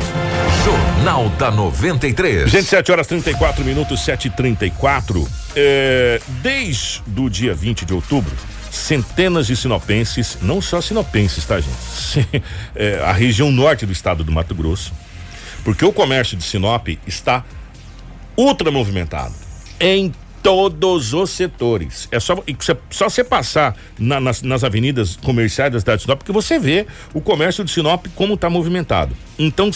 Jornal 0.65 1.29
da 1.39 1.53
93. 1.53 2.51
Gente, 2.51 2.65
7 2.65 2.91
horas 2.91 3.07
34 3.07 3.65
minutos, 3.65 4.05
7 4.05 4.27
e 4.27 4.31
34 4.33 5.29
é, 5.55 6.21
Desde 6.43 7.01
o 7.17 7.31
dia 7.31 7.55
20 7.55 7.85
de 7.85 7.95
outubro, 7.95 8.35
centenas 8.73 9.47
de 9.47 9.55
sinopenses, 9.55 10.39
não 10.43 10.61
só 10.61 10.81
sinopenses, 10.81 11.45
tá, 11.45 11.61
gente? 11.61 12.29
É, 12.75 13.01
a 13.05 13.13
região 13.13 13.53
norte 13.53 13.87
do 13.87 13.93
estado 13.93 14.25
do 14.25 14.33
Mato 14.33 14.53
Grosso, 14.53 14.93
porque 15.63 15.85
o 15.85 15.93
comércio 15.93 16.37
de 16.37 16.43
Sinop 16.43 16.89
está 17.07 17.45
ultra 18.37 18.69
movimentado 18.73 19.35
em 19.79 20.13
todos 20.43 21.13
os 21.13 21.31
setores. 21.31 22.09
É 22.11 22.19
só 22.19 22.43
só 22.91 23.09
você 23.09 23.23
passar 23.23 23.77
na, 23.99 24.21
nas, 24.21 24.43
nas 24.43 24.65
avenidas 24.65 25.17
comerciais 25.17 25.73
da 25.73 25.79
cidade 25.79 25.99
de 25.99 26.05
Sinop 26.05 26.19
porque 26.19 26.33
você 26.33 26.59
vê 26.59 26.87
o 27.13 27.21
comércio 27.21 27.65
de 27.65 27.71
Sinop 27.71 28.07
como 28.15 28.35
está 28.35 28.49
movimentado. 28.49 29.15
Então 29.39 29.71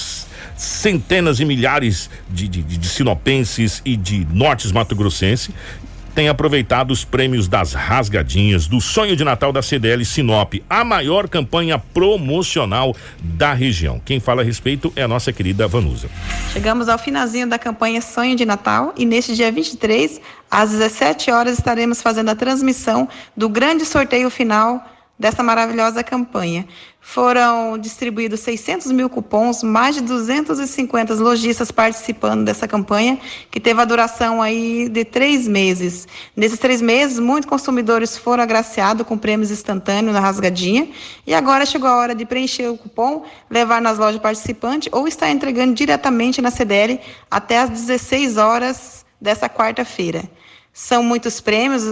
centenas 0.57 1.41
e 1.41 1.45
milhares 1.45 2.11
de, 2.29 2.49
de, 2.49 2.63
de 2.63 2.89
sinopenses 2.89 3.83
e 3.85 3.97
de 3.97 4.27
nortes 4.31 4.73
mato-grossense 4.73 5.53
tem 6.15 6.29
aproveitado 6.29 6.93
os 6.93 7.05
prêmios 7.05 7.49
das 7.49 7.73
rasgadinhas 7.73 8.67
do 8.67 8.81
sonho 8.81 9.17
de 9.17 9.25
Natal 9.25 9.53
da 9.53 9.63
CDL 9.63 10.05
Sinop, 10.05 10.55
a 10.71 10.85
maior 10.85 11.29
campanha 11.29 11.79
promocional 11.79 12.95
da 13.21 13.53
região. 13.53 14.01
Quem 14.05 14.21
fala 14.21 14.43
a 14.43 14.45
respeito 14.45 14.93
é 14.95 15.03
a 15.03 15.09
nossa 15.09 15.33
querida 15.33 15.67
Vanusa. 15.67 16.09
Chegamos 16.53 16.89
ao 16.89 16.99
finalzinho 16.99 17.49
da 17.49 17.59
campanha 17.59 18.01
Sonho 18.01 18.37
de 18.37 18.45
Natal 18.45 18.95
e 18.97 19.05
neste 19.05 19.35
dia 19.35 19.51
23, 19.51 20.21
às 20.51 20.71
17 20.71 21.31
horas, 21.33 21.59
estaremos 21.59 22.01
fazendo 22.01 22.29
a 22.29 22.37
transmissão 22.37 23.09
do 23.37 23.49
grande 23.49 23.85
sorteio 23.85 24.31
final 24.31 24.94
dessa 25.19 25.43
maravilhosa 25.43 26.03
campanha. 26.03 26.67
Foram 27.01 27.77
distribuídos 27.77 28.41
600 28.41 28.91
mil 28.91 29.11
cupons, 29.11 29.63
mais 29.63 29.95
de 29.95 30.01
250 30.01 31.15
lojistas 31.15 31.71
participando 31.71 32.45
dessa 32.45 32.67
campanha, 32.67 33.21
que 33.51 33.61
teve 33.61 33.81
a 33.81 33.85
duração 33.85 34.41
aí 34.41 34.89
de 34.89 35.05
três 35.05 35.47
meses. 35.47 36.09
Nesses 36.35 36.59
três 36.59 36.81
meses, 36.81 37.19
muitos 37.19 37.49
consumidores 37.49 38.17
foram 38.17 38.43
agraciados 38.43 39.07
com 39.07 39.19
prêmios 39.19 39.51
instantâneos 39.51 40.15
na 40.15 40.21
rasgadinha, 40.21 40.89
e 41.27 41.35
agora 41.35 41.67
chegou 41.67 41.89
a 41.89 41.97
hora 41.97 42.15
de 42.15 42.25
preencher 42.25 42.69
o 42.69 42.79
cupom, 42.79 43.25
levar 43.51 43.83
nas 43.83 43.99
lojas 43.99 44.21
participantes 44.21 44.89
ou 44.91 45.07
estar 45.07 45.31
entregando 45.31 45.75
diretamente 45.75 46.41
na 46.41 46.51
CDL 46.51 46.99
até 47.31 47.59
às 47.59 47.71
16 47.71 48.39
horas 48.39 49.05
dessa 49.21 49.49
quarta-feira. 49.49 50.25
São 50.73 51.03
muitos 51.03 51.41
prêmios, 51.41 51.85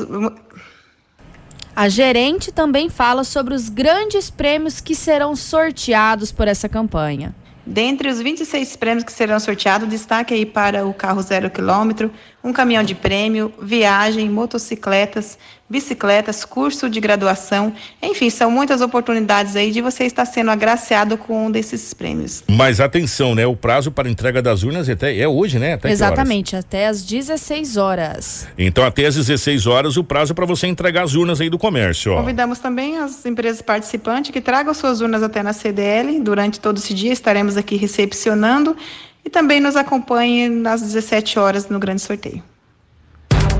a 1.75 1.89
gerente 1.89 2.53
também 2.53 2.89
fala 2.89 3.25
sobre 3.25 3.55
os 3.55 3.68
grandes 3.68 4.31
prêmios 4.31 4.81
que 4.81 4.95
serão 4.95 5.35
sorteados 5.35 6.31
por 6.31 6.47
essa 6.47 6.68
campanha. 6.68 7.35
Dentre 7.64 8.09
os 8.09 8.20
26 8.20 8.77
prêmios 8.77 9.05
que 9.05 9.12
serão 9.12 9.39
sorteados, 9.39 9.89
destaque 9.89 10.35
aí 10.35 10.45
para 10.45 10.85
o 10.85 10.93
carro 10.93 11.23
zero 11.23 11.49
quilômetro, 11.49 12.11
um 12.43 12.53
caminhão 12.53 12.83
de 12.83 12.95
prêmio, 12.95 13.53
viagem, 13.62 14.29
motocicletas, 14.29 15.39
bicicletas, 15.73 16.45
curso 16.45 16.91
de 16.91 17.01
graduação, 17.01 17.73
enfim, 18.03 18.29
são 18.29 18.51
muitas 18.51 18.83
oportunidades 18.83 19.57
aí 19.57 19.70
de 19.70 19.81
você 19.81 20.05
estar 20.05 20.27
sendo 20.27 20.51
agraciado 20.51 21.16
com 21.16 21.47
um 21.47 21.51
desses 21.51 21.95
prêmios. 21.95 22.45
Mas 22.47 22.79
atenção, 22.79 23.35
né? 23.35 23.47
O 23.47 23.57
prazo 23.57 23.91
para 23.91 24.11
entrega 24.11 24.43
das 24.43 24.62
urnas 24.62 24.87
é 24.87 24.93
até, 24.93 25.18
é 25.18 25.27
hoje, 25.27 25.59
né? 25.59 25.73
Até 25.73 25.91
Exatamente, 25.91 26.55
até 26.55 26.87
às 26.87 27.03
16 27.03 27.79
horas. 27.79 28.47
Então, 28.59 28.85
até 28.85 29.07
às 29.07 29.16
16 29.16 29.66
horas, 29.66 29.97
o 29.97 30.05
prazo 30.05 30.35
para 30.35 30.45
você 30.45 30.66
entregar 30.66 31.05
as 31.05 31.14
urnas 31.14 31.41
aí 31.41 31.49
do 31.49 31.59
comércio. 31.59 32.12
Ó. 32.12 32.16
Convidamos 32.16 32.59
também 32.59 32.99
as 32.99 33.25
empresas 33.25 33.62
participantes 33.62 34.31
que 34.31 34.43
tragam 34.43 34.75
suas 34.75 35.01
urnas 35.01 35.23
até 35.23 35.43
na 35.43 35.55
CDL. 35.55 36.20
Durante 36.20 36.61
todo 36.61 36.77
esse 36.77 36.93
dia 36.93 37.12
estaremos 37.12 37.57
aqui 37.57 37.77
recepcionando 37.77 38.77
e 39.25 39.31
também 39.31 39.59
nos 39.59 39.75
acompanhe 39.75 40.66
às 40.66 40.83
17 40.83 41.39
horas 41.39 41.68
no 41.70 41.79
grande 41.79 42.03
sorteio. 42.03 42.52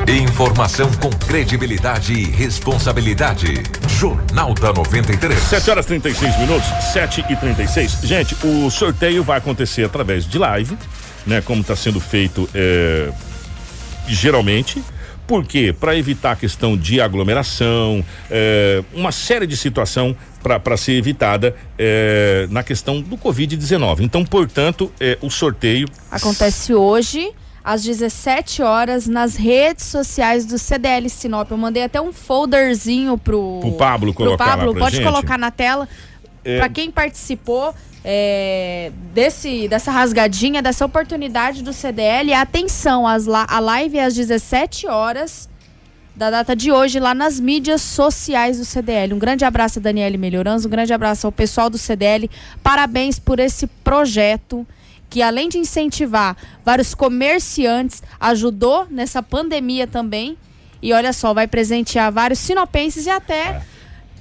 Informação 0.09 0.91
com 0.95 1.11
credibilidade 1.11 2.13
e 2.13 2.25
responsabilidade. 2.25 3.63
Jornal 3.89 4.53
da 4.55 4.73
93. 4.73 5.39
7 5.39 5.71
horas 5.71 5.87
36 5.87 6.39
minutos, 6.39 6.69
7 6.93 7.25
e 7.31 7.37
36. 7.37 8.01
Gente, 8.03 8.37
o 8.45 8.69
sorteio 8.69 9.23
vai 9.23 9.39
acontecer 9.39 9.85
através 9.85 10.27
de 10.27 10.39
live, 10.39 10.77
né? 11.25 11.41
Como 11.41 11.61
está 11.61 11.77
sendo 11.77 12.01
feito 12.01 12.49
é, 12.53 13.13
geralmente. 14.09 14.83
Por 15.27 15.47
quê? 15.47 15.73
Para 15.73 15.97
evitar 15.97 16.33
a 16.33 16.37
questão 16.37 16.77
de 16.77 17.01
aglomeração, 17.01 18.05
é, 18.29 18.83
uma 18.93 19.13
série 19.13 19.47
de 19.47 19.57
situação 19.57 20.17
para 20.43 20.77
ser 20.77 20.93
evitada 20.93 21.55
é, 21.79 22.49
na 22.51 22.65
questão 22.65 23.01
do 23.01 23.17
Covid-19. 23.17 24.01
Então, 24.01 24.25
portanto, 24.25 24.93
é, 25.01 25.17
o 25.23 25.31
sorteio. 25.31 25.89
Acontece 26.11 26.75
hoje 26.75 27.33
às 27.65 27.83
17 27.83 28.63
horas 28.63 29.07
nas 29.07 29.37
redes 29.37 29.85
sociais 29.87 30.45
do 30.45 30.59
CDL 30.59 31.09
Sinop. 31.09 31.51
Eu 31.51 31.57
mandei 31.57 31.85
até 31.85 32.01
um 32.01 32.13
folderzinho 32.13 33.17
pro, 33.17 33.59
pro 33.61 33.73
Pablo 33.73 34.13
pro 34.13 34.25
colocar 34.25 34.57
Pablo, 34.57 34.75
pode 34.75 34.97
gente. 34.97 35.05
colocar 35.05 35.39
na 35.39 35.51
tela. 35.51 35.89
É... 36.45 36.59
Para 36.59 36.69
quem 36.69 36.91
participou 36.91 37.75
é, 38.05 38.91
desse, 39.15 39.69
dessa 39.69 39.93
rasgadinha, 39.93 40.61
dessa 40.61 40.85
oportunidade 40.85 41.63
do 41.63 41.73
CDL, 41.73 42.33
atenção, 42.35 43.07
as, 43.07 43.29
a 43.29 43.61
live 43.61 43.99
é 43.99 44.05
às 44.05 44.15
17 44.15 44.89
horas 44.89 45.49
da 46.15 46.31
data 46.31 46.55
de 46.55 46.71
hoje 46.71 47.01
lá 47.01 47.15
nas 47.15 47.41
mídias 47.41 47.81
sociais 47.81 48.59
do 48.59 48.65
CDL. 48.65 49.15
Um 49.15 49.19
grande 49.19 49.45
abraço 49.45 49.79
a 49.79 49.83
Daniele 49.83 50.19
Melhorança, 50.19 50.67
um 50.67 50.71
grande 50.71 50.93
abraço 50.93 51.27
ao 51.27 51.33
pessoal 51.33 51.71
do 51.71 51.79
CDL. 51.79 52.29
Parabéns 52.63 53.19
por 53.19 53.39
esse 53.39 53.67
projeto 53.67 54.67
que 55.13 55.21
além 55.21 55.47
de 55.47 55.59
incentivar 55.59 56.35
vários 56.65 56.95
comerciantes, 56.95 58.03
ajudou 58.19 58.87
nessa 58.89 59.23
pandemia 59.23 59.87
também. 59.87 60.39
E 60.81 60.91
olha 60.95 61.13
só, 61.13 61.35
vai 61.35 61.47
presentear 61.47 62.11
vários 62.11 62.39
sinopenses 62.39 63.05
e 63.05 63.11
até 63.11 63.35
é 63.35 63.63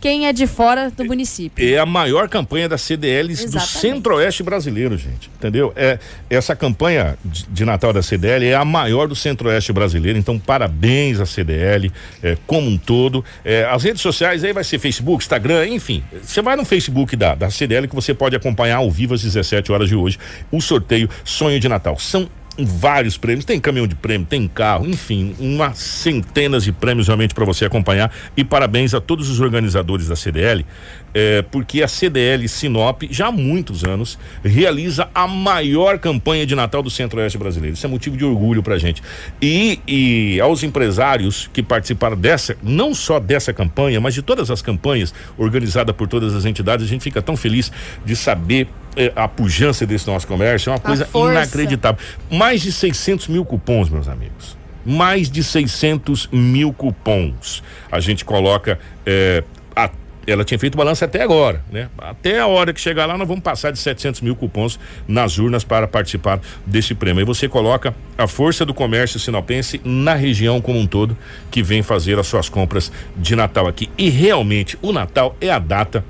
quem 0.02 0.26
é 0.26 0.34
de 0.34 0.48
fora 0.48 0.90
do 0.90 1.06
município. 1.06 1.64
É 1.64 1.78
a 1.78 1.86
maior 1.86 2.28
campanha 2.28 2.68
da 2.68 2.78
CDL 2.78 3.32
Exatamente. 3.32 3.52
do 3.52 3.80
Centro-Oeste 3.80 4.42
brasileiro, 4.42 4.98
gente. 4.98 5.30
Entendeu? 5.38 5.72
É, 5.76 6.00
essa 6.28 6.56
campanha 6.56 7.16
de, 7.24 7.46
de, 7.46 7.64
Natal 7.64 7.94
da 7.94 8.02
CDL 8.02 8.48
é 8.48 8.56
a 8.56 8.66
maior 8.66 9.08
do 9.08 9.16
Centro-Oeste 9.16 9.72
brasileiro. 9.72 10.18
Então, 10.18 10.40
parabéns 10.40 11.20
à 11.20 11.26
CDL 11.28 11.92
é, 12.24 12.36
como 12.48 12.68
um 12.68 12.78
todo. 12.78 13.24
É, 13.46 13.64
as 13.66 13.84
redes 13.84 14.02
sociais 14.02 14.44
aí 14.44 14.52
vai 14.52 14.64
ser 14.64 14.80
Facebook, 14.80 15.24
Instagram, 15.24 15.68
enfim. 15.68 16.04
Você 16.24 16.42
vai 16.42 16.56
no 16.56 16.66
Facebook 16.66 17.16
da, 17.16 17.36
da 17.36 17.52
CDL 17.52 17.88
que 17.88 17.96
você 17.96 18.14
pode 18.14 18.36
acompanhar 18.36 18.78
ao 18.78 18.90
vivo 18.90 19.14
às 19.14 19.22
17 19.22 19.72
horas 19.72 19.88
de 19.88 19.96
hoje 19.96 20.18
o 20.52 20.60
sorteio 20.60 21.08
Sonho 21.24 21.60
de 21.60 21.70
Natal. 21.70 22.00
São 22.00 22.28
vários 22.58 23.18
prêmios, 23.18 23.46
tem 23.46 23.60
caminhão 23.60 23.88
de 23.88 23.96
prêmio, 23.96 24.28
tem 24.28 24.48
carro, 24.48 24.86
enfim, 24.88 25.36
uma 25.40 25.74
centenas 25.74 26.64
de 26.64 26.72
prêmios 26.72 27.08
realmente 27.08 27.34
para 27.34 27.46
você 27.46 27.66
acompanhar. 27.66 28.12
E 28.36 28.44
parabéns 28.44 28.94
a 28.94 29.02
todos 29.02 29.30
os 29.30 29.40
organizadores 29.40 30.08
da 30.08 30.16
CDL, 30.16 30.66
é, 31.14 31.42
porque 31.42 31.82
a 31.82 31.88
CDL 31.88 32.48
Sinop, 32.48 33.04
já 33.10 33.28
há 33.28 33.32
muitos 33.32 33.84
anos, 33.84 34.18
realiza 34.44 35.10
a 35.14 35.28
maior 35.28 36.00
campanha 36.00 36.46
de 36.46 36.56
Natal 36.56 36.82
do 36.82 36.90
Centro-Oeste 36.90 37.38
brasileiro. 37.38 37.76
Isso 37.76 37.86
é 37.86 37.90
motivo 37.90 38.18
de 38.18 38.26
orgulho 38.26 38.64
pra 38.64 38.78
gente. 38.78 39.02
E, 39.42 39.80
e 39.88 40.42
aos 40.42 40.64
empresários 40.64 41.50
que 41.52 41.62
participaram 41.62 42.18
dessa, 42.18 42.56
não 42.62 42.94
só 42.94 43.20
dessa 43.20 43.54
campanha, 43.54 44.00
mas 44.00 44.14
de 44.14 44.22
todas 44.22 44.50
as 44.50 44.62
campanhas 44.62 45.14
organizadas 45.38 45.96
por 45.96 46.08
todas 46.08 46.34
as 46.34 46.46
entidades, 46.46 46.86
a 46.86 46.90
gente 46.90 47.04
fica 47.04 47.22
tão 47.22 47.36
feliz 47.36 47.72
de 48.06 48.16
saber 48.16 48.68
é, 48.96 49.12
a 49.16 49.28
pujança 49.28 49.86
desse 49.86 50.08
nosso 50.08 50.28
comércio, 50.28 50.70
é 50.70 50.74
uma 50.74 50.78
a 50.78 50.82
coisa 50.82 51.06
força. 51.06 51.32
inacreditável. 51.32 52.04
Mais 52.30 52.62
de 52.62 52.72
600 52.72 53.28
mil 53.28 53.46
cupons, 53.46 53.90
meus 53.90 54.08
amigos 54.08 54.62
mais 54.84 55.30
de 55.30 55.44
600 55.44 56.28
mil 56.32 56.74
cupons. 56.74 57.64
A 57.92 58.00
gente 58.00 58.26
coloca 58.26 58.80
é, 59.06 59.44
a 59.76 59.88
ela 60.28 60.44
tinha 60.44 60.60
feito 60.60 60.78
balanço 60.78 61.04
até 61.04 61.24
agora, 61.24 61.64
né? 61.72 61.90
Até 61.98 62.40
a 62.40 62.48
hora 62.48 62.74
que 62.74 62.80
chegar 62.80 63.06
lá, 63.06 63.18
nós 63.18 63.28
vamos 63.28 63.44
passar 63.44 63.72
de 63.72 63.80
700 63.80 64.22
mil 64.22 64.36
cupons 64.36 64.80
nas 65.08 65.38
urnas 65.38 65.64
para 65.64 65.88
participar 65.88 66.40
desse 66.66 66.94
prêmio. 66.94 67.22
E 67.22 67.26
você 67.26 67.48
coloca 67.48 67.94
a 68.18 68.28
força 68.28 68.66
do 68.66 68.74
comércio 68.74 69.20
sinopense 69.20 69.82
na 69.84 70.14
região 70.14 70.62
como 70.62 70.80
um 70.80 70.86
todo 70.86 71.18
que 71.50 71.64
vem 71.64 71.82
fazer 71.82 72.20
as 72.20 72.28
suas 72.28 72.50
compras 72.50 72.92
de 73.18 73.36
Natal 73.36 73.68
aqui. 73.68 73.90
E 73.98 74.10
realmente, 74.10 74.78
o 74.82 74.92
Natal 74.92 75.36
é 75.42 75.50
a 75.50 75.60
data 75.60 76.06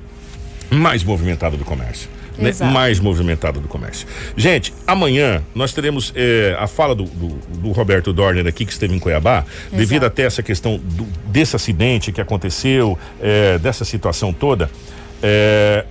mais 0.69 1.03
movimentada 1.03 1.55
do 1.57 1.65
comércio 1.65 2.10
né, 2.37 2.51
mais 2.71 2.99
movimentada 2.99 3.59
do 3.59 3.67
comércio. 3.67 4.07
Gente, 4.35 4.73
amanhã 4.85 5.41
nós 5.53 5.73
teremos 5.73 6.11
eh, 6.15 6.55
a 6.59 6.67
fala 6.67 6.95
do, 6.95 7.03
do, 7.03 7.27
do, 7.57 7.71
Roberto 7.71 8.13
Dorner 8.13 8.45
aqui, 8.47 8.65
que 8.65 8.71
esteve 8.71 8.95
em 8.95 8.99
Cuiabá, 8.99 9.45
Exato. 9.47 9.75
devido 9.75 10.05
até 10.05 10.23
essa 10.23 10.43
questão 10.43 10.77
do, 10.77 11.03
desse 11.27 11.55
acidente 11.55 12.11
que 12.11 12.21
aconteceu, 12.21 12.97
eh, 13.21 13.57
dessa 13.59 13.85
situação 13.85 14.33
toda. 14.33 14.69
Eh, 15.21 15.85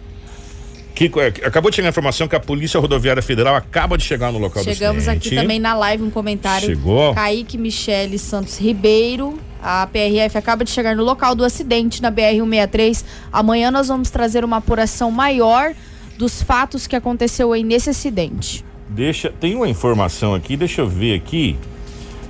que, 0.94 1.10
acabou 1.44 1.70
de 1.70 1.76
chegar 1.76 1.88
a 1.88 1.90
informação 1.90 2.28
que 2.28 2.36
a 2.36 2.40
Polícia 2.40 2.78
Rodoviária 2.78 3.22
Federal 3.22 3.54
acaba 3.54 3.96
de 3.96 4.04
chegar 4.04 4.30
no 4.30 4.38
local 4.38 4.62
Chegamos 4.62 5.04
do 5.04 5.10
acidente. 5.10 5.28
aqui 5.28 5.36
também 5.36 5.58
na 5.58 5.74
live 5.74 6.02
um 6.02 6.10
comentário. 6.10 6.66
Chegou. 6.66 7.14
Kaique 7.14 7.56
Michele 7.56 8.18
Santos 8.18 8.58
Ribeiro. 8.58 9.38
A 9.62 9.86
PRF 9.86 10.36
acaba 10.36 10.64
de 10.64 10.70
chegar 10.70 10.96
no 10.96 11.04
local 11.04 11.34
do 11.34 11.44
acidente 11.44 12.02
na 12.02 12.10
BR-163. 12.10 13.04
Amanhã 13.32 13.70
nós 13.70 13.88
vamos 13.88 14.10
trazer 14.10 14.44
uma 14.44 14.58
apuração 14.58 15.10
maior 15.10 15.74
dos 16.20 16.42
fatos 16.42 16.86
que 16.86 16.94
aconteceu 16.94 17.50
aí 17.50 17.64
nesse 17.64 17.88
acidente. 17.88 18.62
Deixa, 18.90 19.30
tem 19.30 19.56
uma 19.56 19.66
informação 19.66 20.34
aqui, 20.34 20.54
deixa 20.54 20.82
eu 20.82 20.86
ver 20.86 21.14
aqui. 21.14 21.56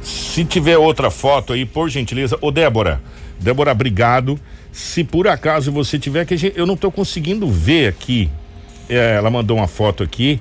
Se 0.01 0.45
tiver 0.45 0.78
outra 0.78 1.11
foto 1.11 1.53
aí, 1.53 1.66
por 1.66 1.91
gentileza, 1.91 2.38
ô 2.41 2.53
Débora, 2.53 3.03
Débora, 3.41 3.72
obrigado. 3.72 4.38
Se 4.70 5.03
por 5.03 5.26
acaso 5.26 5.72
você 5.72 5.99
tiver 5.99 6.24
que 6.24 6.53
eu 6.55 6.66
não 6.66 6.76
tô 6.76 6.93
conseguindo 6.93 7.49
ver 7.49 7.88
aqui. 7.88 8.30
É, 8.88 9.16
ela 9.16 9.28
mandou 9.28 9.57
uma 9.57 9.66
foto 9.66 10.05
aqui. 10.05 10.41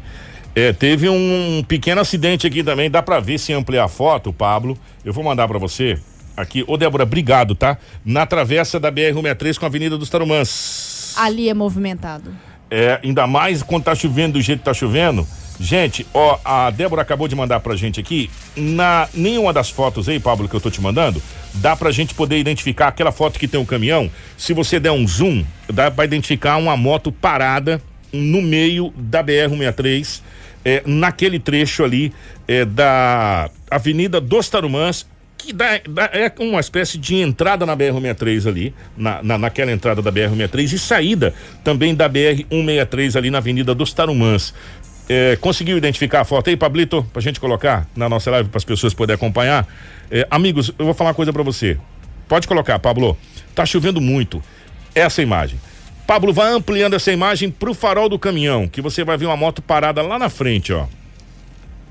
É, 0.54 0.72
teve 0.72 1.10
um 1.10 1.64
pequeno 1.68 2.02
acidente 2.02 2.46
aqui 2.46 2.64
também. 2.64 2.88
Dá 2.88 3.02
pra 3.02 3.20
ver 3.20 3.40
se 3.40 3.52
ampliar 3.52 3.86
a 3.86 3.88
foto, 3.88 4.32
Pablo. 4.32 4.78
Eu 5.04 5.12
vou 5.12 5.24
mandar 5.24 5.48
pra 5.48 5.58
você 5.58 5.98
aqui. 6.38 6.64
Ô, 6.68 6.78
Débora, 6.78 7.04
obrigado, 7.04 7.56
tá? 7.56 7.80
Na 8.06 8.28
travessa 8.28 8.80
da 8.80 8.92
BR-163 8.92 9.58
com 9.58 9.66
a 9.66 9.68
Avenida 9.68 9.98
dos 9.98 10.10
Tarumãs. 10.10 11.16
Ali 11.18 11.50
é 11.50 11.54
movimentado. 11.56 12.32
É, 12.72 13.00
ainda 13.04 13.26
mais 13.26 13.64
quando 13.64 13.84
tá 13.84 13.96
chovendo 13.96 14.34
do 14.34 14.42
jeito 14.42 14.60
que 14.60 14.66
tá 14.66 14.74
chovendo. 14.74 15.28
Gente, 15.60 16.08
ó, 16.14 16.40
a 16.46 16.70
Débora 16.70 17.02
acabou 17.02 17.28
de 17.28 17.36
mandar 17.36 17.60
pra 17.60 17.76
gente 17.76 18.00
aqui. 18.00 18.30
Na 18.56 19.10
nenhuma 19.14 19.52
das 19.52 19.70
fotos 19.70 20.08
aí, 20.08 20.18
Pablo, 20.18 20.48
que 20.48 20.56
eu 20.56 20.62
tô 20.62 20.72
te 20.72 20.80
mandando, 20.80 21.22
dá 21.56 21.76
pra 21.76 21.92
gente 21.92 22.14
poder 22.14 22.38
identificar 22.38 22.88
aquela 22.88 23.12
foto 23.12 23.38
que 23.38 23.48
tem 23.48 23.60
um 23.60 23.66
caminhão. 23.66 24.10
Se 24.38 24.54
você 24.54 24.80
der 24.80 24.92
um 24.92 25.06
zoom, 25.06 25.44
dá 25.68 25.92
pra 25.92 26.06
identificar 26.06 26.56
uma 26.56 26.78
moto 26.78 27.12
parada 27.12 27.82
no 28.14 28.42
meio 28.42 28.94
da 28.96 29.22
BR-163, 29.22 30.22
é, 30.64 30.82
naquele 30.86 31.40
trecho 31.40 31.84
ali 31.84 32.14
é, 32.48 32.64
da 32.64 33.50
Avenida 33.70 34.22
dos 34.22 34.50
Tarumãs, 34.50 35.06
que 35.40 35.54
dá, 35.54 35.80
dá- 35.90 36.10
é 36.14 36.32
uma 36.40 36.60
espécie 36.60 36.98
de 36.98 37.16
entrada 37.16 37.66
na 37.66 37.76
BR-163 37.76 38.48
ali, 38.48 38.74
na, 38.96 39.24
na- 39.24 39.38
naquela 39.38 39.72
entrada 39.72 40.02
da 40.02 40.12
BR-163 40.12 40.74
e 40.74 40.78
saída 40.80 41.34
também 41.64 41.96
da 41.96 42.10
BR-163 42.10 43.16
ali 43.16 43.32
na 43.32 43.38
Avenida 43.40 43.74
dos 43.74 43.94
Tarumãs. 43.94 44.54
É, 45.08 45.36
conseguiu 45.42 45.76
identificar 45.78 46.22
a 46.22 46.24
foto 46.26 46.50
aí, 46.50 46.56
Pablito, 46.58 47.04
pra 47.12 47.22
gente 47.22 47.40
colocar 47.40 47.88
na 47.96 48.08
nossa 48.08 48.30
live 48.30 48.50
para 48.50 48.58
as 48.60 48.64
pessoas 48.66 48.94
poderem 48.94 49.16
acompanhar? 49.16 49.68
É, 50.12 50.28
amigos, 50.30 50.72
eu 50.78 50.86
vou 50.86 50.94
falar 50.94 51.10
uma 51.12 51.16
coisa 51.16 51.34
para 51.34 51.42
você. 51.42 51.78
Pode 52.28 52.48
colocar, 52.48 52.78
Pablo. 52.78 53.18
Tá 53.56 53.66
chovendo 53.66 54.00
muito. 54.00 54.44
Essa 54.94 55.22
imagem. 55.24 55.60
Pablo, 56.06 56.32
vai 56.34 56.52
ampliando 56.52 56.96
essa 56.96 57.12
imagem 57.12 57.50
pro 57.50 57.74
farol 57.74 58.08
do 58.10 58.20
caminhão, 58.20 58.68
que 58.68 58.82
você 58.82 59.04
vai 59.04 59.18
ver 59.18 59.26
uma 59.26 59.38
moto 59.38 59.62
parada 59.62 60.02
lá 60.02 60.20
na 60.20 60.30
frente, 60.30 60.72
ó. 60.74 60.86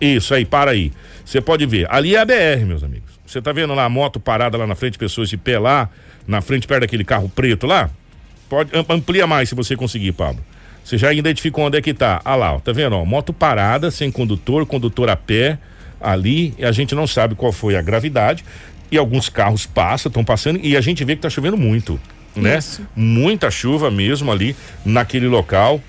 Isso 0.00 0.32
aí, 0.34 0.44
para 0.44 0.70
aí. 0.70 0.92
Você 1.24 1.40
pode 1.40 1.66
ver. 1.66 1.86
Ali 1.90 2.14
é 2.14 2.20
a 2.20 2.24
BR, 2.24 2.64
meus 2.66 2.84
amigos. 2.84 3.07
Você 3.28 3.42
tá 3.42 3.52
vendo 3.52 3.74
lá 3.74 3.84
a 3.84 3.88
moto 3.90 4.18
parada 4.18 4.56
lá 4.56 4.66
na 4.66 4.74
frente, 4.74 4.96
pessoas 4.98 5.28
de 5.28 5.36
pé 5.36 5.58
lá, 5.58 5.90
na 6.26 6.40
frente, 6.40 6.66
perto 6.66 6.80
daquele 6.80 7.04
carro 7.04 7.28
preto 7.28 7.66
lá? 7.66 7.90
Pode, 8.48 8.74
am- 8.74 8.86
amplia 8.88 9.26
mais 9.26 9.50
se 9.50 9.54
você 9.54 9.76
conseguir, 9.76 10.12
Pablo. 10.12 10.42
Você 10.82 10.96
já 10.96 11.12
identificou 11.12 11.64
onde 11.66 11.76
é 11.76 11.82
que 11.82 11.92
tá. 11.92 12.22
Ah 12.24 12.34
lá, 12.34 12.54
ó, 12.54 12.58
tá 12.60 12.72
vendo? 12.72 12.96
Ó, 12.96 13.04
moto 13.04 13.30
parada, 13.34 13.90
sem 13.90 14.10
condutor, 14.10 14.64
condutor 14.64 15.10
a 15.10 15.16
pé, 15.16 15.58
ali, 16.00 16.54
e 16.58 16.64
a 16.64 16.72
gente 16.72 16.94
não 16.94 17.06
sabe 17.06 17.34
qual 17.34 17.52
foi 17.52 17.76
a 17.76 17.82
gravidade. 17.82 18.42
E 18.90 18.96
alguns 18.96 19.28
carros 19.28 19.66
passam, 19.66 20.08
estão 20.08 20.24
passando, 20.24 20.58
e 20.62 20.74
a 20.74 20.80
gente 20.80 21.04
vê 21.04 21.14
que 21.14 21.20
tá 21.20 21.28
chovendo 21.28 21.58
muito, 21.58 22.00
né? 22.34 22.56
Isso. 22.56 22.80
Muita 22.96 23.50
chuva 23.50 23.90
mesmo 23.90 24.32
ali 24.32 24.56
naquele 24.82 25.28
local. 25.28 25.82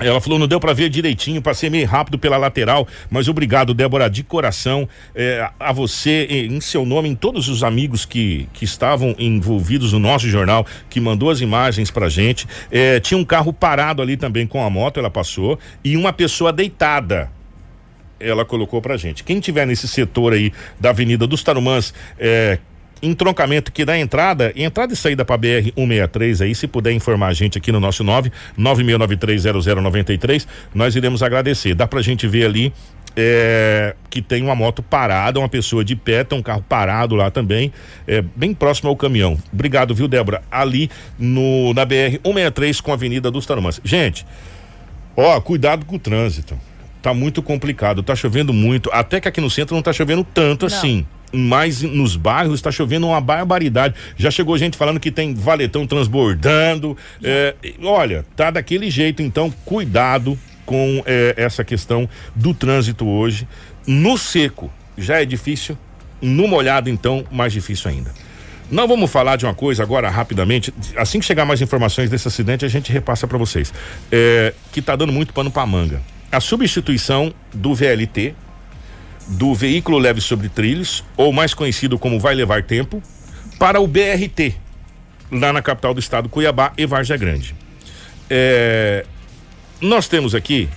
Ela 0.00 0.20
falou, 0.20 0.38
não 0.38 0.46
deu 0.46 0.60
pra 0.60 0.72
ver 0.72 0.88
direitinho, 0.88 1.42
passei 1.42 1.68
meio 1.68 1.86
rápido 1.86 2.18
pela 2.18 2.36
lateral, 2.36 2.86
mas 3.10 3.28
obrigado, 3.28 3.74
Débora, 3.74 4.08
de 4.08 4.22
coração, 4.22 4.88
eh, 5.14 5.48
a 5.58 5.72
você, 5.72 6.26
em 6.30 6.60
seu 6.60 6.86
nome, 6.86 7.08
em 7.08 7.14
todos 7.14 7.48
os 7.48 7.64
amigos 7.64 8.04
que, 8.04 8.48
que 8.52 8.64
estavam 8.64 9.14
envolvidos 9.18 9.92
no 9.92 9.98
nosso 9.98 10.28
jornal, 10.28 10.64
que 10.88 11.00
mandou 11.00 11.30
as 11.30 11.40
imagens 11.40 11.90
pra 11.90 12.08
gente. 12.08 12.46
Eh, 12.70 13.00
tinha 13.00 13.18
um 13.18 13.24
carro 13.24 13.52
parado 13.52 14.00
ali 14.00 14.16
também 14.16 14.46
com 14.46 14.64
a 14.64 14.70
moto, 14.70 15.00
ela 15.00 15.10
passou, 15.10 15.58
e 15.82 15.96
uma 15.96 16.12
pessoa 16.12 16.52
deitada 16.52 17.30
ela 18.20 18.44
colocou 18.44 18.82
pra 18.82 18.96
gente. 18.96 19.22
Quem 19.22 19.40
tiver 19.40 19.66
nesse 19.66 19.86
setor 19.86 20.32
aí 20.32 20.52
da 20.78 20.90
Avenida 20.90 21.26
dos 21.26 21.42
Tarumãs, 21.42 21.94
é, 22.18 22.58
entroncamento 23.02 23.72
que 23.72 23.84
dá 23.84 23.98
entrada, 23.98 24.52
entrada 24.56 24.92
e 24.92 24.96
saída 24.96 25.24
para 25.24 25.36
BR 25.36 25.72
163 25.74 26.42
aí, 26.42 26.54
se 26.54 26.66
puder 26.66 26.92
informar 26.92 27.28
a 27.28 27.32
gente 27.32 27.58
aqui 27.58 27.70
no 27.72 27.80
nosso 27.80 28.02
9 28.04 28.30
96930093, 28.58 30.46
nós 30.74 30.94
iremos 30.96 31.22
agradecer. 31.22 31.74
Dá 31.74 31.86
pra 31.86 32.02
gente 32.02 32.26
ver 32.26 32.46
ali 32.46 32.72
é, 33.16 33.94
que 34.10 34.22
tem 34.22 34.42
uma 34.42 34.54
moto 34.54 34.82
parada, 34.82 35.38
uma 35.38 35.48
pessoa 35.48 35.84
de 35.84 35.96
pé, 35.96 36.24
tem 36.24 36.38
um 36.38 36.42
carro 36.42 36.64
parado 36.68 37.14
lá 37.14 37.30
também, 37.30 37.72
é, 38.06 38.22
bem 38.34 38.54
próximo 38.54 38.88
ao 38.88 38.96
caminhão. 38.96 39.38
Obrigado, 39.52 39.94
viu, 39.94 40.08
Débora? 40.08 40.42
Ali 40.50 40.90
no 41.18 41.72
na 41.74 41.84
BR 41.84 42.20
163 42.24 42.80
com 42.80 42.90
a 42.90 42.94
Avenida 42.94 43.30
dos 43.30 43.46
Tarumãs. 43.46 43.80
Gente, 43.84 44.24
Ó, 45.20 45.40
cuidado 45.40 45.84
com 45.84 45.96
o 45.96 45.98
trânsito. 45.98 46.56
Tá 47.02 47.12
muito 47.12 47.42
complicado, 47.42 48.04
tá 48.04 48.14
chovendo 48.14 48.52
muito. 48.52 48.88
Até 48.92 49.20
que 49.20 49.26
aqui 49.26 49.40
no 49.40 49.50
centro 49.50 49.74
não 49.74 49.82
tá 49.82 49.92
chovendo 49.92 50.22
tanto 50.22 50.64
assim. 50.64 51.04
Mas 51.32 51.82
nos 51.82 52.16
bairros 52.16 52.62
tá 52.62 52.70
chovendo 52.70 53.06
uma 53.06 53.20
barbaridade. 53.20 53.94
Já 54.16 54.30
chegou 54.30 54.56
gente 54.56 54.76
falando 54.76 54.98
que 54.98 55.10
tem 55.10 55.34
valetão 55.34 55.86
transbordando. 55.86 56.96
É, 57.22 57.54
olha, 57.82 58.24
tá 58.34 58.50
daquele 58.50 58.90
jeito, 58.90 59.22
então 59.22 59.52
cuidado 59.64 60.38
com 60.64 61.02
é, 61.06 61.34
essa 61.36 61.64
questão 61.64 62.08
do 62.34 62.54
trânsito 62.54 63.06
hoje. 63.06 63.46
No 63.86 64.18
seco 64.18 64.70
já 64.96 65.22
é 65.22 65.24
difícil, 65.24 65.78
no 66.20 66.48
molhado, 66.48 66.90
então, 66.90 67.24
mais 67.30 67.52
difícil 67.52 67.90
ainda. 67.90 68.12
Nós 68.70 68.86
vamos 68.86 69.10
falar 69.10 69.36
de 69.36 69.46
uma 69.46 69.54
coisa 69.54 69.82
agora 69.82 70.10
rapidamente. 70.10 70.74
Assim 70.94 71.20
que 71.20 71.24
chegar 71.24 71.46
mais 71.46 71.62
informações 71.62 72.10
desse 72.10 72.28
acidente, 72.28 72.66
a 72.66 72.68
gente 72.68 72.92
repassa 72.92 73.26
para 73.26 73.38
vocês. 73.38 73.72
É, 74.12 74.52
que 74.70 74.82
tá 74.82 74.94
dando 74.94 75.12
muito 75.12 75.32
pano 75.32 75.50
para 75.50 75.64
manga. 75.64 76.02
A 76.30 76.38
substituição 76.38 77.32
do 77.54 77.74
VLT, 77.74 78.34
do 79.28 79.54
veículo 79.54 79.98
leve 79.98 80.20
sobre 80.20 80.48
trilhos, 80.48 81.04
ou 81.16 81.32
mais 81.32 81.52
conhecido 81.54 81.98
como 81.98 82.18
vai 82.18 82.34
levar 82.34 82.62
tempo, 82.62 83.02
para 83.58 83.80
o 83.80 83.86
BRT, 83.86 84.54
lá 85.30 85.52
na 85.52 85.60
capital 85.60 85.92
do 85.92 86.00
estado, 86.00 86.28
Cuiabá 86.28 86.72
e 86.78 86.86
Várzea 86.86 87.16
Grande. 87.16 87.54
É, 88.30 89.04
nós 89.80 90.08
temos 90.08 90.34
aqui, 90.34 90.68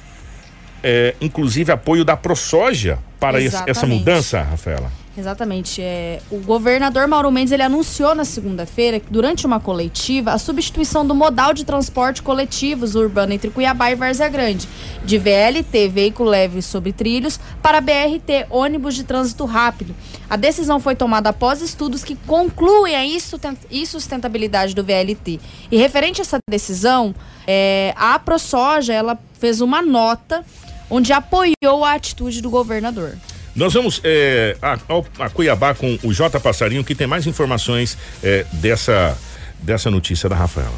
é, 0.84 1.16
inclusive, 1.22 1.72
apoio 1.72 2.04
da 2.04 2.18
ProSoja 2.18 2.99
para 3.20 3.39
esse- 3.39 3.56
essa 3.56 3.70
Exatamente. 3.70 3.99
mudança, 3.99 4.41
Rafaela. 4.41 4.91
Exatamente. 5.18 5.82
É, 5.82 6.22
o 6.32 6.38
governador 6.38 7.05
Mauro 7.05 7.30
Mendes 7.30 7.51
ele 7.51 7.64
anunciou 7.64 8.16
na 8.16 8.24
segunda-feira, 8.24 9.01
durante 9.09 9.45
uma 9.45 9.59
coletiva, 9.59 10.32
a 10.32 10.38
substituição 10.38 11.05
do 11.05 11.14
modal 11.14 11.53
de 11.53 11.66
transporte 11.66 12.22
coletivos 12.22 12.95
urbano 12.95 13.34
entre 13.34 13.49
Cuiabá 13.49 13.91
e 13.91 13.95
Várzea 13.95 14.30
Grande, 14.30 14.70
de 15.03 15.18
VLT, 15.18 15.89
veículo 15.89 16.30
leve 16.30 16.62
sobre 16.62 16.93
trilhos, 16.93 17.39
para 17.62 17.82
BRT, 17.82 18.47
ônibus 18.49 18.95
de 18.95 19.03
trânsito 19.03 19.43
rápido. 19.43 19.93
A 20.30 20.38
decisão 20.38 20.80
foi 20.80 20.95
tomada 20.95 21.30
após 21.30 21.62
estudos 21.62 22.05
que 22.05 22.16
concluem 22.26 22.95
a 22.95 23.05
insusten- 23.05 23.57
insustentabilidade 23.70 24.74
do 24.74 24.82
VLT. 24.82 25.41
E 25.70 25.76
referente 25.76 26.22
a 26.22 26.24
essa 26.24 26.38
decisão, 26.49 27.14
é, 27.45 27.93
a 27.97 28.18
ProSoja 28.18 28.93
ela 28.93 29.20
fez 29.38 29.59
uma 29.59 29.82
nota 29.82 30.45
onde 30.89 31.12
apoiou 31.12 31.84
a 31.84 31.93
atitude 31.93 32.41
do 32.41 32.49
governador. 32.49 33.18
Nós 33.56 33.74
vamos 33.74 33.99
é, 34.04 34.56
a, 34.62 34.78
a 35.20 35.30
Cuiabá 35.30 35.74
com 35.74 35.97
o 36.04 36.14
J 36.14 36.39
Passarinho, 36.39 36.84
que 36.84 36.95
tem 36.95 37.08
mais 37.08 37.28
informações 37.28 37.97
é, 38.24 38.45
dessa, 38.54 39.18
dessa 39.60 39.91
notícia 39.91 40.30
da 40.30 40.36
Rafaela. 40.36 40.74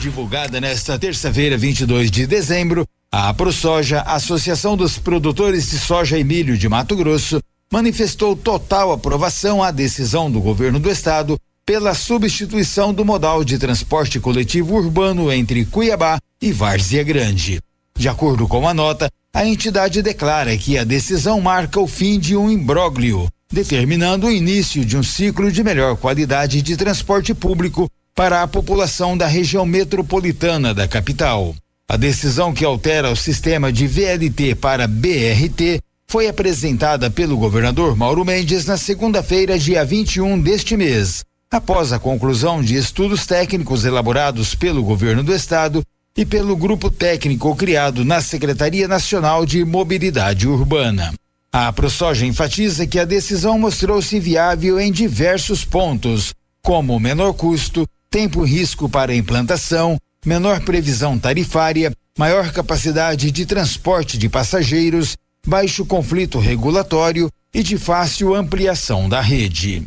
Divulgada 0.00 0.60
nesta 0.60 0.98
terça-feira, 0.98 1.56
22 1.56 2.10
de 2.10 2.26
dezembro, 2.26 2.84
a 3.12 3.32
ProSoja, 3.32 4.00
Associação 4.02 4.76
dos 4.76 4.98
Produtores 4.98 5.70
de 5.70 5.78
Soja 5.78 6.18
e 6.18 6.24
Milho 6.24 6.58
de 6.58 6.68
Mato 6.68 6.96
Grosso, 6.96 7.40
manifestou 7.70 8.34
total 8.34 8.92
aprovação 8.92 9.62
à 9.62 9.70
decisão 9.70 10.30
do 10.30 10.40
governo 10.40 10.80
do 10.80 10.90
estado 10.90 11.38
pela 11.64 11.94
substituição 11.94 12.92
do 12.92 13.04
modal 13.04 13.44
de 13.44 13.58
transporte 13.58 14.20
coletivo 14.20 14.74
urbano 14.74 15.32
entre 15.32 15.64
Cuiabá 15.64 16.18
e 16.40 16.52
Várzea 16.52 17.02
Grande. 17.02 17.60
De 17.96 18.08
acordo 18.08 18.46
com 18.46 18.68
a 18.68 18.74
nota, 18.74 19.10
a 19.36 19.44
entidade 19.44 20.00
declara 20.00 20.56
que 20.56 20.78
a 20.78 20.82
decisão 20.82 21.42
marca 21.42 21.78
o 21.78 21.86
fim 21.86 22.18
de 22.18 22.34
um 22.34 22.50
imbróglio, 22.50 23.28
determinando 23.52 24.28
o 24.28 24.32
início 24.32 24.82
de 24.82 24.96
um 24.96 25.02
ciclo 25.02 25.52
de 25.52 25.62
melhor 25.62 25.94
qualidade 25.94 26.62
de 26.62 26.74
transporte 26.74 27.34
público 27.34 27.86
para 28.14 28.42
a 28.42 28.48
população 28.48 29.14
da 29.14 29.26
região 29.26 29.66
metropolitana 29.66 30.72
da 30.72 30.88
capital. 30.88 31.54
A 31.86 31.98
decisão 31.98 32.50
que 32.54 32.64
altera 32.64 33.10
o 33.10 33.16
sistema 33.16 33.70
de 33.70 33.86
VLT 33.86 34.54
para 34.54 34.86
BRT 34.86 35.82
foi 36.08 36.28
apresentada 36.28 37.10
pelo 37.10 37.36
governador 37.36 37.94
Mauro 37.94 38.24
Mendes 38.24 38.64
na 38.64 38.78
segunda-feira, 38.78 39.58
dia 39.58 39.84
21 39.84 40.40
deste 40.40 40.78
mês, 40.78 41.22
após 41.50 41.92
a 41.92 41.98
conclusão 41.98 42.62
de 42.62 42.74
estudos 42.74 43.26
técnicos 43.26 43.84
elaborados 43.84 44.54
pelo 44.54 44.82
governo 44.82 45.22
do 45.22 45.34
estado 45.34 45.84
e 46.16 46.24
pelo 46.24 46.56
grupo 46.56 46.90
técnico 46.90 47.54
criado 47.54 48.04
na 48.04 48.20
Secretaria 48.20 48.88
Nacional 48.88 49.44
de 49.44 49.64
Mobilidade 49.64 50.48
Urbana. 50.48 51.12
A 51.52 51.72
ProSoja 51.72 52.24
enfatiza 52.24 52.86
que 52.86 52.98
a 52.98 53.04
decisão 53.04 53.58
mostrou-se 53.58 54.18
viável 54.18 54.80
em 54.80 54.90
diversos 54.90 55.64
pontos, 55.64 56.34
como 56.62 56.98
menor 56.98 57.34
custo, 57.34 57.86
tempo 58.10 58.42
risco 58.42 58.88
para 58.88 59.14
implantação, 59.14 59.98
menor 60.24 60.60
previsão 60.60 61.18
tarifária, 61.18 61.92
maior 62.18 62.50
capacidade 62.52 63.30
de 63.30 63.44
transporte 63.44 64.16
de 64.16 64.28
passageiros, 64.28 65.16
baixo 65.46 65.84
conflito 65.84 66.38
regulatório 66.38 67.30
e 67.52 67.62
de 67.62 67.78
fácil 67.78 68.34
ampliação 68.34 69.08
da 69.08 69.20
rede. 69.20 69.86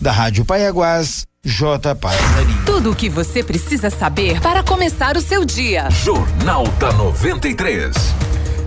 Da 0.00 0.12
Rádio 0.12 0.44
Paiaguás, 0.44 1.26
J. 1.50 1.94
Passarinho. 1.94 2.64
Tudo 2.66 2.90
o 2.90 2.94
que 2.94 3.08
você 3.08 3.40
precisa 3.40 3.88
saber 3.88 4.40
para 4.40 4.64
começar 4.64 5.16
o 5.16 5.20
seu 5.20 5.44
dia. 5.44 5.88
Jornal 5.90 6.66
da 6.80 6.90
93. 6.92 7.94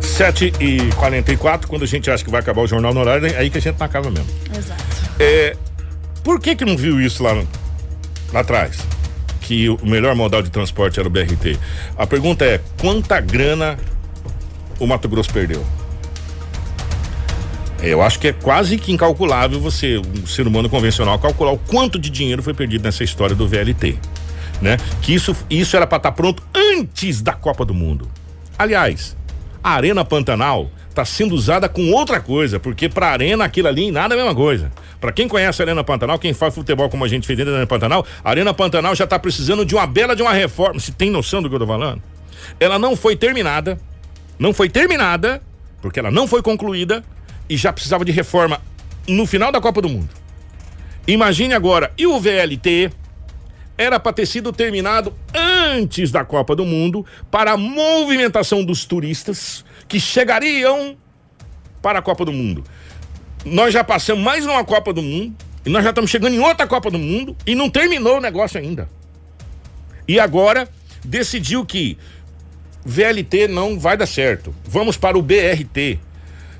7 0.02 0.54
e 0.62 0.90
44 0.96 1.68
quando 1.68 1.84
a 1.84 1.86
gente 1.86 2.10
acha 2.10 2.24
que 2.24 2.32
vai 2.32 2.40
acabar 2.40 2.62
o 2.62 2.68
jornal 2.68 2.94
no 2.94 3.02
horário, 3.02 3.28
é 3.28 3.38
aí 3.38 3.50
que 3.50 3.58
a 3.58 3.62
gente 3.62 3.78
não 3.78 3.86
acaba 3.86 4.10
mesmo. 4.10 4.28
Exato. 4.58 4.82
É, 5.20 5.58
por 6.24 6.40
que 6.40 6.56
que 6.56 6.64
não 6.64 6.78
viu 6.78 7.02
isso 7.02 7.22
lá, 7.22 7.34
no- 7.34 7.48
lá 8.32 8.40
atrás? 8.40 8.78
Que 9.42 9.68
o 9.68 9.78
melhor 9.84 10.16
modal 10.16 10.42
de 10.42 10.50
transporte 10.50 11.00
era 11.02 11.08
o 11.08 11.12
BRT. 11.12 11.58
A 11.98 12.08
pergunta 12.08 12.46
é, 12.46 12.62
quanta 12.80 13.20
grana 13.20 13.78
o 14.80 14.88
Mato 14.88 15.10
Grosso 15.10 15.32
perdeu? 15.34 15.66
Eu 17.82 18.02
acho 18.02 18.20
que 18.20 18.28
é 18.28 18.34
quase 18.34 18.78
que 18.78 18.92
incalculável 18.92 19.60
você, 19.60 19.98
um 19.98 20.28
ser 20.28 20.46
humano 20.46 20.70
convencional, 20.70 21.18
calcular 21.18 21.54
o 21.54 21.58
quanto 21.58 21.98
de 21.98 22.10
dinheiro 22.10 22.44
foi 22.44 22.54
perdido 22.54 22.84
nessa 22.84 23.06
história 23.06 23.34
do 23.34 23.48
VLT, 23.48 23.98
né? 24.62 24.76
Que 25.02 25.14
isso, 25.14 25.36
isso 25.50 25.78
era 25.78 25.88
para 25.88 25.98
estar 25.98 26.12
pronto 26.12 26.44
antes 26.54 27.22
da 27.22 27.32
Copa 27.32 27.64
do 27.64 27.74
Mundo. 27.74 28.10
Aliás, 28.58 29.16
a 29.64 29.72
Arena 29.72 30.04
Pantanal 30.04 30.70
está 30.90 31.06
sendo 31.06 31.34
usada 31.34 31.70
com 31.70 31.92
outra 31.92 32.20
coisa, 32.20 32.60
porque 32.60 32.90
para 32.90 33.08
Arena 33.08 33.46
aquilo 33.46 33.70
ali 33.70 33.92
nada 33.92 34.14
é 34.14 34.18
a 34.18 34.22
mesma 34.22 34.36
coisa. 34.36 34.70
Para 35.00 35.14
quem 35.14 35.30
conhece 35.30 35.62
a 35.62 35.66
Arena 35.66 35.82
Pantanal, 35.82 36.20
quem 36.20 36.34
faz 36.34 36.54
futebol 36.54 36.90
como 36.90 37.06
a 37.06 37.08
gente 37.08 37.26
fez 37.26 37.38
dentro 37.38 37.54
da 37.54 37.60
Arena 37.60 37.68
Pantanal, 37.68 38.06
a 38.22 38.30
Arena 38.30 38.54
Pantanal 38.54 38.94
já 38.94 39.06
está 39.06 39.18
precisando 39.18 39.66
de 39.66 39.74
uma 39.76 39.88
bela 39.88 40.18
de 40.18 40.22
uma 40.22 40.34
reforma. 40.34 40.82
Se 40.82 40.92
tem 40.92 41.10
noção 41.10 41.42
do 41.42 41.48
que 41.48 41.56
eu 41.56 41.60
tô 41.60 41.68
falando? 41.68 42.04
Ela 42.60 42.78
não 42.78 42.98
foi 42.98 43.16
terminada, 43.16 43.80
não 44.38 44.54
foi 44.54 44.68
terminada, 44.68 45.42
porque 45.82 45.98
ela 45.98 46.12
não 46.12 46.28
foi 46.28 46.42
concluída 46.42 47.06
e 47.50 47.58
já 47.58 47.74
precisava 47.74 48.06
de 48.06 48.12
reforma 48.12 48.62
no 49.08 49.26
final 49.26 49.52
da 49.52 49.60
Copa 49.60 49.82
do 49.82 49.90
Mundo. 49.90 50.10
Imagine 51.08 51.54
agora, 51.54 51.92
e 51.98 52.06
o 52.06 52.20
VLT 52.20 52.92
era 53.78 54.00
para 54.00 54.14
ter 54.14 54.26
sido 54.26 54.52
terminado 54.52 55.14
antes 55.34 56.12
da 56.12 56.24
Copa 56.24 56.56
do 56.56 56.66
Mundo 56.66 57.06
para 57.32 57.54
a 57.54 57.58
movimentação 57.58 58.64
dos 58.64 58.86
turistas 58.86 59.66
que 59.88 60.00
chegariam 60.00 60.98
para 61.82 62.00
a 62.00 62.02
Copa 62.02 62.26
do 62.26 62.32
Mundo. 62.32 62.64
Nós 63.46 63.74
já 63.74 63.84
passamos 63.84 64.24
mais 64.24 64.46
uma 64.46 64.64
Copa 64.66 64.92
do 64.92 65.02
Mundo 65.02 65.34
e 65.66 65.70
nós 65.70 65.84
já 65.84 65.90
estamos 65.90 66.12
chegando 66.12 66.36
em 66.36 66.40
outra 66.40 66.68
Copa 66.68 66.92
do 66.92 67.00
Mundo 67.00 67.36
e 67.48 67.56
não 67.56 67.70
terminou 67.70 68.18
o 68.18 68.22
negócio 68.22 68.60
ainda. 68.60 68.90
E 70.08 70.20
agora 70.20 70.68
decidiu 71.04 71.66
que 71.66 71.98
VLT 72.86 73.48
não 73.48 73.80
vai 73.80 73.96
dar 73.96 74.08
certo. 74.08 74.54
Vamos 74.66 74.98
para 74.98 75.18
o 75.18 75.22
BRT. 75.22 76.00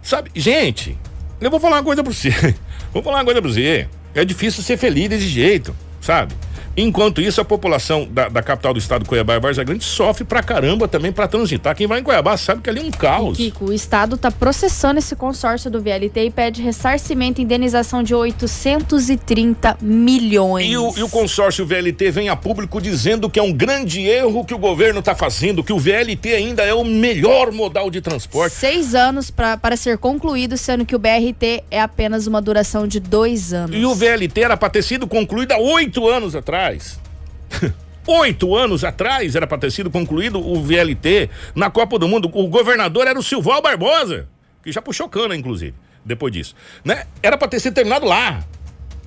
Sabe, 0.02 0.32
gente, 0.36 0.98
eu 1.40 1.50
vou 1.50 1.60
falar 1.60 1.78
uma 1.78 1.84
coisa 1.84 2.04
pra 2.04 2.12
você. 2.14 2.30
Vou 2.92 3.04
falar 3.04 3.18
uma 3.18 3.26
coisa 3.26 3.40
pra 3.40 3.52
você. 3.52 3.88
É 4.16 4.26
difícil 4.26 4.64
ser 4.64 4.76
feliz 4.76 5.08
desse 5.10 5.28
jeito, 5.28 5.76
sabe? 6.02 6.34
Enquanto 6.82 7.20
isso, 7.20 7.42
a 7.42 7.46
população 7.46 8.08
da, 8.10 8.30
da 8.30 8.42
capital 8.42 8.74
do 8.74 8.80
estado, 8.80 9.06
Cuiabá 9.06 9.36
e 9.36 9.40
Vargas 9.40 9.66
Grande, 9.66 9.84
sofre 9.84 10.24
pra 10.24 10.42
caramba 10.42 10.88
também 10.88 11.12
pra 11.12 11.28
transitar. 11.28 11.76
Quem 11.76 11.86
vai 11.86 12.00
em 12.00 12.04
Cuiabá 12.04 12.38
sabe 12.38 12.62
que 12.62 12.70
ali 12.70 12.80
é 12.80 12.84
um 12.84 12.92
caos. 12.92 13.36
Kiko, 13.36 13.66
o 13.66 13.74
Estado 13.74 14.16
está 14.16 14.32
processando 14.32 14.98
esse 14.98 15.14
consórcio 15.14 15.70
do 15.70 15.82
VLT 15.82 16.26
e 16.26 16.32
pede 16.32 16.62
ressarcimento 16.62 17.42
e 17.42 17.44
indenização 17.44 18.02
de 18.02 18.16
830 18.16 19.78
milhões. 19.82 20.72
E 20.72 20.78
o, 20.78 20.98
e 20.98 21.04
o 21.04 21.10
consórcio 21.10 21.66
VLT 21.66 22.12
vem 22.12 22.30
a 22.30 22.36
público 22.38 22.82
dizendo 22.82 23.30
que 23.30 23.40
é 23.40 23.44
um 23.44 23.52
grande 23.52 24.00
erro 24.02 24.46
que 24.46 24.54
o 24.54 24.58
governo 24.58 25.00
está 25.00 25.14
fazendo, 25.14 25.62
que 25.62 25.74
o 25.74 25.80
VLT 25.80 26.34
ainda 26.34 26.64
é 26.64 26.74
o 26.74 26.86
melhor 26.86 27.52
modal 27.52 27.92
de 27.92 28.00
transporte. 28.00 28.56
Seis 28.56 28.96
anos 28.96 29.30
pra, 29.30 29.58
para 29.58 29.76
ser 29.76 29.98
concluído, 29.98 30.56
sendo 30.56 30.86
que 30.86 30.96
o 30.96 31.00
BRT 31.00 31.66
é 31.70 31.82
apenas 31.82 32.26
uma 32.26 32.42
duração 32.42 32.88
de 32.88 33.02
dois 33.02 33.52
anos. 33.52 33.76
E 33.76 33.86
o 33.86 33.94
VLT 33.94 34.42
era 34.42 34.56
para 34.56 34.70
ter 34.70 34.82
sido 34.82 35.06
concluído 35.06 35.52
há 35.52 35.58
oito 35.58 36.08
anos 36.08 36.36
atrás. 36.36 36.69
Oito 38.08 38.56
anos 38.56 38.84
atrás 38.84 39.36
era 39.36 39.46
para 39.46 39.58
ter 39.58 39.72
sido 39.72 39.92
concluído 39.92 40.40
o 40.40 40.62
VLT 40.64 41.30
na 41.54 41.70
Copa 41.70 42.00
do 42.00 42.08
Mundo. 42.08 42.30
O 42.34 42.48
governador 42.48 43.06
era 43.08 43.18
o 43.18 43.24
Silval 43.24 43.62
Barbosa, 43.62 44.28
que 44.64 44.72
já 44.72 44.82
puxou 44.82 45.08
cana, 45.08 45.36
inclusive, 45.36 45.76
depois 46.04 46.34
disso. 46.34 46.56
Né? 46.84 47.06
Era 47.22 47.38
para 47.38 47.48
ter 47.48 47.60
sido 47.60 47.76
terminado 47.76 48.06
lá. 48.06 48.44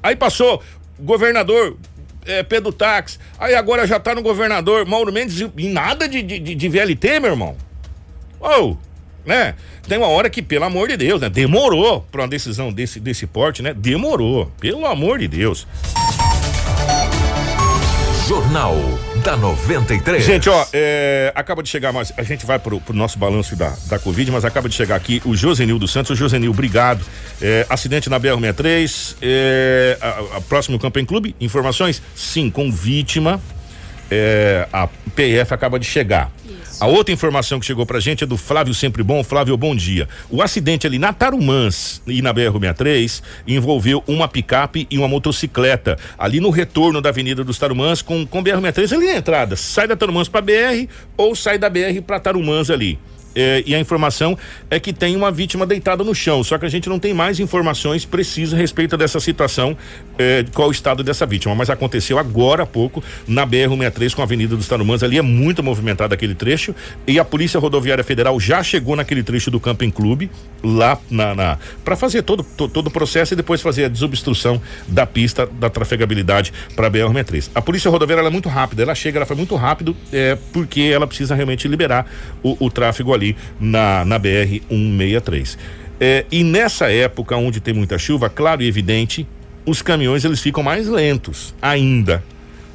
Aí 0.02 0.14
passou 0.14 0.62
governador 1.00 1.76
é, 2.26 2.42
Pedro 2.42 2.72
Tax, 2.72 3.18
aí 3.38 3.54
agora 3.54 3.86
já 3.86 3.98
tá 3.98 4.14
no 4.14 4.22
governador 4.22 4.86
Mauro 4.86 5.12
Mendes 5.12 5.40
e, 5.56 5.68
nada 5.68 6.08
de, 6.08 6.22
de, 6.22 6.54
de 6.54 6.68
VLT, 6.68 7.20
meu 7.20 7.30
irmão. 7.30 7.56
Ou, 8.38 8.78
né? 9.24 9.54
Tem 9.88 9.98
uma 9.98 10.08
hora 10.08 10.30
que, 10.30 10.42
pelo 10.42 10.64
amor 10.64 10.88
de 10.88 10.96
Deus, 10.96 11.20
né? 11.20 11.28
Demorou 11.28 12.06
pra 12.10 12.22
uma 12.22 12.28
decisão 12.28 12.72
desse, 12.72 13.00
desse 13.00 13.26
porte, 13.26 13.62
né? 13.62 13.74
Demorou, 13.74 14.50
pelo 14.60 14.86
amor 14.86 15.18
de 15.18 15.28
Deus. 15.28 15.66
Jornal 18.32 18.78
da 19.22 19.36
93. 19.36 20.24
Gente, 20.24 20.48
ó, 20.48 20.66
é, 20.72 21.30
acaba 21.34 21.62
de 21.62 21.68
chegar, 21.68 21.92
mas 21.92 22.14
a 22.16 22.22
gente 22.22 22.46
vai 22.46 22.58
pro, 22.58 22.80
pro 22.80 22.96
nosso 22.96 23.18
balanço 23.18 23.54
da, 23.54 23.76
da 23.90 23.98
Covid, 23.98 24.30
mas 24.30 24.42
acaba 24.42 24.70
de 24.70 24.74
chegar 24.74 24.96
aqui 24.96 25.20
o 25.26 25.36
Josenil 25.36 25.78
dos 25.78 25.92
Santos. 25.92 26.12
O 26.12 26.16
Josenil, 26.16 26.50
obrigado. 26.50 27.04
É, 27.42 27.66
acidente 27.68 28.08
na 28.08 28.18
BR-63, 28.18 29.16
é, 29.20 29.98
a, 30.00 30.38
a 30.38 30.40
próximo 30.40 30.78
Camping 30.78 31.04
Clube, 31.04 31.36
informações? 31.42 32.00
Sim, 32.16 32.48
com 32.48 32.72
vítima. 32.72 33.38
É, 34.10 34.66
a 34.72 34.86
PF 35.14 35.52
acaba 35.52 35.78
de 35.78 35.84
chegar. 35.84 36.32
A 36.82 36.86
outra 36.88 37.14
informação 37.14 37.60
que 37.60 37.66
chegou 37.66 37.86
pra 37.86 38.00
gente 38.00 38.24
é 38.24 38.26
do 38.26 38.36
Flávio 38.36 38.74
Sempre 38.74 39.04
Bom. 39.04 39.22
Flávio, 39.22 39.56
bom 39.56 39.72
dia. 39.72 40.08
O 40.28 40.42
acidente 40.42 40.84
ali 40.84 40.98
na 40.98 41.12
Tarumãs 41.12 42.02
e 42.08 42.20
na 42.20 42.34
BR-63 42.34 43.22
envolveu 43.46 44.02
uma 44.04 44.26
picape 44.26 44.88
e 44.90 44.98
uma 44.98 45.06
motocicleta 45.06 45.96
ali 46.18 46.40
no 46.40 46.50
retorno 46.50 47.00
da 47.00 47.10
Avenida 47.10 47.44
dos 47.44 47.56
Tarumãs 47.56 48.02
com, 48.02 48.26
com 48.26 48.42
BR-63 48.42 48.96
ali 48.96 49.06
na 49.06 49.16
entrada. 49.16 49.54
Sai 49.54 49.86
da 49.86 49.94
Tarumãs 49.94 50.28
pra 50.28 50.40
BR 50.40 50.88
ou 51.16 51.36
sai 51.36 51.56
da 51.56 51.70
BR 51.70 52.02
pra 52.04 52.18
Tarumãs 52.18 52.68
ali. 52.68 52.98
É, 53.34 53.62
e 53.66 53.74
a 53.74 53.80
informação 53.80 54.36
é 54.70 54.78
que 54.78 54.92
tem 54.92 55.16
uma 55.16 55.30
vítima 55.30 55.66
deitada 55.66 56.04
no 56.04 56.14
chão, 56.14 56.42
só 56.44 56.58
que 56.58 56.66
a 56.66 56.68
gente 56.68 56.88
não 56.88 56.98
tem 56.98 57.14
mais 57.14 57.40
informações 57.40 58.04
precisas 58.04 58.54
a 58.54 58.56
respeito 58.56 58.96
dessa 58.96 59.20
situação, 59.20 59.76
é, 60.18 60.44
qual 60.52 60.68
o 60.68 60.72
estado 60.72 61.02
dessa 61.02 61.24
vítima, 61.24 61.54
mas 61.54 61.70
aconteceu 61.70 62.18
agora 62.18 62.64
há 62.64 62.66
pouco 62.66 63.02
na 63.26 63.46
BR-163 63.46 64.14
com 64.14 64.20
a 64.20 64.24
Avenida 64.24 64.56
dos 64.56 64.68
Tarumãs, 64.68 65.02
ali 65.02 65.18
é 65.18 65.22
muito 65.22 65.62
movimentado 65.62 66.12
aquele 66.12 66.34
trecho 66.34 66.74
e 67.06 67.18
a 67.18 67.24
Polícia 67.24 67.58
Rodoviária 67.58 68.04
Federal 68.04 68.38
já 68.38 68.62
chegou 68.62 68.96
naquele 68.96 69.22
trecho 69.22 69.50
do 69.50 69.58
Camping 69.58 69.90
Clube, 69.90 70.30
lá 70.62 70.98
na, 71.10 71.34
na 71.34 71.58
para 71.84 71.96
fazer 71.96 72.22
todo, 72.22 72.42
to, 72.42 72.68
todo 72.68 72.88
o 72.88 72.90
processo 72.90 73.34
e 73.34 73.36
depois 73.36 73.60
fazer 73.60 73.84
a 73.84 73.88
desobstrução 73.88 74.60
da 74.86 75.06
pista 75.06 75.46
da 75.46 75.70
trafegabilidade 75.70 76.52
para 76.76 76.86
a 76.86 76.90
BR-163. 76.90 77.50
A 77.54 77.62
Polícia 77.62 77.90
Rodoviária 77.90 78.26
é 78.26 78.30
muito 78.30 78.48
rápida, 78.48 78.82
ela 78.82 78.94
chega, 78.94 79.18
ela 79.18 79.26
foi 79.26 79.36
muito 79.36 79.54
rápido, 79.56 79.96
é, 80.12 80.36
porque 80.52 80.82
ela 80.82 81.06
precisa 81.06 81.34
realmente 81.34 81.66
liberar 81.66 82.06
o, 82.42 82.66
o 82.66 82.70
tráfego 82.70 83.14
ali 83.14 83.21
na, 83.60 84.04
na 84.04 84.18
BR-163. 84.18 85.56
É, 86.00 86.24
e 86.32 86.42
nessa 86.42 86.90
época 86.90 87.36
onde 87.36 87.60
tem 87.60 87.72
muita 87.72 87.98
chuva, 87.98 88.28
claro 88.28 88.62
e 88.62 88.66
evidente, 88.66 89.26
os 89.64 89.82
caminhões 89.82 90.24
eles 90.24 90.40
ficam 90.40 90.62
mais 90.62 90.88
lentos 90.88 91.54
ainda 91.62 92.22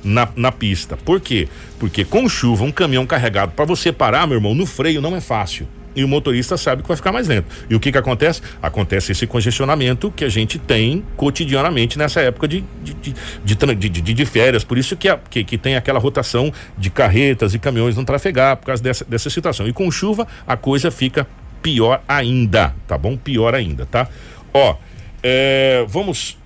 na, 0.03 0.27
na 0.35 0.51
pista. 0.51 0.95
Por 0.95 1.19
quê? 1.19 1.47
Porque 1.79 2.05
com 2.05 2.27
chuva, 2.29 2.63
um 2.63 2.71
caminhão 2.71 3.05
carregado, 3.05 3.51
para 3.51 3.65
você 3.65 3.91
parar, 3.91 4.25
meu 4.25 4.37
irmão, 4.37 4.55
no 4.55 4.65
freio 4.65 5.01
não 5.01 5.15
é 5.15 5.21
fácil. 5.21 5.67
E 5.97 6.03
o 6.03 6.07
motorista 6.07 6.55
sabe 6.57 6.83
que 6.83 6.87
vai 6.87 6.95
ficar 6.95 7.11
mais 7.11 7.27
lento. 7.27 7.47
E 7.67 7.73
o 7.73 7.79
que 7.79 7.91
que 7.91 7.97
acontece? 7.97 8.39
Acontece 8.61 9.13
esse 9.13 9.25
congestionamento 9.25 10.11
que 10.11 10.23
a 10.23 10.29
gente 10.29 10.59
tem 10.59 11.03
cotidianamente 11.15 11.97
nessa 11.97 12.21
época 12.21 12.47
de, 12.47 12.63
de, 12.83 13.15
de, 13.43 13.89
de, 13.89 14.13
de, 14.13 14.25
férias. 14.27 14.63
Por 14.63 14.77
isso 14.77 14.95
que, 14.95 15.09
a, 15.09 15.17
que, 15.17 15.43
que 15.43 15.57
tem 15.57 15.75
aquela 15.75 15.99
rotação 15.99 16.53
de 16.77 16.91
carretas 16.91 17.55
e 17.55 17.59
caminhões 17.59 17.97
não 17.97 18.05
trafegar, 18.05 18.57
por 18.57 18.67
causa 18.67 18.83
dessa, 18.83 19.03
dessa 19.05 19.27
situação. 19.31 19.67
E 19.67 19.73
com 19.73 19.89
chuva, 19.89 20.27
a 20.45 20.55
coisa 20.55 20.91
fica 20.91 21.25
pior 21.63 21.99
ainda, 22.07 22.75
tá 22.87 22.95
bom? 22.95 23.17
Pior 23.17 23.55
ainda, 23.55 23.87
tá? 23.87 24.07
Ó, 24.53 24.75
é, 25.23 25.83
vamos 25.87 26.37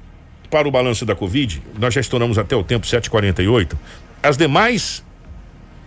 para 0.50 0.66
o 0.66 0.72
balanço 0.72 1.06
da 1.06 1.14
Covid. 1.14 1.62
Nós 1.78 1.94
já 1.94 2.00
estouramos 2.00 2.38
até 2.38 2.56
o 2.56 2.64
tempo 2.64 2.88
7h48. 2.88 3.74
As 4.24 4.38
demais 4.38 5.04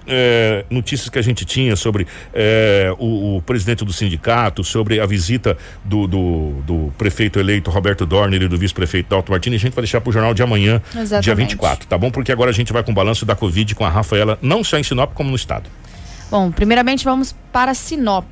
é, 0.06 0.64
notícias 0.70 1.08
que 1.08 1.18
a 1.18 1.22
gente 1.22 1.44
tinha 1.44 1.76
sobre 1.76 2.06
é, 2.32 2.94
o, 2.98 3.36
o, 3.36 3.42
presidente 3.42 3.84
do 3.84 3.92
sindicato, 3.92 4.62
sobre 4.62 5.00
a 5.00 5.06
visita 5.06 5.56
do, 5.84 6.06
do, 6.06 6.62
do 6.66 6.92
prefeito 6.98 7.38
eleito 7.38 7.70
Roberto 7.70 8.04
Dorner 8.04 8.42
e 8.42 8.48
do 8.48 8.58
vice-prefeito 8.58 9.10
Dalton 9.10 9.32
Martins, 9.32 9.54
a 9.54 9.58
gente 9.58 9.74
vai 9.74 9.82
deixar 9.82 10.00
para 10.00 10.10
o 10.10 10.12
jornal 10.12 10.34
de 10.34 10.42
amanhã, 10.42 10.80
Exatamente. 10.94 11.24
dia 11.24 11.34
24, 11.34 11.86
tá 11.86 11.96
bom? 11.98 12.10
Porque 12.10 12.32
agora 12.32 12.50
a 12.50 12.54
gente 12.54 12.72
vai 12.72 12.82
com 12.82 12.92
o 12.92 12.94
balanço 12.94 13.24
da 13.24 13.34
Covid 13.34 13.74
com 13.74 13.84
a 13.84 13.90
Rafaela, 13.90 14.38
não 14.42 14.62
só 14.62 14.78
em 14.78 14.82
Sinop, 14.82 15.12
como 15.14 15.30
no 15.30 15.36
estado. 15.36 15.68
Bom, 16.30 16.50
primeiramente 16.50 17.04
vamos 17.04 17.34
para 17.52 17.74
Sinop. 17.74 18.24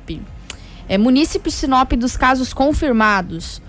É, 0.87 0.97
munícipe 0.97 1.49
Sinop 1.49 1.93
dos 1.93 2.17
casos 2.17 2.53
confirmados. 2.53 3.61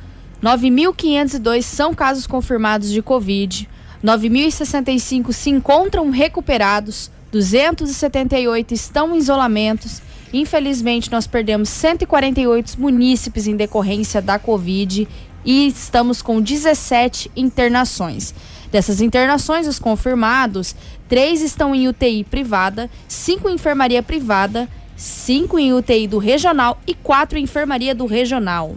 9.502 0.42 1.62
são 1.62 1.94
casos 1.94 2.26
confirmados 2.26 2.90
de 2.90 3.00
Covid. 3.00 3.68
9.065 4.04 5.32
se 5.32 5.48
encontram 5.48 6.10
recuperados. 6.10 7.10
278 7.34 8.72
estão 8.72 9.12
em 9.12 9.18
isolamentos. 9.18 10.00
Infelizmente, 10.32 11.10
nós 11.10 11.26
perdemos 11.26 11.68
148 11.68 12.80
munícipes 12.80 13.48
em 13.48 13.56
decorrência 13.56 14.22
da 14.22 14.38
Covid 14.38 15.08
e 15.44 15.66
estamos 15.66 16.22
com 16.22 16.40
17 16.40 17.32
internações. 17.34 18.32
Dessas 18.70 19.00
internações, 19.00 19.66
os 19.66 19.80
confirmados, 19.80 20.76
três 21.08 21.42
estão 21.42 21.74
em 21.74 21.88
UTI 21.88 22.22
privada, 22.22 22.88
cinco 23.08 23.48
em 23.48 23.54
enfermaria 23.54 24.02
privada, 24.02 24.68
cinco 24.96 25.58
em 25.58 25.72
UTI 25.72 26.06
do 26.06 26.18
regional 26.18 26.80
e 26.86 26.94
quatro 26.94 27.36
em 27.36 27.42
enfermaria 27.42 27.96
do 27.96 28.06
regional. 28.06 28.76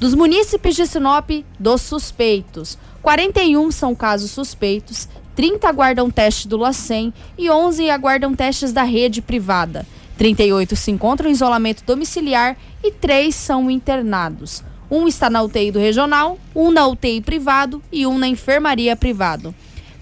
Dos 0.00 0.14
munícipes 0.14 0.74
de 0.74 0.86
Sinop, 0.86 1.28
dos 1.58 1.82
suspeitos, 1.82 2.78
41 3.02 3.70
são 3.70 3.94
casos 3.94 4.30
suspeitos, 4.30 5.08
30 5.38 5.68
aguardam 5.68 6.10
teste 6.10 6.48
do 6.48 6.56
LACEN 6.56 7.14
e 7.38 7.48
11 7.48 7.88
aguardam 7.90 8.34
testes 8.34 8.72
da 8.72 8.82
rede 8.82 9.22
privada. 9.22 9.86
38 10.16 10.74
se 10.74 10.90
encontram 10.90 11.30
em 11.30 11.32
isolamento 11.32 11.84
domiciliar 11.86 12.56
e 12.82 12.90
3 12.90 13.32
são 13.32 13.70
internados. 13.70 14.64
Um 14.90 15.06
está 15.06 15.30
na 15.30 15.40
UTI 15.40 15.70
do 15.70 15.78
regional, 15.78 16.40
um 16.56 16.72
na 16.72 16.88
UTI 16.88 17.20
privado 17.20 17.80
e 17.92 18.04
um 18.04 18.18
na 18.18 18.26
enfermaria 18.26 18.96
privado. 18.96 19.54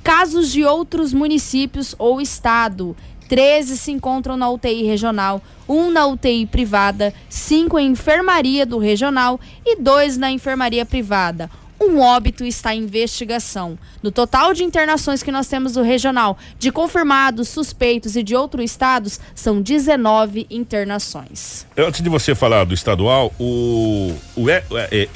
Casos 0.02 0.50
de 0.50 0.64
outros 0.64 1.12
municípios 1.12 1.94
ou 1.98 2.18
estado. 2.18 2.96
13 3.28 3.76
se 3.76 3.92
encontram 3.92 4.38
na 4.38 4.48
UTI 4.48 4.84
regional, 4.84 5.42
um 5.68 5.90
na 5.90 6.06
UTI 6.06 6.46
privada, 6.46 7.12
cinco 7.28 7.78
em 7.78 7.90
enfermaria 7.90 8.64
do 8.64 8.78
regional 8.78 9.38
e 9.66 9.76
dois 9.76 10.16
na 10.16 10.30
enfermaria 10.30 10.86
privada. 10.86 11.50
Um 11.80 12.00
óbito 12.00 12.44
está 12.44 12.74
em 12.74 12.82
investigação. 12.82 13.78
No 14.02 14.10
total 14.10 14.54
de 14.54 14.64
internações 14.64 15.22
que 15.22 15.30
nós 15.30 15.46
temos 15.46 15.76
no 15.76 15.82
regional, 15.82 16.38
de 16.58 16.72
confirmados, 16.72 17.48
suspeitos 17.48 18.16
e 18.16 18.22
de 18.22 18.34
outros 18.34 18.64
estados, 18.64 19.20
são 19.34 19.60
19 19.60 20.46
internações. 20.48 21.66
Antes 21.76 22.00
de 22.00 22.08
você 22.08 22.34
falar 22.34 22.64
do 22.64 22.72
estadual, 22.72 23.32
o, 23.38 24.14
o 24.34 24.48
é, 24.48 24.64
é, 24.90 25.08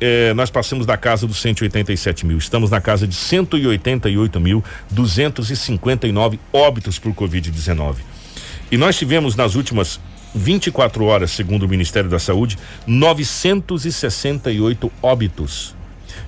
eh, 0.01 0.33
nós 0.35 0.51
passamos 0.51 0.87
da 0.87 0.97
casa 0.97 1.27
dos 1.27 1.41
187 1.41 2.27
mil. 2.27 2.39
Estamos 2.39 2.71
na 2.71 2.81
casa 2.81 3.07
de 3.07 3.15
188 3.15 4.41
mil 4.41 4.65
259 4.91 6.41
óbitos 6.53 6.99
por 6.99 7.13
Covid-19. 7.13 7.97
E 8.71 8.77
nós 8.77 8.97
tivemos 8.97 9.37
nas 9.37 9.55
últimas 9.55 10.01
24 10.35 11.05
horas, 11.05 11.31
segundo 11.31 11.65
o 11.65 11.69
Ministério 11.69 12.11
da 12.11 12.19
Saúde, 12.19 12.59
968 12.87 14.93
óbitos. 15.03 15.75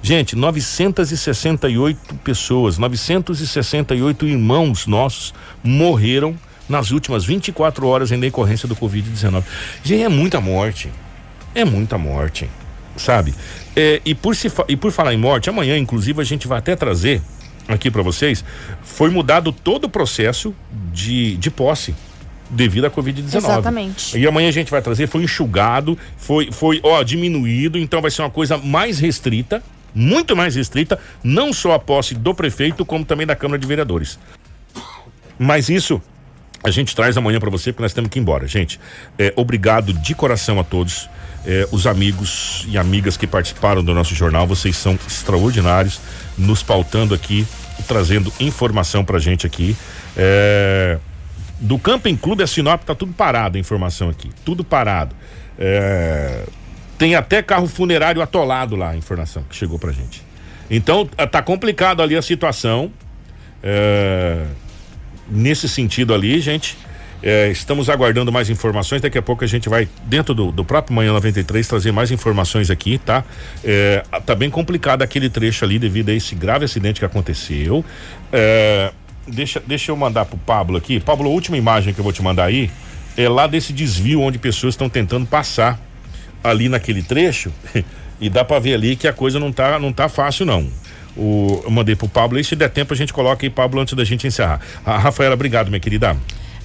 Gente, 0.02 0.36
968 0.36 2.14
pessoas, 2.16 2.78
968 2.78 4.26
irmãos 4.26 4.86
nossos 4.86 5.34
morreram 5.62 6.36
nas 6.68 6.90
últimas 6.90 7.24
24 7.24 7.86
horas 7.86 8.12
em 8.12 8.20
decorrência 8.20 8.68
do 8.68 8.76
Covid-19. 8.76 9.42
Gente, 9.82 10.02
é 10.02 10.08
muita 10.08 10.40
morte. 10.40 10.90
É 11.54 11.64
muita 11.64 11.98
morte, 11.98 12.48
sabe? 12.96 13.34
É, 13.78 14.02
e, 14.04 14.12
por 14.12 14.34
se, 14.34 14.50
e 14.66 14.76
por 14.76 14.90
falar 14.90 15.14
em 15.14 15.16
morte, 15.16 15.48
amanhã, 15.48 15.78
inclusive, 15.78 16.20
a 16.20 16.24
gente 16.24 16.48
vai 16.48 16.58
até 16.58 16.74
trazer 16.74 17.22
aqui 17.68 17.92
para 17.92 18.02
vocês, 18.02 18.44
foi 18.82 19.08
mudado 19.08 19.52
todo 19.52 19.84
o 19.84 19.88
processo 19.88 20.52
de, 20.92 21.36
de 21.36 21.48
posse 21.48 21.94
devido 22.50 22.86
à 22.86 22.90
Covid-19. 22.90 23.36
Exatamente. 23.36 24.18
E 24.18 24.26
amanhã 24.26 24.48
a 24.48 24.52
gente 24.52 24.68
vai 24.68 24.82
trazer, 24.82 25.06
foi 25.06 25.22
enxugado, 25.22 25.96
foi, 26.16 26.50
foi, 26.50 26.80
ó, 26.82 27.04
diminuído, 27.04 27.78
então 27.78 28.02
vai 28.02 28.10
ser 28.10 28.22
uma 28.22 28.30
coisa 28.30 28.58
mais 28.58 28.98
restrita, 28.98 29.62
muito 29.94 30.34
mais 30.34 30.56
restrita, 30.56 30.98
não 31.22 31.52
só 31.52 31.74
a 31.74 31.78
posse 31.78 32.16
do 32.16 32.34
prefeito, 32.34 32.84
como 32.84 33.04
também 33.04 33.26
da 33.26 33.36
Câmara 33.36 33.60
de 33.60 33.66
Vereadores. 33.66 34.18
Mas 35.38 35.68
isso 35.68 36.02
a 36.64 36.70
gente 36.70 36.96
traz 36.96 37.16
amanhã 37.16 37.38
para 37.38 37.50
você, 37.50 37.72
porque 37.72 37.82
nós 37.84 37.92
temos 37.92 38.10
que 38.10 38.18
ir 38.18 38.22
embora. 38.22 38.48
Gente, 38.48 38.80
é, 39.16 39.32
obrigado 39.36 39.92
de 39.92 40.14
coração 40.16 40.58
a 40.58 40.64
todos. 40.64 41.08
É, 41.50 41.66
os 41.72 41.86
amigos 41.86 42.66
e 42.68 42.76
amigas 42.76 43.16
que 43.16 43.26
participaram 43.26 43.82
do 43.82 43.94
nosso 43.94 44.14
jornal, 44.14 44.46
vocês 44.46 44.76
são 44.76 44.98
extraordinários, 45.06 45.98
nos 46.36 46.62
pautando 46.62 47.14
aqui, 47.14 47.46
trazendo 47.86 48.30
informação 48.38 49.02
pra 49.02 49.18
gente 49.18 49.46
aqui. 49.46 49.74
É, 50.14 50.98
do 51.58 51.78
Camping 51.78 52.16
Clube 52.16 52.42
a 52.42 52.46
Sinop 52.46 52.82
tá 52.84 52.94
tudo 52.94 53.14
parado 53.14 53.56
a 53.56 53.60
informação 53.60 54.10
aqui, 54.10 54.30
tudo 54.44 54.62
parado. 54.62 55.16
É, 55.58 56.44
tem 56.98 57.14
até 57.14 57.40
carro 57.40 57.66
funerário 57.66 58.20
atolado 58.20 58.76
lá, 58.76 58.90
a 58.90 58.96
informação 58.96 59.42
que 59.48 59.56
chegou 59.56 59.78
pra 59.78 59.90
gente. 59.90 60.22
Então, 60.70 61.06
tá 61.06 61.40
complicado 61.40 62.02
ali 62.02 62.14
a 62.14 62.20
situação. 62.20 62.92
É, 63.62 64.44
nesse 65.30 65.66
sentido 65.66 66.12
ali, 66.12 66.40
gente. 66.40 66.76
É, 67.22 67.50
estamos 67.50 67.90
aguardando 67.90 68.30
mais 68.30 68.48
informações. 68.48 69.02
Daqui 69.02 69.18
a 69.18 69.22
pouco 69.22 69.44
a 69.44 69.46
gente 69.46 69.68
vai, 69.68 69.88
dentro 70.04 70.34
do, 70.34 70.52
do 70.52 70.64
próprio 70.64 70.94
Manhã 70.94 71.12
93, 71.12 71.66
trazer 71.66 71.92
mais 71.92 72.10
informações 72.10 72.70
aqui, 72.70 72.98
tá? 72.98 73.24
É, 73.64 74.02
tá 74.24 74.34
bem 74.34 74.50
complicado 74.50 75.02
aquele 75.02 75.28
trecho 75.28 75.64
ali 75.64 75.78
devido 75.78 76.10
a 76.10 76.12
esse 76.12 76.34
grave 76.34 76.64
acidente 76.64 77.00
que 77.00 77.06
aconteceu. 77.06 77.84
É, 78.32 78.92
deixa, 79.26 79.60
deixa 79.66 79.90
eu 79.90 79.96
mandar 79.96 80.24
pro 80.26 80.38
Pablo 80.38 80.76
aqui. 80.76 81.00
Pablo, 81.00 81.28
a 81.28 81.32
última 81.32 81.56
imagem 81.56 81.92
que 81.92 82.00
eu 82.00 82.04
vou 82.04 82.12
te 82.12 82.22
mandar 82.22 82.44
aí 82.44 82.70
é 83.16 83.28
lá 83.28 83.46
desse 83.46 83.72
desvio 83.72 84.20
onde 84.20 84.38
pessoas 84.38 84.74
estão 84.74 84.88
tentando 84.88 85.26
passar 85.26 85.80
ali 86.42 86.68
naquele 86.68 87.02
trecho. 87.02 87.52
e 88.20 88.30
dá 88.30 88.44
para 88.44 88.60
ver 88.60 88.74
ali 88.74 88.94
que 88.94 89.08
a 89.08 89.12
coisa 89.12 89.40
não 89.40 89.52
tá, 89.52 89.78
não 89.78 89.92
tá 89.92 90.08
fácil, 90.08 90.46
não. 90.46 90.68
o, 91.16 91.62
eu 91.64 91.70
mandei 91.70 91.96
pro 91.96 92.08
Pablo. 92.08 92.38
E 92.38 92.44
se 92.44 92.54
der 92.54 92.70
tempo, 92.70 92.94
a 92.94 92.96
gente 92.96 93.12
coloca 93.12 93.44
aí, 93.44 93.50
Pablo, 93.50 93.80
antes 93.80 93.94
da 93.94 94.04
gente 94.04 94.24
encerrar. 94.24 94.60
A 94.86 94.96
Rafaela, 94.96 95.34
obrigado, 95.34 95.68
minha 95.68 95.80
querida. 95.80 96.16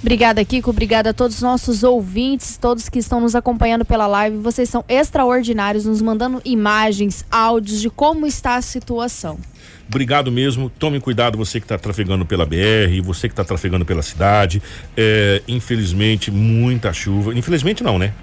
Obrigada, 0.04 0.44
Kiko. 0.44 0.70
Obrigada 0.70 1.12
a 1.12 1.14
todos 1.14 1.38
os 1.38 1.42
nossos 1.42 1.82
ouvintes, 1.82 2.58
todos 2.58 2.90
que 2.90 3.00
estão 3.00 3.22
nos 3.22 3.36
acompanhando 3.36 3.86
pela 3.86 4.06
live. 4.06 4.36
Vocês 4.36 4.68
são 4.70 4.84
extraordinários, 4.90 5.86
nos 5.86 6.02
mandando 6.02 6.42
imagens, 6.44 7.26
áudios 7.32 7.80
de 7.80 7.90
como 7.90 8.28
está 8.28 8.58
a 8.58 8.62
situação. 8.62 9.40
Obrigado 9.88 10.30
mesmo. 10.30 10.70
Tome 10.70 11.00
cuidado, 11.00 11.38
você 11.38 11.58
que 11.58 11.64
está 11.64 11.78
trafegando 11.78 12.26
pela 12.26 12.46
BR, 12.46 13.02
você 13.02 13.30
que 13.30 13.34
está 13.34 13.46
trafegando 13.46 13.86
pela 13.86 14.02
cidade. 14.02 14.62
É, 14.98 15.42
infelizmente, 15.48 16.30
muita 16.30 16.92
chuva. 16.92 17.34
Infelizmente, 17.34 17.82
não, 17.82 17.98
né? 17.98 18.14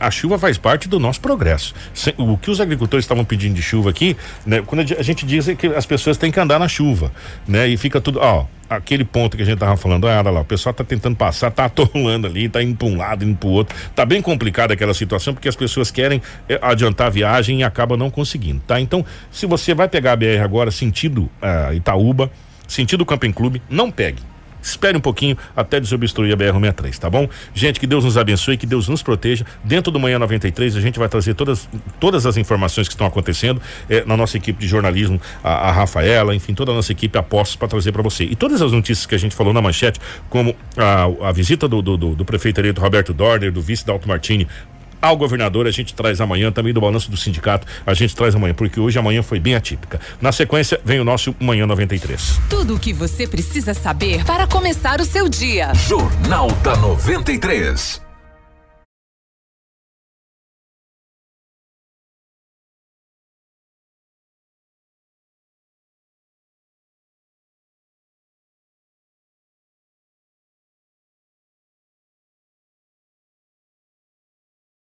A 0.00 0.10
chuva 0.10 0.38
faz 0.38 0.56
parte 0.56 0.88
do 0.88 0.98
nosso 0.98 1.20
progresso. 1.20 1.74
O 2.16 2.38
que 2.38 2.50
os 2.50 2.60
agricultores 2.60 3.04
estavam 3.04 3.24
pedindo 3.24 3.54
de 3.54 3.62
chuva 3.62 3.90
aqui, 3.90 4.16
né? 4.46 4.62
Quando 4.64 4.80
a 4.80 5.02
gente 5.02 5.26
diz 5.26 5.46
que 5.58 5.66
as 5.66 5.84
pessoas 5.84 6.16
têm 6.16 6.32
que 6.32 6.40
andar 6.40 6.58
na 6.58 6.66
chuva, 6.66 7.12
né? 7.46 7.68
E 7.68 7.76
fica 7.76 8.00
tudo, 8.00 8.18
ó, 8.18 8.46
aquele 8.68 9.04
ponto 9.04 9.36
que 9.36 9.42
a 9.42 9.46
gente 9.46 9.58
tava 9.58 9.76
falando, 9.76 10.08
ah, 10.08 10.18
olha 10.18 10.30
lá, 10.30 10.40
o 10.40 10.44
pessoal 10.44 10.72
tá 10.72 10.82
tentando 10.82 11.16
passar, 11.16 11.50
tá 11.50 11.66
atolando 11.70 12.26
ali, 12.26 12.48
tá 12.48 12.62
indo 12.62 12.76
para 12.76 12.88
um 12.88 12.96
lado, 12.96 13.24
indo 13.24 13.36
para 13.36 13.48
o 13.48 13.52
outro. 13.52 13.76
Tá 13.94 14.06
bem 14.06 14.22
complicada 14.22 14.72
aquela 14.72 14.94
situação 14.94 15.34
porque 15.34 15.48
as 15.48 15.56
pessoas 15.56 15.90
querem 15.90 16.22
eh, 16.48 16.58
adiantar 16.62 17.08
a 17.08 17.10
viagem 17.10 17.60
e 17.60 17.64
acabam 17.64 17.98
não 17.98 18.10
conseguindo, 18.10 18.62
tá? 18.66 18.80
Então, 18.80 19.04
se 19.30 19.44
você 19.44 19.74
vai 19.74 19.88
pegar 19.88 20.12
a 20.12 20.16
BR 20.16 20.42
agora 20.42 20.70
sentido 20.70 21.30
uh, 21.42 21.74
Itaúba, 21.74 22.30
sentido 22.66 23.04
Camping 23.04 23.32
Clube, 23.32 23.60
não 23.68 23.90
pegue 23.90 24.29
Espere 24.62 24.96
um 24.96 25.00
pouquinho 25.00 25.36
até 25.56 25.80
desobstruir 25.80 26.32
a 26.32 26.36
BR-63, 26.36 26.98
tá 26.98 27.08
bom? 27.08 27.28
Gente, 27.54 27.80
que 27.80 27.86
Deus 27.86 28.04
nos 28.04 28.16
abençoe, 28.16 28.56
que 28.56 28.66
Deus 28.66 28.88
nos 28.88 29.02
proteja. 29.02 29.44
Dentro 29.64 29.90
do 29.90 29.98
Manhã 29.98 30.18
93, 30.18 30.76
a 30.76 30.80
gente 30.80 30.98
vai 30.98 31.08
trazer 31.08 31.34
todas, 31.34 31.68
todas 31.98 32.26
as 32.26 32.36
informações 32.36 32.88
que 32.88 32.94
estão 32.94 33.06
acontecendo 33.06 33.60
eh, 33.88 34.04
na 34.06 34.16
nossa 34.16 34.36
equipe 34.36 34.58
de 34.58 34.66
jornalismo, 34.66 35.20
a, 35.42 35.68
a, 35.68 35.72
Rafaela, 35.72 36.34
enfim, 36.34 36.54
toda 36.54 36.72
a 36.72 36.74
nossa 36.74 36.92
equipe 36.92 37.18
apostos 37.18 37.56
para 37.56 37.68
trazer 37.68 37.92
para 37.92 38.02
você. 38.02 38.24
E 38.24 38.36
todas 38.36 38.60
as 38.62 38.72
notícias 38.72 39.06
que 39.06 39.14
a 39.14 39.18
gente 39.18 39.34
falou 39.34 39.52
na 39.52 39.62
manchete, 39.62 40.00
como 40.28 40.54
a, 40.76 41.28
a 41.28 41.32
visita 41.32 41.66
do, 41.66 41.80
do, 41.80 41.96
do, 41.96 42.14
do 42.14 42.24
prefeito 42.24 42.60
eleito 42.60 42.80
Roberto 42.80 43.12
Dorner, 43.12 43.50
do 43.50 43.62
vice 43.62 43.84
Dalto 43.84 44.08
Martini 44.08 44.46
ao 45.00 45.16
governador, 45.16 45.66
a 45.66 45.70
gente 45.70 45.94
traz 45.94 46.20
amanhã, 46.20 46.52
também 46.52 46.72
do 46.72 46.80
balanço 46.80 47.10
do 47.10 47.16
sindicato, 47.16 47.66
a 47.86 47.94
gente 47.94 48.14
traz 48.14 48.34
amanhã, 48.34 48.54
porque 48.54 48.78
hoje 48.78 48.98
amanhã 48.98 49.22
foi 49.22 49.40
bem 49.40 49.54
atípica. 49.54 50.00
Na 50.20 50.32
sequência, 50.32 50.80
vem 50.84 51.00
o 51.00 51.04
nosso 51.04 51.34
Manhã 51.40 51.66
93. 51.66 52.40
Tudo 52.48 52.74
o 52.74 52.78
que 52.78 52.92
você 52.92 53.26
precisa 53.26 53.74
saber 53.74 54.24
para 54.24 54.46
começar 54.46 55.00
o 55.00 55.04
seu 55.04 55.28
dia. 55.28 55.72
Jornal 55.74 56.50
da 56.62 56.76
93. 56.76 58.09